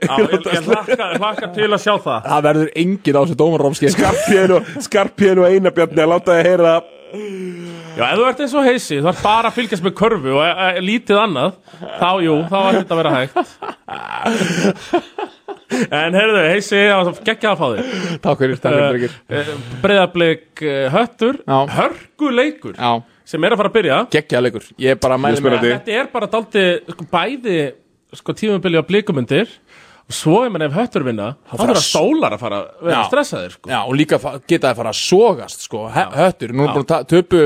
[0.05, 0.69] Já, ég,
[1.19, 2.29] hlakka, til að sjá það.
[2.29, 3.95] Það verður engin á þessu dómarnámskeið
[4.89, 6.75] Skarpjén og, Einabjarni að láta þið heyra
[7.95, 10.41] Já, ef þú ert eins og heisi, þú ert bara að fylgjast með körfu og
[10.43, 13.35] e, e, lítið annað þá, jú, þá var þetta að vera hægt
[15.95, 16.81] En heyrðu, heisi,
[17.25, 17.83] geggja að fá þig
[18.23, 19.13] Takk fyrir, takk fyrir, drengir.
[19.83, 20.63] Breiðablik
[20.93, 21.57] höttur, Já.
[21.77, 22.91] hörguleikur Já,
[23.31, 25.73] sem er að fara að byrja geggja leikur Ég er bara að mæli Mjög spennandi.
[25.77, 27.57] Þetta er bara daldi, sko, bæði
[28.15, 29.64] sko, tímabili á blikumundir og
[30.11, 33.05] svo ef mann hef höttur vinna þá þarf það sólar að fara að vera já,
[33.09, 33.69] stressaðir sko.
[33.71, 36.97] já, og líka geta það að fara að sógast sko, höttur, nú erum við búin
[36.97, 37.41] að töpu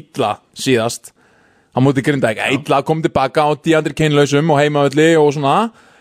[0.00, 1.12] ílla síðast.
[1.76, 5.56] Hann múti grindæk, ílla kom tilbaka á díandri kynlausum og heimaölli og svona.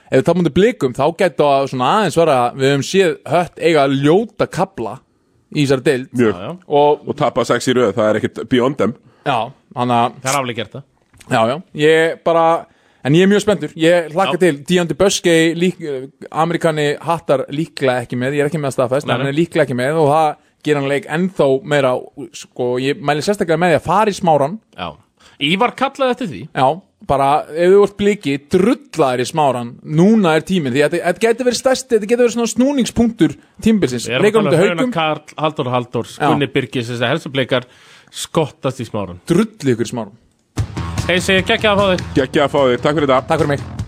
[0.07, 3.85] Ef við tapum til blikum þá geta svona aðeins vera, við hefum séð hött eiga
[3.91, 4.99] ljóta kabla
[5.51, 6.13] í þessari deild.
[6.15, 8.95] Já, og, og tapa sex í rauð, það er ekkert beyond them.
[9.25, 10.85] Já, hann að það er afleggjert það.
[11.25, 12.45] Já, já, ég bara
[13.05, 14.57] en ég er mjög spenntur, ég hlakka til.
[14.65, 19.09] Díandi Böskei, lík, eh, amerikani hattar líklega ekki með, ég er ekki með að staðfæst
[19.09, 20.29] en hann er líklega ekki með og það
[20.65, 21.93] ger hann leik ennþá meira
[22.33, 24.89] sko, ég mæli sérstaklega með því að fara í smáran Já,
[25.45, 26.41] Ívar kallaði þetta því.
[26.55, 26.67] Já,
[27.09, 31.49] bara ef þú vart bliki drullaður í smáran, núna er tímin því að þetta getur
[31.49, 34.07] verið stærst, þetta getur verið svona snúningspunktur tímbilsins
[35.35, 37.67] Haldur Haldur, Gunni Birkis þessar helstubleikar
[38.15, 40.15] skottast í smáran Drull ykkur smáran
[41.05, 42.05] Heisi, geggja að fá þig.
[42.17, 43.84] Geggja að fá þig, takk fyrir það Takk fyrir mig.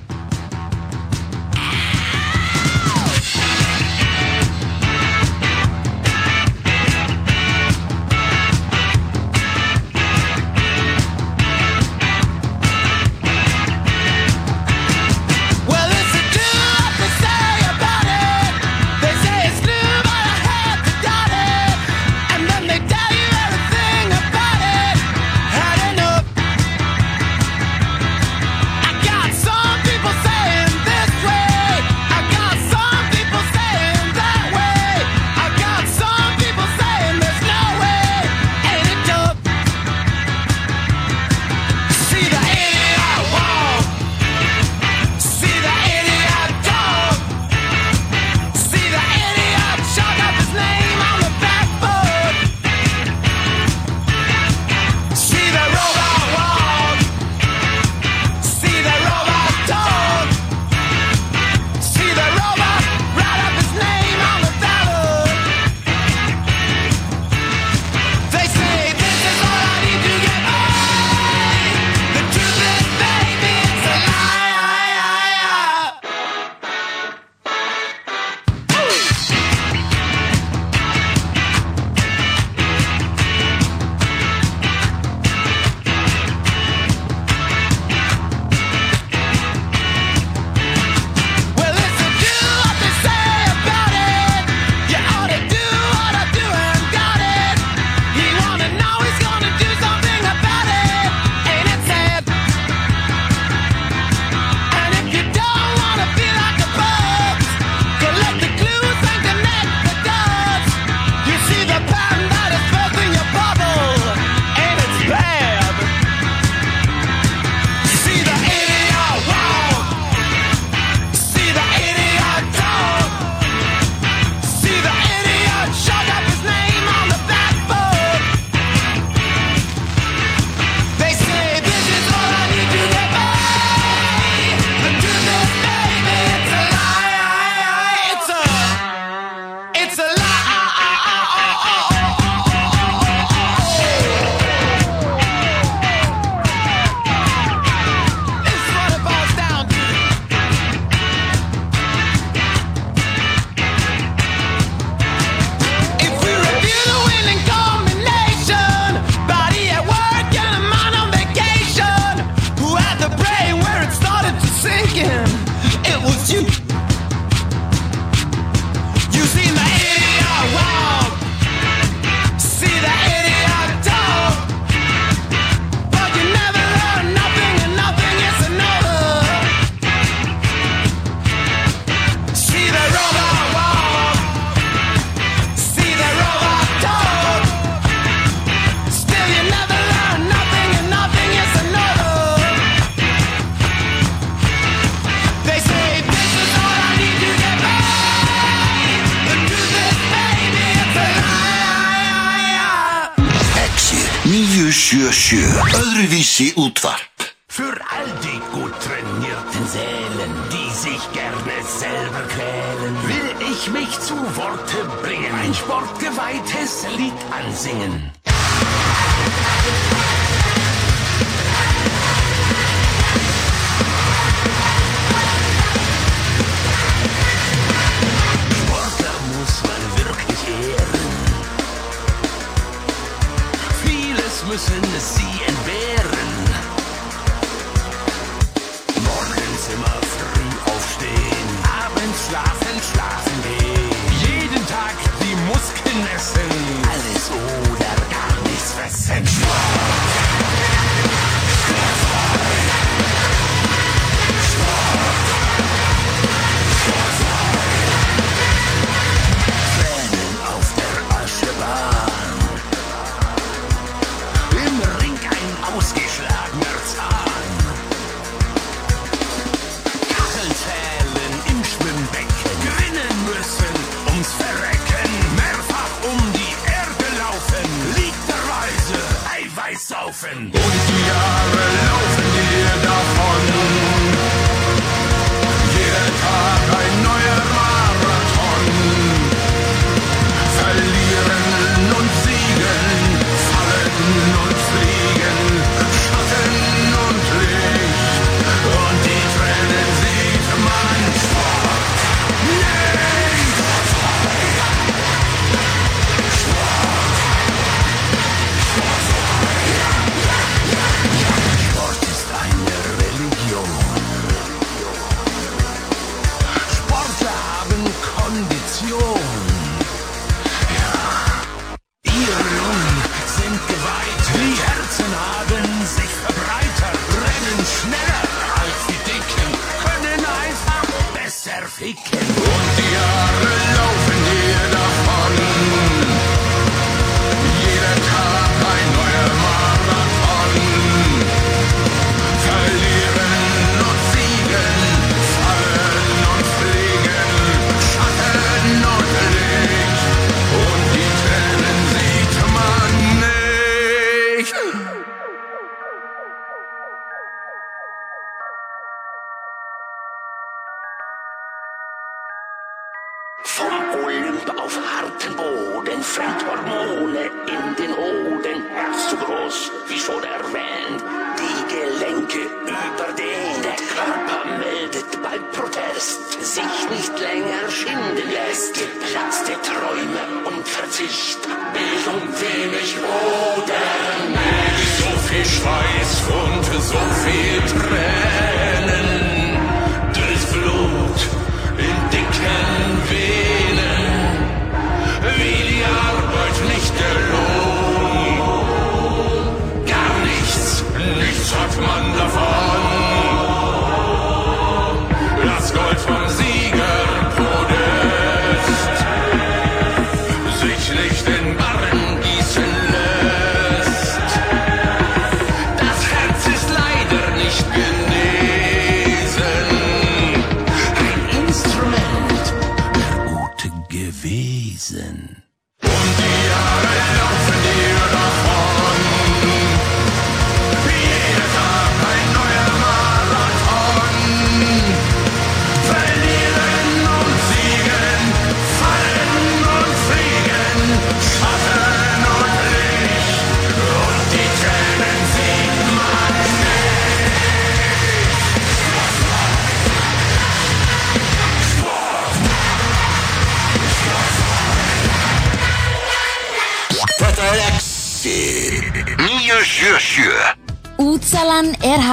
[212.37, 215.33] will ich mich zu Worte bringen.
[215.43, 218.11] Ein sportgeweihtes Lied ansingen.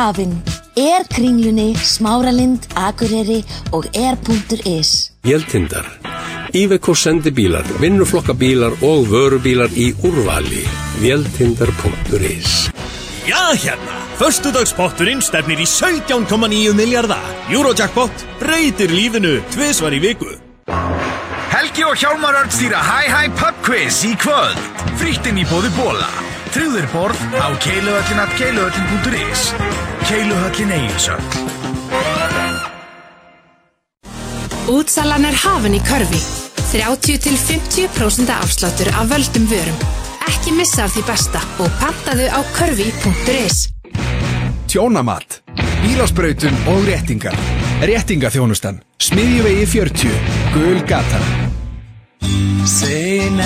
[0.05, 0.43] Útsalan
[0.77, 3.39] er kringlunni, smáralind, akureyri
[3.73, 5.11] og er.is.
[5.25, 5.87] Véltindar.
[6.53, 10.67] Iveco sendibílar, vinnuflokkabílar og vörubílar í úrvali.
[11.01, 12.69] Véltindar.is
[13.25, 13.97] Já, hérna!
[14.21, 17.25] Föstudagspotturinn stefnir í 17,9 miljardar.
[17.49, 20.37] Eurojackpot breytir lífinu tvisvar í viku.
[21.49, 24.59] Helgi og Hjálmar Örn stýra Hi Hi Pub Quiz í kvöld
[25.01, 26.09] Frýttin í bóði bóla
[26.55, 29.41] Trúður borð á keiluhöllin at keiluhöllin.is
[30.07, 31.39] Keiluhöllin Egilsöld
[34.71, 36.21] Útsalan er hafin í körfi.
[36.71, 39.83] 30-50% afsláttur af völdum vörum.
[40.31, 43.59] Ekki missa af því besta og pantaðu á körfi.is.
[44.71, 45.43] Tjónamat,
[45.83, 47.35] bílásbrautun og réttingar
[47.83, 50.15] Réttingaþjónustan, smiðjuvegi 40,
[50.55, 51.19] gul gata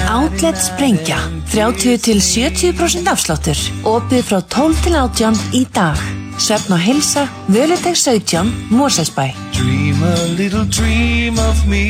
[0.09, 1.19] Outlet Sprengja
[1.53, 3.59] 30 til 70% afsláttur.
[3.89, 6.01] Opið frá 12 til 18 í dag.
[6.39, 11.85] Svefn og hilsa, Völuteg 17, Moselsbæ Dream a little dream of me.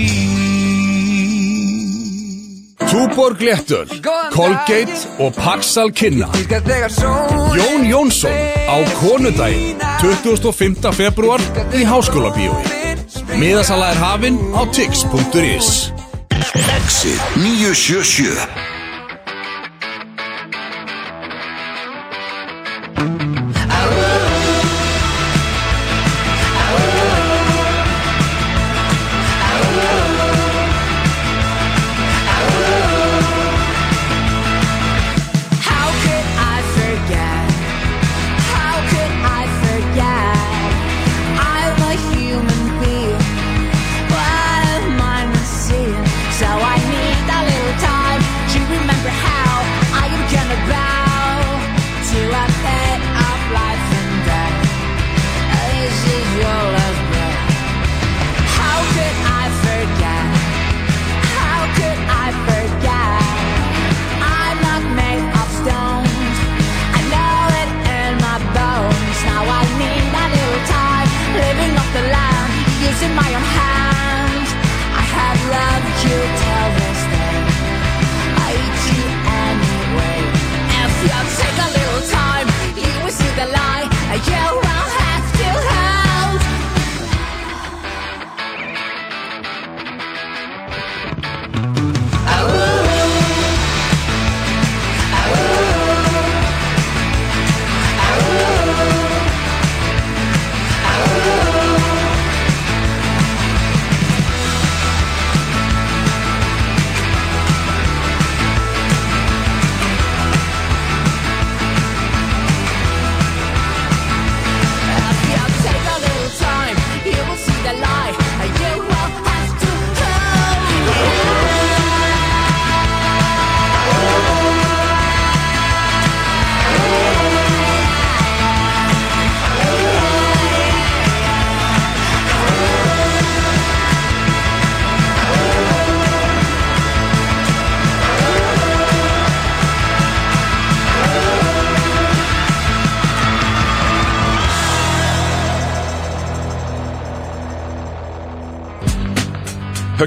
[2.88, 3.88] Túborg Léttöl,
[4.32, 6.26] Colgate og Paxal Kinna.
[7.58, 8.32] Jón Jónsson
[8.68, 10.92] á Konudaginn 25.
[10.92, 11.40] februar
[11.74, 12.64] í Háskóla Bíói
[13.36, 15.97] Miðasala er hafinn á tix.is
[16.54, 17.20] Exit.
[17.36, 18.77] 977 How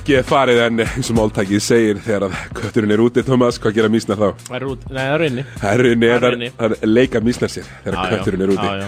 [0.02, 3.76] Höggið er farið en eins og máltækið segir þegar að kötturinn er úti, Thomas, hvað
[3.76, 4.30] gera mísnar þá?
[4.48, 6.48] Það er út, nei það er inni Það er inni, Það er það inni.
[6.50, 8.10] er- það er leika mísnar sér þegar Já, já.
[8.16, 8.66] kötturinn er úti.
[8.66, 8.88] Já, já.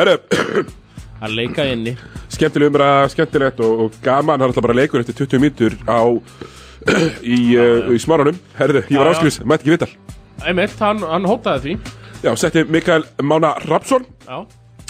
[0.00, 0.16] Herru,
[1.22, 1.92] Að leika inni.
[2.34, 6.02] skemmtileg umræða, skemmtilegt og, og gaman, það er alltaf bara leikur eftir 20 mítur á
[7.36, 8.42] í, uh, í smáranum.
[8.58, 9.14] Herru, ég var Já, já.
[9.14, 9.92] áskrifis, mætti ekki vital
[10.42, 11.76] Einmitt, hann, hann hótaði því.
[12.26, 14.42] Já, setti Mikael Mána Rapsson Já.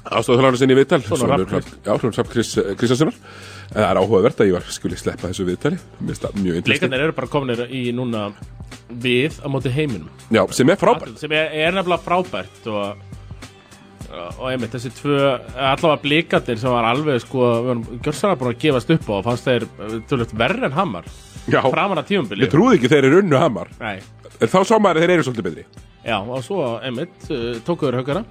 [0.08, 3.12] Aðstofþjóðlarinn sinni í Já, svona Kristjánssonar
[3.72, 5.78] Það er áhugavert að ég var skuli sleppa þessu viðtali.
[6.68, 8.26] Leikarnir eru bara kominir í núna
[9.02, 10.10] við á móti heiminum.
[10.34, 11.16] Já, sem er frábært.
[11.20, 13.04] Sem er, er nefnilega frábært og,
[14.12, 15.18] og einmitt þessi tvö
[15.56, 17.48] allavega blikandir sem var alveg sko,
[18.04, 19.68] gjörsanlega búin að gefast upp á og fannst þeir
[20.10, 21.08] tölvöld verri en Hammar
[21.48, 21.62] Já.
[21.64, 23.72] framan að tíumbili Ég trúði ekki þeir eru unnu hamar.
[23.80, 23.96] Nei.
[24.38, 25.64] En þá sá maður að þeir eru svolítið betri.
[26.02, 28.24] Já, og svo einmitt uh, tókuður haugara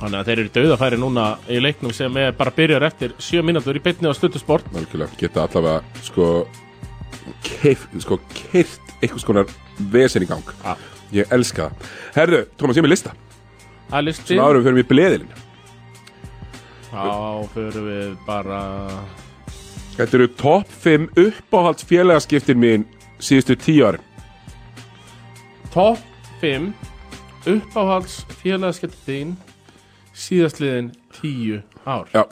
[0.00, 3.76] Þannig að þeir eru dauðafæri núna í leiknum sem er bara byrjar eftir 7 mínútur
[3.76, 4.68] í beinni á stötu sport.
[4.72, 6.28] Algjörlega, geta allavega sko
[7.44, 9.50] keif, sko, keirt einhvers konar
[9.92, 10.54] vesen í gang.
[10.64, 10.78] Ja.
[11.12, 11.92] Ég elska það.
[12.16, 13.14] Herðu, Tómas, ég er með lista.
[13.90, 14.28] Það er listi.
[14.30, 15.38] Svona árum fyrir við bleðilinn
[16.90, 18.60] Þá förum við bara
[19.94, 22.86] Þetta eru topp 5 uppáhalds félagaskiptin mín
[23.20, 24.06] síðustu 10 árin.
[25.74, 26.00] Topp
[26.40, 26.70] 5
[27.50, 29.36] uppáhalds félagaskiptin
[30.20, 32.08] síðastliðin 10 ár.
[32.14, 32.24] Já.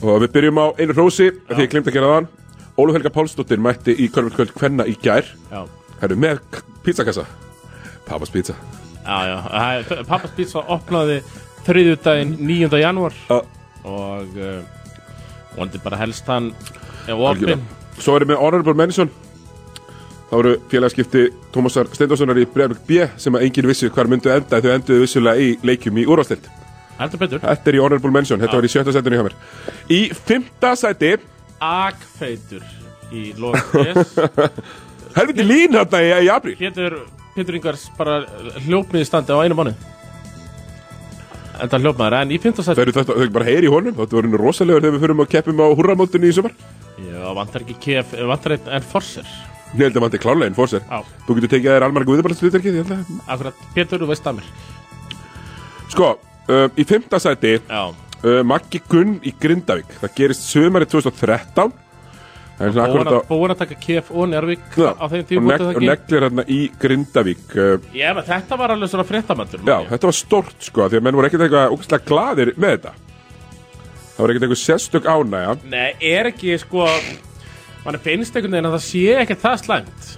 [0.00, 2.28] Og við byrjum á einu rósi Því ég glemt að gera þann
[2.80, 5.26] Óluf Helga Pálsdóttir mætti í Körfjöldkvöld Kvenna í gær.
[6.00, 6.40] Herru, með
[6.84, 7.26] pizzakassa.
[8.08, 8.54] Papas pizza.
[9.04, 11.20] Pappas Pizza opnaði
[11.66, 12.78] þriðjudaginn 9.
[12.80, 13.16] janúar.
[13.28, 13.40] Já.
[13.84, 14.60] og uh,
[15.54, 16.50] vonandi bara helst hann
[17.08, 17.60] er Algjörlega.
[18.00, 19.12] Svo erum við Honorable Mention
[20.30, 24.60] Það voru félagskipti Tómasar Steindorssonar í Breiðablik B sem að enginn vissi hvar myndu enda
[24.62, 26.46] þau enduðu vissulega í leikjum í úrvastild
[27.00, 28.60] Þetta er í Honorable Mention, þetta Já.
[28.60, 29.36] var í sjötta setinu hjá mér.
[29.88, 31.14] Í fymta seti
[31.64, 32.64] Akfeitur
[33.10, 34.12] í Lóðis
[35.16, 36.54] Helviti lín hérna í, í apríl.
[36.60, 37.00] Pétur,
[37.34, 38.20] Pétur Ingvars bara
[38.66, 39.74] hljópnið í standi á einu mánu
[41.60, 44.44] Enda hljópmaður en í 15 Það eru þetta, þau bara heyri í honum Þetta voru
[44.44, 46.54] rosalegur þegar við förum að keppum á húrramóttunni í sumar.
[47.00, 49.28] Já, vantar ekki kef, vantar einn en forser
[49.70, 51.02] Ég held að mann til klárlega en fór sér Já.
[51.26, 53.12] Þú getur tekið þér almarga viðbæðarslutverkið ég held að.
[53.34, 54.48] Akkurat, Pétur, þú veist að mér.
[55.90, 56.08] Sko,
[56.50, 57.92] uh, í fymta sæti uh,
[58.46, 59.94] Maggi Gunn í Grindavík.
[60.02, 61.78] Það gerist sömari 2013
[62.60, 65.28] Það er svona Búin að, búin að taka kef og Njárvík Já, á þeim og,
[65.30, 69.62] tíma neg og neglir hérna í Grindavík uh, Já, menn þetta var alveg svona fréttamandur
[69.64, 72.92] Já, þetta var stort sko Því að menn voru ekkert eitthvað ógæslega glaðir með þetta.
[74.10, 75.52] Það var ekkert eitthvað sérstök ánægja.
[75.72, 76.84] Nei, er ekki sko
[77.84, 80.10] mann finnst einhvern veginn að það sé ekki það slæmt.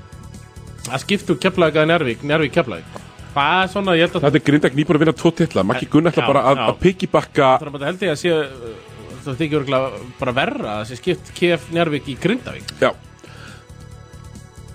[0.89, 2.97] Að skipta úr Keflavík að Njárvík, Njárvík Keflavík.
[3.33, 5.65] Það er svona, ég held að Þetta er Grindavík nýbúin að vinna tvo titla.
[5.65, 8.75] Maggi Gunn ætla bara að, að piggybakka Það er bara held ég að sé uh,
[9.23, 12.75] það þykir örgulega bara verra að sé skipt Kef Njárvík í Grindavík.
[12.83, 12.91] Já.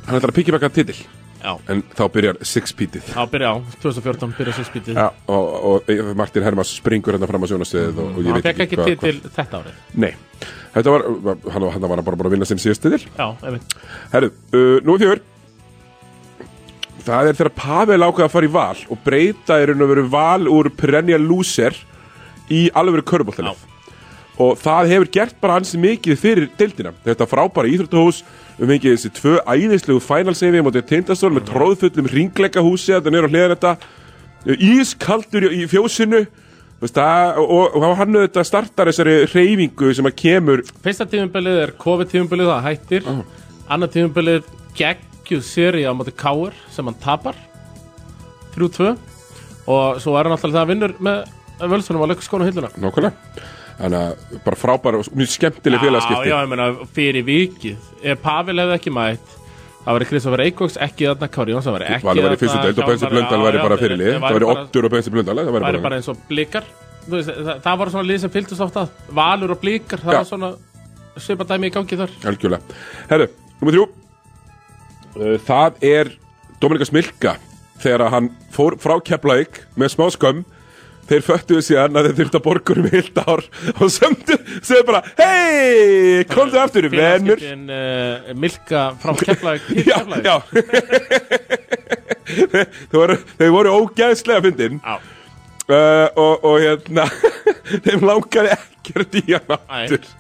[0.07, 0.97] Hann ætlar að piggybakka titil
[1.38, 1.53] Já.
[1.69, 6.72] En þá byrjar Six-pítið Já, byrja á, 2014 byrja Já, og, og, og Martin Hermas
[6.80, 9.31] springur hérna fram á sjónastöðið og, og ég Hann veit fekk ekki hvað- til, til
[9.38, 9.77] þetta árið.
[9.93, 10.11] Nei,
[10.73, 11.05] þetta var,
[11.53, 13.77] hann, hann var bara búin að vinna sinn síðast titil Já, einmitt.
[14.15, 15.23] Herru, uh, nú er fjögur.
[17.07, 20.49] Það er þegar Pavel ákveða að fara í val og breyta raun og veru val
[20.51, 21.77] úr perennial loser
[22.51, 23.61] í alveg köruboltalið
[24.43, 26.91] og það hefur gert bara ansi mikið fyrir deildina.
[27.05, 28.19] Þetta frábæra íþróttahús
[28.58, 33.54] um mikið þessi tvö æðislegu fænalsefi mútið tindastól með tróðfullum ringleikahúsi þetta nýra á hliðan
[33.54, 33.74] þetta.
[34.58, 36.24] Ískaldur í, fjósinu.
[36.82, 41.72] Veist, það, og, og hann auðvitað startar þessari reyfingu sem að kemur Fyrsta tímumbilið er
[41.82, 43.08] COVID-tímumbilið, það hættir.
[43.10, 43.24] Uh.
[43.74, 47.38] Annar tímumbilið geggjuð seri á móti Káur sem hann tapar.
[48.54, 48.94] 3-2
[49.68, 51.26] og svo er hann alltaf það að vinnur með
[51.74, 52.70] völsunum á leikskónu hilluna.
[52.78, 56.30] Nákvæmlega Þannig að bara frábær og mjög skemmtileg félagskipti.
[56.30, 57.91] Já, já, ég meina, fyrir vikið.
[58.02, 59.36] Ef Pavel hefði ekki mætt
[59.88, 62.80] Það væri Kristoffer Eikóks ekki þarna Kári Jónsson væri ekki Valur var í fyrstu deild
[62.84, 64.10] og Bensi Blöndal væri bara fyrir lið.
[64.20, 66.18] Það væri Ottur og Bensi Blöndal Það væri bara eins og
[67.08, 68.84] veist, það, það var svona lið sem fylgdust ofta
[69.16, 70.49] Valur og blikar, það var svona
[71.24, 72.12] Svipa dæmi í gangi þar.
[72.30, 72.76] Algjörlega.
[73.10, 73.30] Herru,
[73.62, 73.86] nummer þrjú.
[75.16, 76.12] Uh, Það er
[76.60, 77.38] Dominika Smilka
[77.80, 80.44] Þegar hann fór frá Keflavík Með smá skömm
[81.08, 83.44] Þeir föttuðu síðan að þeir þurftu að borga um heilt ár
[83.74, 90.26] Og sömdu, segðu bara Hei, komdu aftur, Félagskiptin uh, Milka frá Keflavík til Já, Keflavík.
[90.28, 90.36] já.
[92.28, 94.82] Þeir voru, þeir voru ógæðslega fyndin.
[94.84, 94.98] Já.
[95.68, 97.06] Uh, og, og hérna
[97.86, 100.12] Þeim langaði ekkert í hann aftur.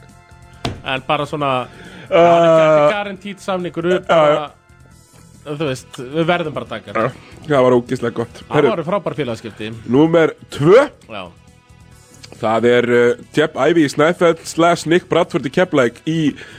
[0.87, 1.51] En bara svona
[2.07, 4.45] Uh, uh, Garantít samningur við bara,
[5.43, 7.09] Þú veist, við verðum bara Já,
[7.47, 8.39] Það var ógæðslega gott.
[8.49, 10.87] Það voru frábær félagskipti Númer tvö.
[11.07, 11.21] Já.
[12.37, 16.17] Það er uh, Jepp Ivy Snæfell slash Nick Bradford í Keflæk í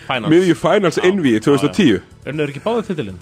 [0.09, 3.21] miðju Finals Envy 2010 Unnur ekki báðið titilinn?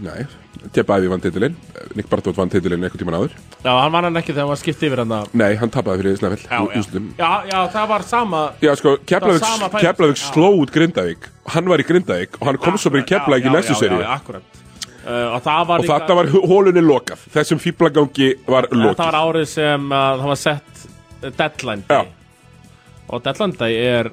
[0.00, 0.24] Nei,
[0.72, 1.58] Jepp Ivy vann titilinn.
[1.94, 3.36] Nick Bradford vann titilinn eitthvað tíman áður.
[3.60, 6.18] Já, hann vann hann ekki þegar hann var skipt yfir hann Nei, hann tapaði fyrir
[6.22, 7.04] Snæfell Já, í já.
[7.20, 9.78] já, já, það var sama Já, sko, var Keflavík Finals.
[9.84, 10.26] Keflavík Já.
[10.32, 11.30] sló út Grindavík.
[11.54, 14.00] Hann var í Grindavík og hann kom svo í Keflavík í næstu já, seríu.
[14.00, 14.63] Já, já, akkurat
[15.04, 17.22] uh, Og það var þetta var hólunni lokað.
[17.34, 20.84] Þessum fýblagangi var Þetta lokað var árið sem uh, það var sett
[21.24, 22.12] deadline day.
[23.12, 24.12] Og deadline day er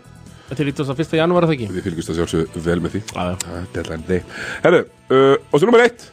[0.51, 1.15] til 21.
[1.15, 1.67] janúar það ekki?
[1.71, 3.03] Við fylgjumst að sjálfsögðu vel með því.
[3.07, 3.35] Já, já.
[3.43, 4.23] Það er Deadline day.
[4.65, 6.07] Herru, uh, og svo nummer eitt.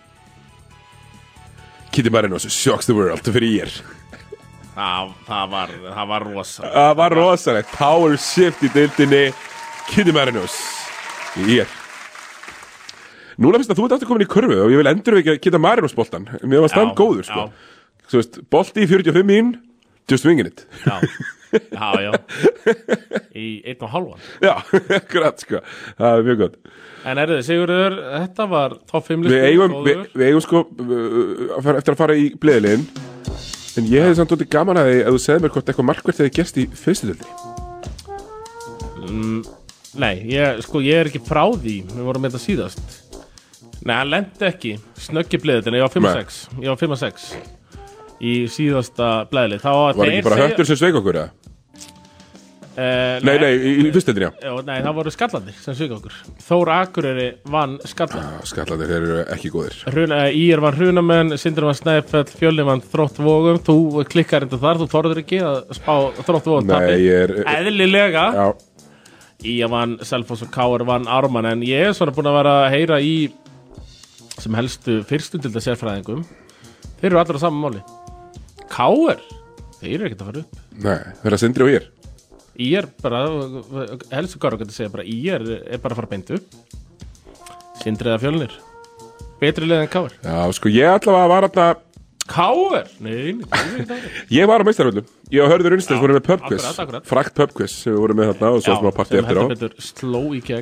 [1.90, 3.80] Kitty Marinos Shocks the World fyrir ég.
[4.78, 9.24] Það, það var, það var rosa Það var rosalegt Power shift í deildinni
[9.88, 10.54] Kitty Marinos
[11.42, 11.77] í ég
[13.38, 15.40] Núna finnst að þú ert aftur komin í kurvu og ég vil endur ekki að
[15.44, 17.44] Kitty Marinos boltan Mér var stand Já, góður sko.
[18.10, 19.52] Svo veist, bolti í 45 mín
[20.08, 20.64] Just winging it.
[20.88, 20.96] Já,
[21.52, 22.12] já, já.
[23.36, 24.54] Í einn og halvan Já,
[24.98, 25.60] akkurat sko.
[26.00, 26.56] Það er mjög gott.
[27.06, 30.64] En er þið, Sigurður, þetta var top 5 listi Við eigum, við, við eigum sko
[30.66, 32.88] uh, eftir að fara í bleðilinn
[33.78, 36.22] En ég hefði samt út gaman að því að þú segði mér hvort eitthvað markvært
[36.24, 37.28] hefði gerst í fyrstu döldi
[39.06, 39.42] mm,
[39.98, 41.80] Nei, ég, sko, ég er ekki frá því.
[41.90, 43.07] Við vorum með þetta síðast
[43.86, 44.72] Nei, hann lendi ekki.
[44.98, 46.22] Snöggi bleðið, ég var 5 og Nei.
[46.24, 47.28] 6 Ég var 5 og 6
[48.18, 51.30] Í síðasta bleðið Þá Var ekki bara höttur sem sveik okkur eða?
[52.78, 54.44] Uh, Nei, nei, í, í fyrstu döldin, já.
[54.46, 56.12] Já, nei, það voru skallandir sem sög okkur.
[56.46, 59.74] Þór Akureyri vann skallan Skallandir, þeir eru ekki góðir.
[59.90, 63.76] Hruna, Ír vann Hrunamenn, Sindri vann Snæfell Fjölni vann Þrótt Vógum Þú
[64.12, 65.90] klikkar enda þar, þú þorður ekki að spá
[66.22, 68.28] Þrótt Vógum Nei, ég er- Eðlilega.
[68.38, 68.46] Já,
[69.56, 72.70] Ír vann Selfoss og Káur vann Ármann En ég er svona búin að vera að
[72.76, 73.12] heyra í
[74.42, 76.24] sem helstu fyrstundilda sérfræðingum
[76.98, 77.80] Þeir eru allir á sama máli.
[78.72, 79.20] Káur,
[79.78, 80.62] þeir eru ekkert að fara upp.
[80.82, 81.86] Nei, þeir eru sindri og ég er
[82.58, 83.20] Í er bara,
[84.16, 86.56] helstu Káur getur segja bara Í er, er bara að fara beint upp.
[87.78, 88.56] Sindri eða fjölnir.
[89.38, 91.84] Betri leið en Káur Já, sko, ég allavega var alltaf
[92.28, 92.84] Káur?
[93.04, 93.38] Nei.
[94.38, 96.66] Ég var á meistaröldum Ég og Hörður Unnstedt vorum með pubquiz.
[97.08, 99.44] Frakt pubquiz sem við vorum með þarna og svo smá partí sem eftir á.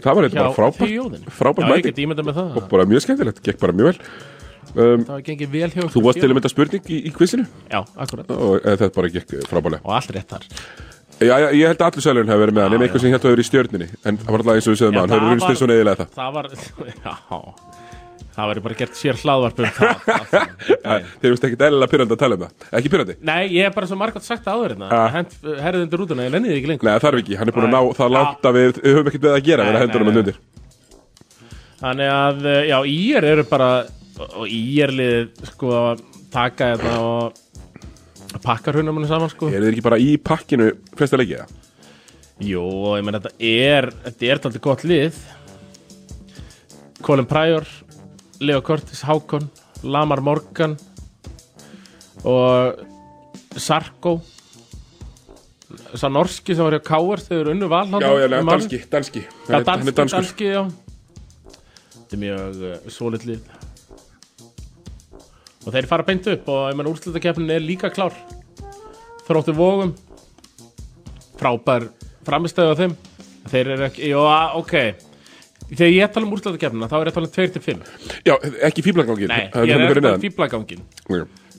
[0.00, 1.28] Það var eitthvað frábært.
[1.36, 2.16] Frábært mæting.
[2.56, 4.00] Og bara mjög skemmtilegt, gekk bara mjög vel.
[4.76, 7.44] Um, Það var gengið vel hjá Þú varst til að mynda spurning í, í quizinu?
[7.70, 8.32] Já, akkurat.
[8.34, 10.44] Og eh, þetta bara gekk frábælega Og allt rétt þar.
[11.16, 13.22] Já, já, ég held að allir sælun hefur verið með hann Nefn eitthvað sem hérna
[13.22, 15.48] hefur verið í stjörninni En það var alltaf eins og við Já, að hann Unnstedt
[15.48, 16.50] var- svo neðilega það Það var,
[17.06, 17.85] já
[18.36, 19.96] Það verður bara gert sér hlaðvarp um það.
[21.22, 22.50] Þeir veist ekki eðlilega pyrrandi að tala um það.
[22.76, 23.14] Ekki pyrrandi?
[23.24, 24.92] Nei, ég er bara svo margótt sagt áður hérna.
[24.92, 25.08] Ja.
[25.14, 25.32] Hent,
[25.64, 26.84] herrið undir rútuna, ég lenni því ekki lengur.
[26.84, 29.08] Nei, það þarf ekki, hann er búin að ná það langt að við Við höfum
[29.08, 30.36] ekkert við að gera, við erum að hendur hann nei, undir.
[31.80, 33.88] Þannig að, eh, já, ír eru bara
[34.36, 35.96] Og ír liðið, sko
[36.36, 37.32] Taka þetta og
[38.44, 39.48] Pakka hrunamunni saman, sko.
[39.48, 41.40] Er þeir ekki bara í pakkinu flesta leikið?
[41.40, 41.48] eða?
[42.44, 44.36] Jú, og ég meina þetta er Þetta er
[48.40, 49.48] Leo Curtis, Hákon
[49.82, 50.76] Lamar Morgan
[52.24, 52.80] og
[53.56, 54.20] Sarko.
[55.96, 59.22] Sá norski sem var hjá Káar þeir eru unnu val Já, já, nei, danski, danski.
[59.48, 60.62] Já, er- danski, danski, já.
[61.96, 63.48] Þetta er mjög uh, svolít lið.
[65.66, 68.14] Og þeir fara beint upp og ég menn úrslutakefnin er líka klár.
[69.26, 69.96] Þróttu vógum
[71.36, 71.88] Frábær
[72.24, 72.96] framistæðu á þeim.
[73.50, 74.22] Þeir eru ekki, já,
[74.58, 75.05] ok
[75.72, 77.80] Þegar ég tala um úrslutakefnina þá er ég að tala um 2-5
[78.28, 78.34] Já,
[78.68, 80.84] ekki fíblagangin Nei, ég er að tala um fíblagangin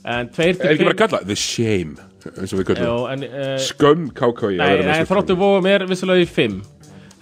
[0.08, 2.70] En 2 Er ekki bara að kalla The Shame eins og við
[3.12, 5.10] en, uh, Skömm að Nei, vera með nei skömm.
[5.12, 6.58] þróttu vóum er vissulega í 5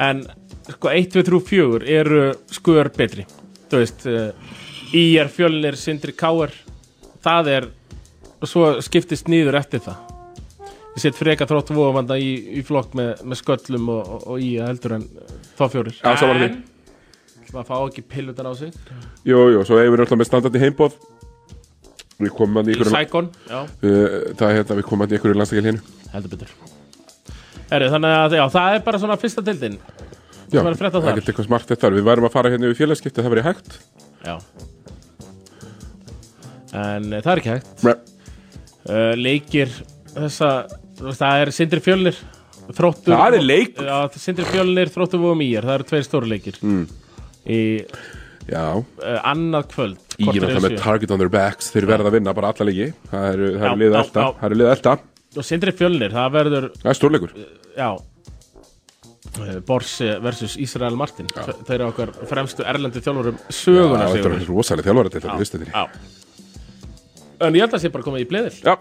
[0.06, 0.22] En
[0.70, 2.22] sko 1, 2, 3, 4 eru
[2.52, 3.24] skör betri.
[3.70, 4.30] Þú veist uh,
[4.94, 6.54] IR, Fjölnir, Sindri, Káir
[7.24, 7.68] Það er
[8.36, 10.02] og Svo skiptist nýður eftir það.
[10.96, 12.30] Ég set freka þróttu vóum í,
[12.60, 15.04] í flokk með, með sköllum og, og, og í heldur en
[15.58, 16.75] þá fjórir Já, sammála því.
[17.54, 18.72] Maður fá ekki pillutan á sig.
[19.28, 20.96] Jú, jú, svo eigum við alltaf með standandi heimbóð
[22.16, 23.58] Við komum að í ykkur Saigon, já.
[23.82, 26.54] Það er hérna, við komum að í ykkur landstakil hérna heldur betur.
[27.68, 29.76] Heru, Þannig að já, það er bara svona fyrsta tildin
[30.46, 31.90] Já, Það er getur eitthvað smart þetta.
[31.90, 33.78] Við værum að fara hérna yfir félagskipti, það verið hægt.
[34.22, 34.36] Já.
[36.76, 37.86] En uh, það er ekki hægt.
[38.86, 39.72] Uh, Leikir
[40.14, 40.50] þessa
[40.96, 42.20] Það er Sindri Fjölnir
[42.76, 43.88] Þróttur Það er leikur.
[43.90, 46.60] Já, Sindri Fjölnir, Þróttur Vóum Íjar Það eru tveir stóru leikir.
[46.62, 46.86] Mm.
[47.46, 47.60] Í
[48.46, 48.62] Já.
[48.78, 52.16] uh, annað kvöld Í korter er það með target on their backs Þeir verða að
[52.18, 52.88] vinna bara alla leiki.
[53.10, 54.28] Það eru, það Já, eru liða já, elda já.
[54.40, 54.94] Það eru liða elda
[55.36, 57.32] Og Sindri Fjölnir, það verður Það er stórleikur.
[57.76, 57.88] Já.
[59.36, 61.26] Uh, Borsi versus Ísrael Martin.
[61.34, 64.38] Þe- Þeir eru okkar fremstu erlendu þjálfurum söguna Já, þetta Sigurður.
[64.40, 65.82] er rosalega Já, þetta listinni já.
[67.44, 68.54] En ég held að það sé bara komið í bleðil.
[68.64, 68.76] Já.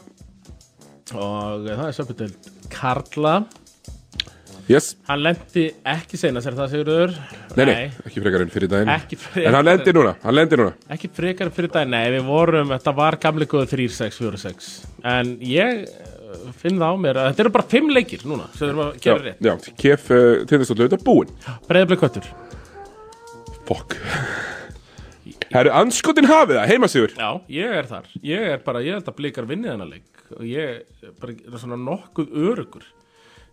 [1.16, 3.34] Og það er söpudöld Karla
[4.66, 4.96] Yes.
[5.06, 7.12] Hann lendi ekki seinast er það Sigurður?
[7.54, 8.90] Nei, nei, ekki frekar en fyrir daginn.
[9.22, 10.72] Frekar- En hann lendir núna, hann lendir núna.
[10.96, 14.72] Ekki frekar fyrir dag, nei við vorum Þetta var gamli góðu 3-6-4-6
[15.06, 18.66] En ég eh, finn það á mér að Þetta eru bara 5 leikir núna Sem
[18.66, 19.46] við erum að gera rétt.
[19.46, 19.54] Já,
[19.86, 21.38] kef uh, tindastóttu auðvitað búinn.
[21.70, 22.34] Breiðablik köttur
[23.70, 23.96] Fokk.
[25.54, 28.12] Herru, anskotin hafið það, heimasigur Já, ég er þar.
[28.26, 30.10] Ég er bara, ég held að blikar vinni þennan leik.
[30.36, 30.84] Og ég
[31.22, 32.86] bara, er svona nokkuð örugur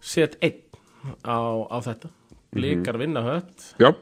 [0.03, 0.62] Set einn
[1.25, 1.39] á,
[1.69, 2.11] á þetta.
[2.53, 3.73] Blikar vinna hött.
[3.79, 3.83] Mhm.
[3.83, 3.95] Já.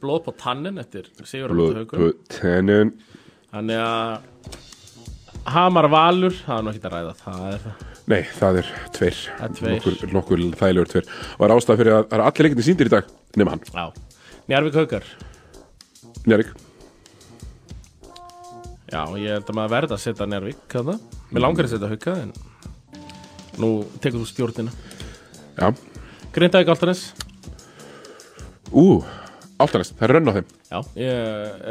[0.00, 2.94] Blóð på tannin eftir Sigur Blóð på tennun
[3.52, 4.20] Þannig að
[5.50, 7.86] Hamar Valur, það er nú ekki að ræða Það er það.
[8.10, 9.18] Nei, það er tveir.
[9.38, 9.74] Það er tveir.
[9.74, 11.10] Nokkur, nokkur þægilegur tveir.
[11.36, 13.62] Og er ástæð fyrir að það er allir leikinni síndir í dag Nefn hann.
[13.70, 13.84] Já.
[14.50, 15.06] Njarvík Haukar.
[16.26, 16.54] Njarvík.
[18.90, 20.96] Já, ég held að maður verða að setja Njarvík þarna.
[21.30, 22.34] Mér langar að setja Hauka en
[23.60, 23.70] nú
[24.00, 24.74] tekur þú stjórnina.
[25.60, 25.72] Já
[26.34, 27.02] Grindavík Altanes
[28.70, 29.02] Ú,
[29.60, 30.50] Áltanes, það er rönn á þeim.
[30.70, 30.78] Já,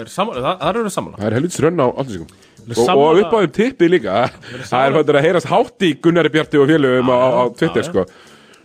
[0.04, 2.90] er saman, það, það eru saman Það er helvits rönn á Áltanesingum Við og, og
[2.90, 6.32] sammála- upp á þeim tippið líka Það er sammála- fættur að heyrast hátt í Gunnari
[6.34, 8.04] Bjarti og félögum á, á Twitter sko.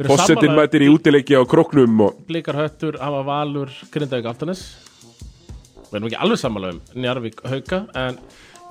[0.02, 4.64] Sammála- mætir í útileiki á króknum og Blikar Höttur, hafa Valur, Grindavík Altanes
[5.92, 8.18] Við erum ekki alveg sammála um Njarvík Hauka en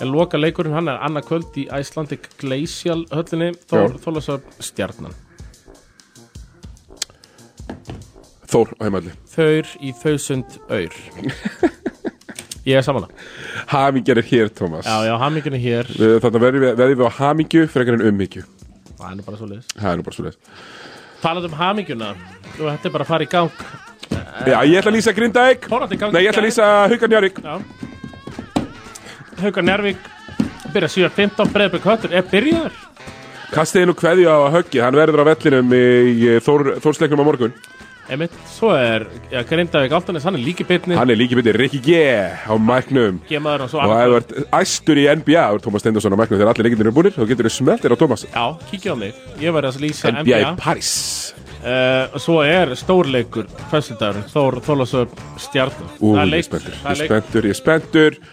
[0.02, 3.52] en loka leikurinn hann er annað kvöld í Icelandic Glacial höllinni.
[3.70, 5.14] Þólasöf Stjarnan
[8.54, 10.98] Þór á heimalli Þaur í þausund aur.
[12.70, 13.12] Ég er samanlega
[13.74, 15.90] Hamingjar er hér, Tómas Já, já, hamingjan er hér.
[16.24, 18.44] Þannig verðum við, verðum við á hamingju frekar en ummingju
[19.00, 20.36] Það er nú bara svo leiðis Það er nú bara svo
[21.24, 23.62] Talað um hamingjuna og þetta er bara að fara í gang.
[24.44, 25.68] Já, ég ætla að lýsa Grindavík.
[25.72, 27.54] Þórandi gang Nei, ég ætla að lýsa Haukan Njarvík Já.
[29.44, 29.98] Haukar Njárvík
[30.74, 32.24] byrja 7.15 Breiðbjörg Höttur er
[33.54, 37.54] byrjaður Kastiði nú kveðju á höggi Hann verður á vellinum í Þór, Þórsleiknum á morgun.
[38.12, 41.80] Einmitt, svo er ja, Grindavík Altanes, hann er líki bitni Hann er líki myndi Rikki
[41.86, 42.02] G
[42.44, 43.22] á mæknum.
[43.30, 46.42] Gemaður og svo Og ef þú ert æstur í NBA og Tómas Steindorsson á mæknum
[46.42, 48.28] þegar allir leikindir eru búnir þá getur þú smeltir á Tómas.
[48.28, 48.44] Já,
[48.74, 50.94] kíkja á mig, ég verði að lýsa NBA, NBA, í París.
[51.64, 55.94] Uh, Svo er stórleikur Föstudagurinn, Þór Þólasöf Stjarnan.
[56.02, 58.24] Ú, Það er ég er spenntur, það ég er er spenntur, ég er spenntur.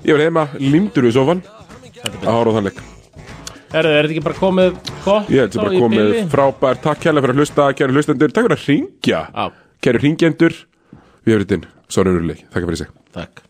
[0.00, 1.44] Ég var heima, limdur við sofan.
[2.02, 2.88] Að horfa á þann leik
[3.74, 6.24] er þetta ekki bara komið gott Ég held sem þá bara komið bili?
[6.32, 8.34] frábær Takk kærlega fyrir að hlusta, kæru hlustendur.
[8.34, 9.20] Takk fyrir að ringja.
[9.84, 10.58] Kæru ringjendur
[11.26, 11.68] Við hefum þetta inn,
[12.24, 12.92] við leik Takk fyrir sig.
[13.14, 13.46] Takk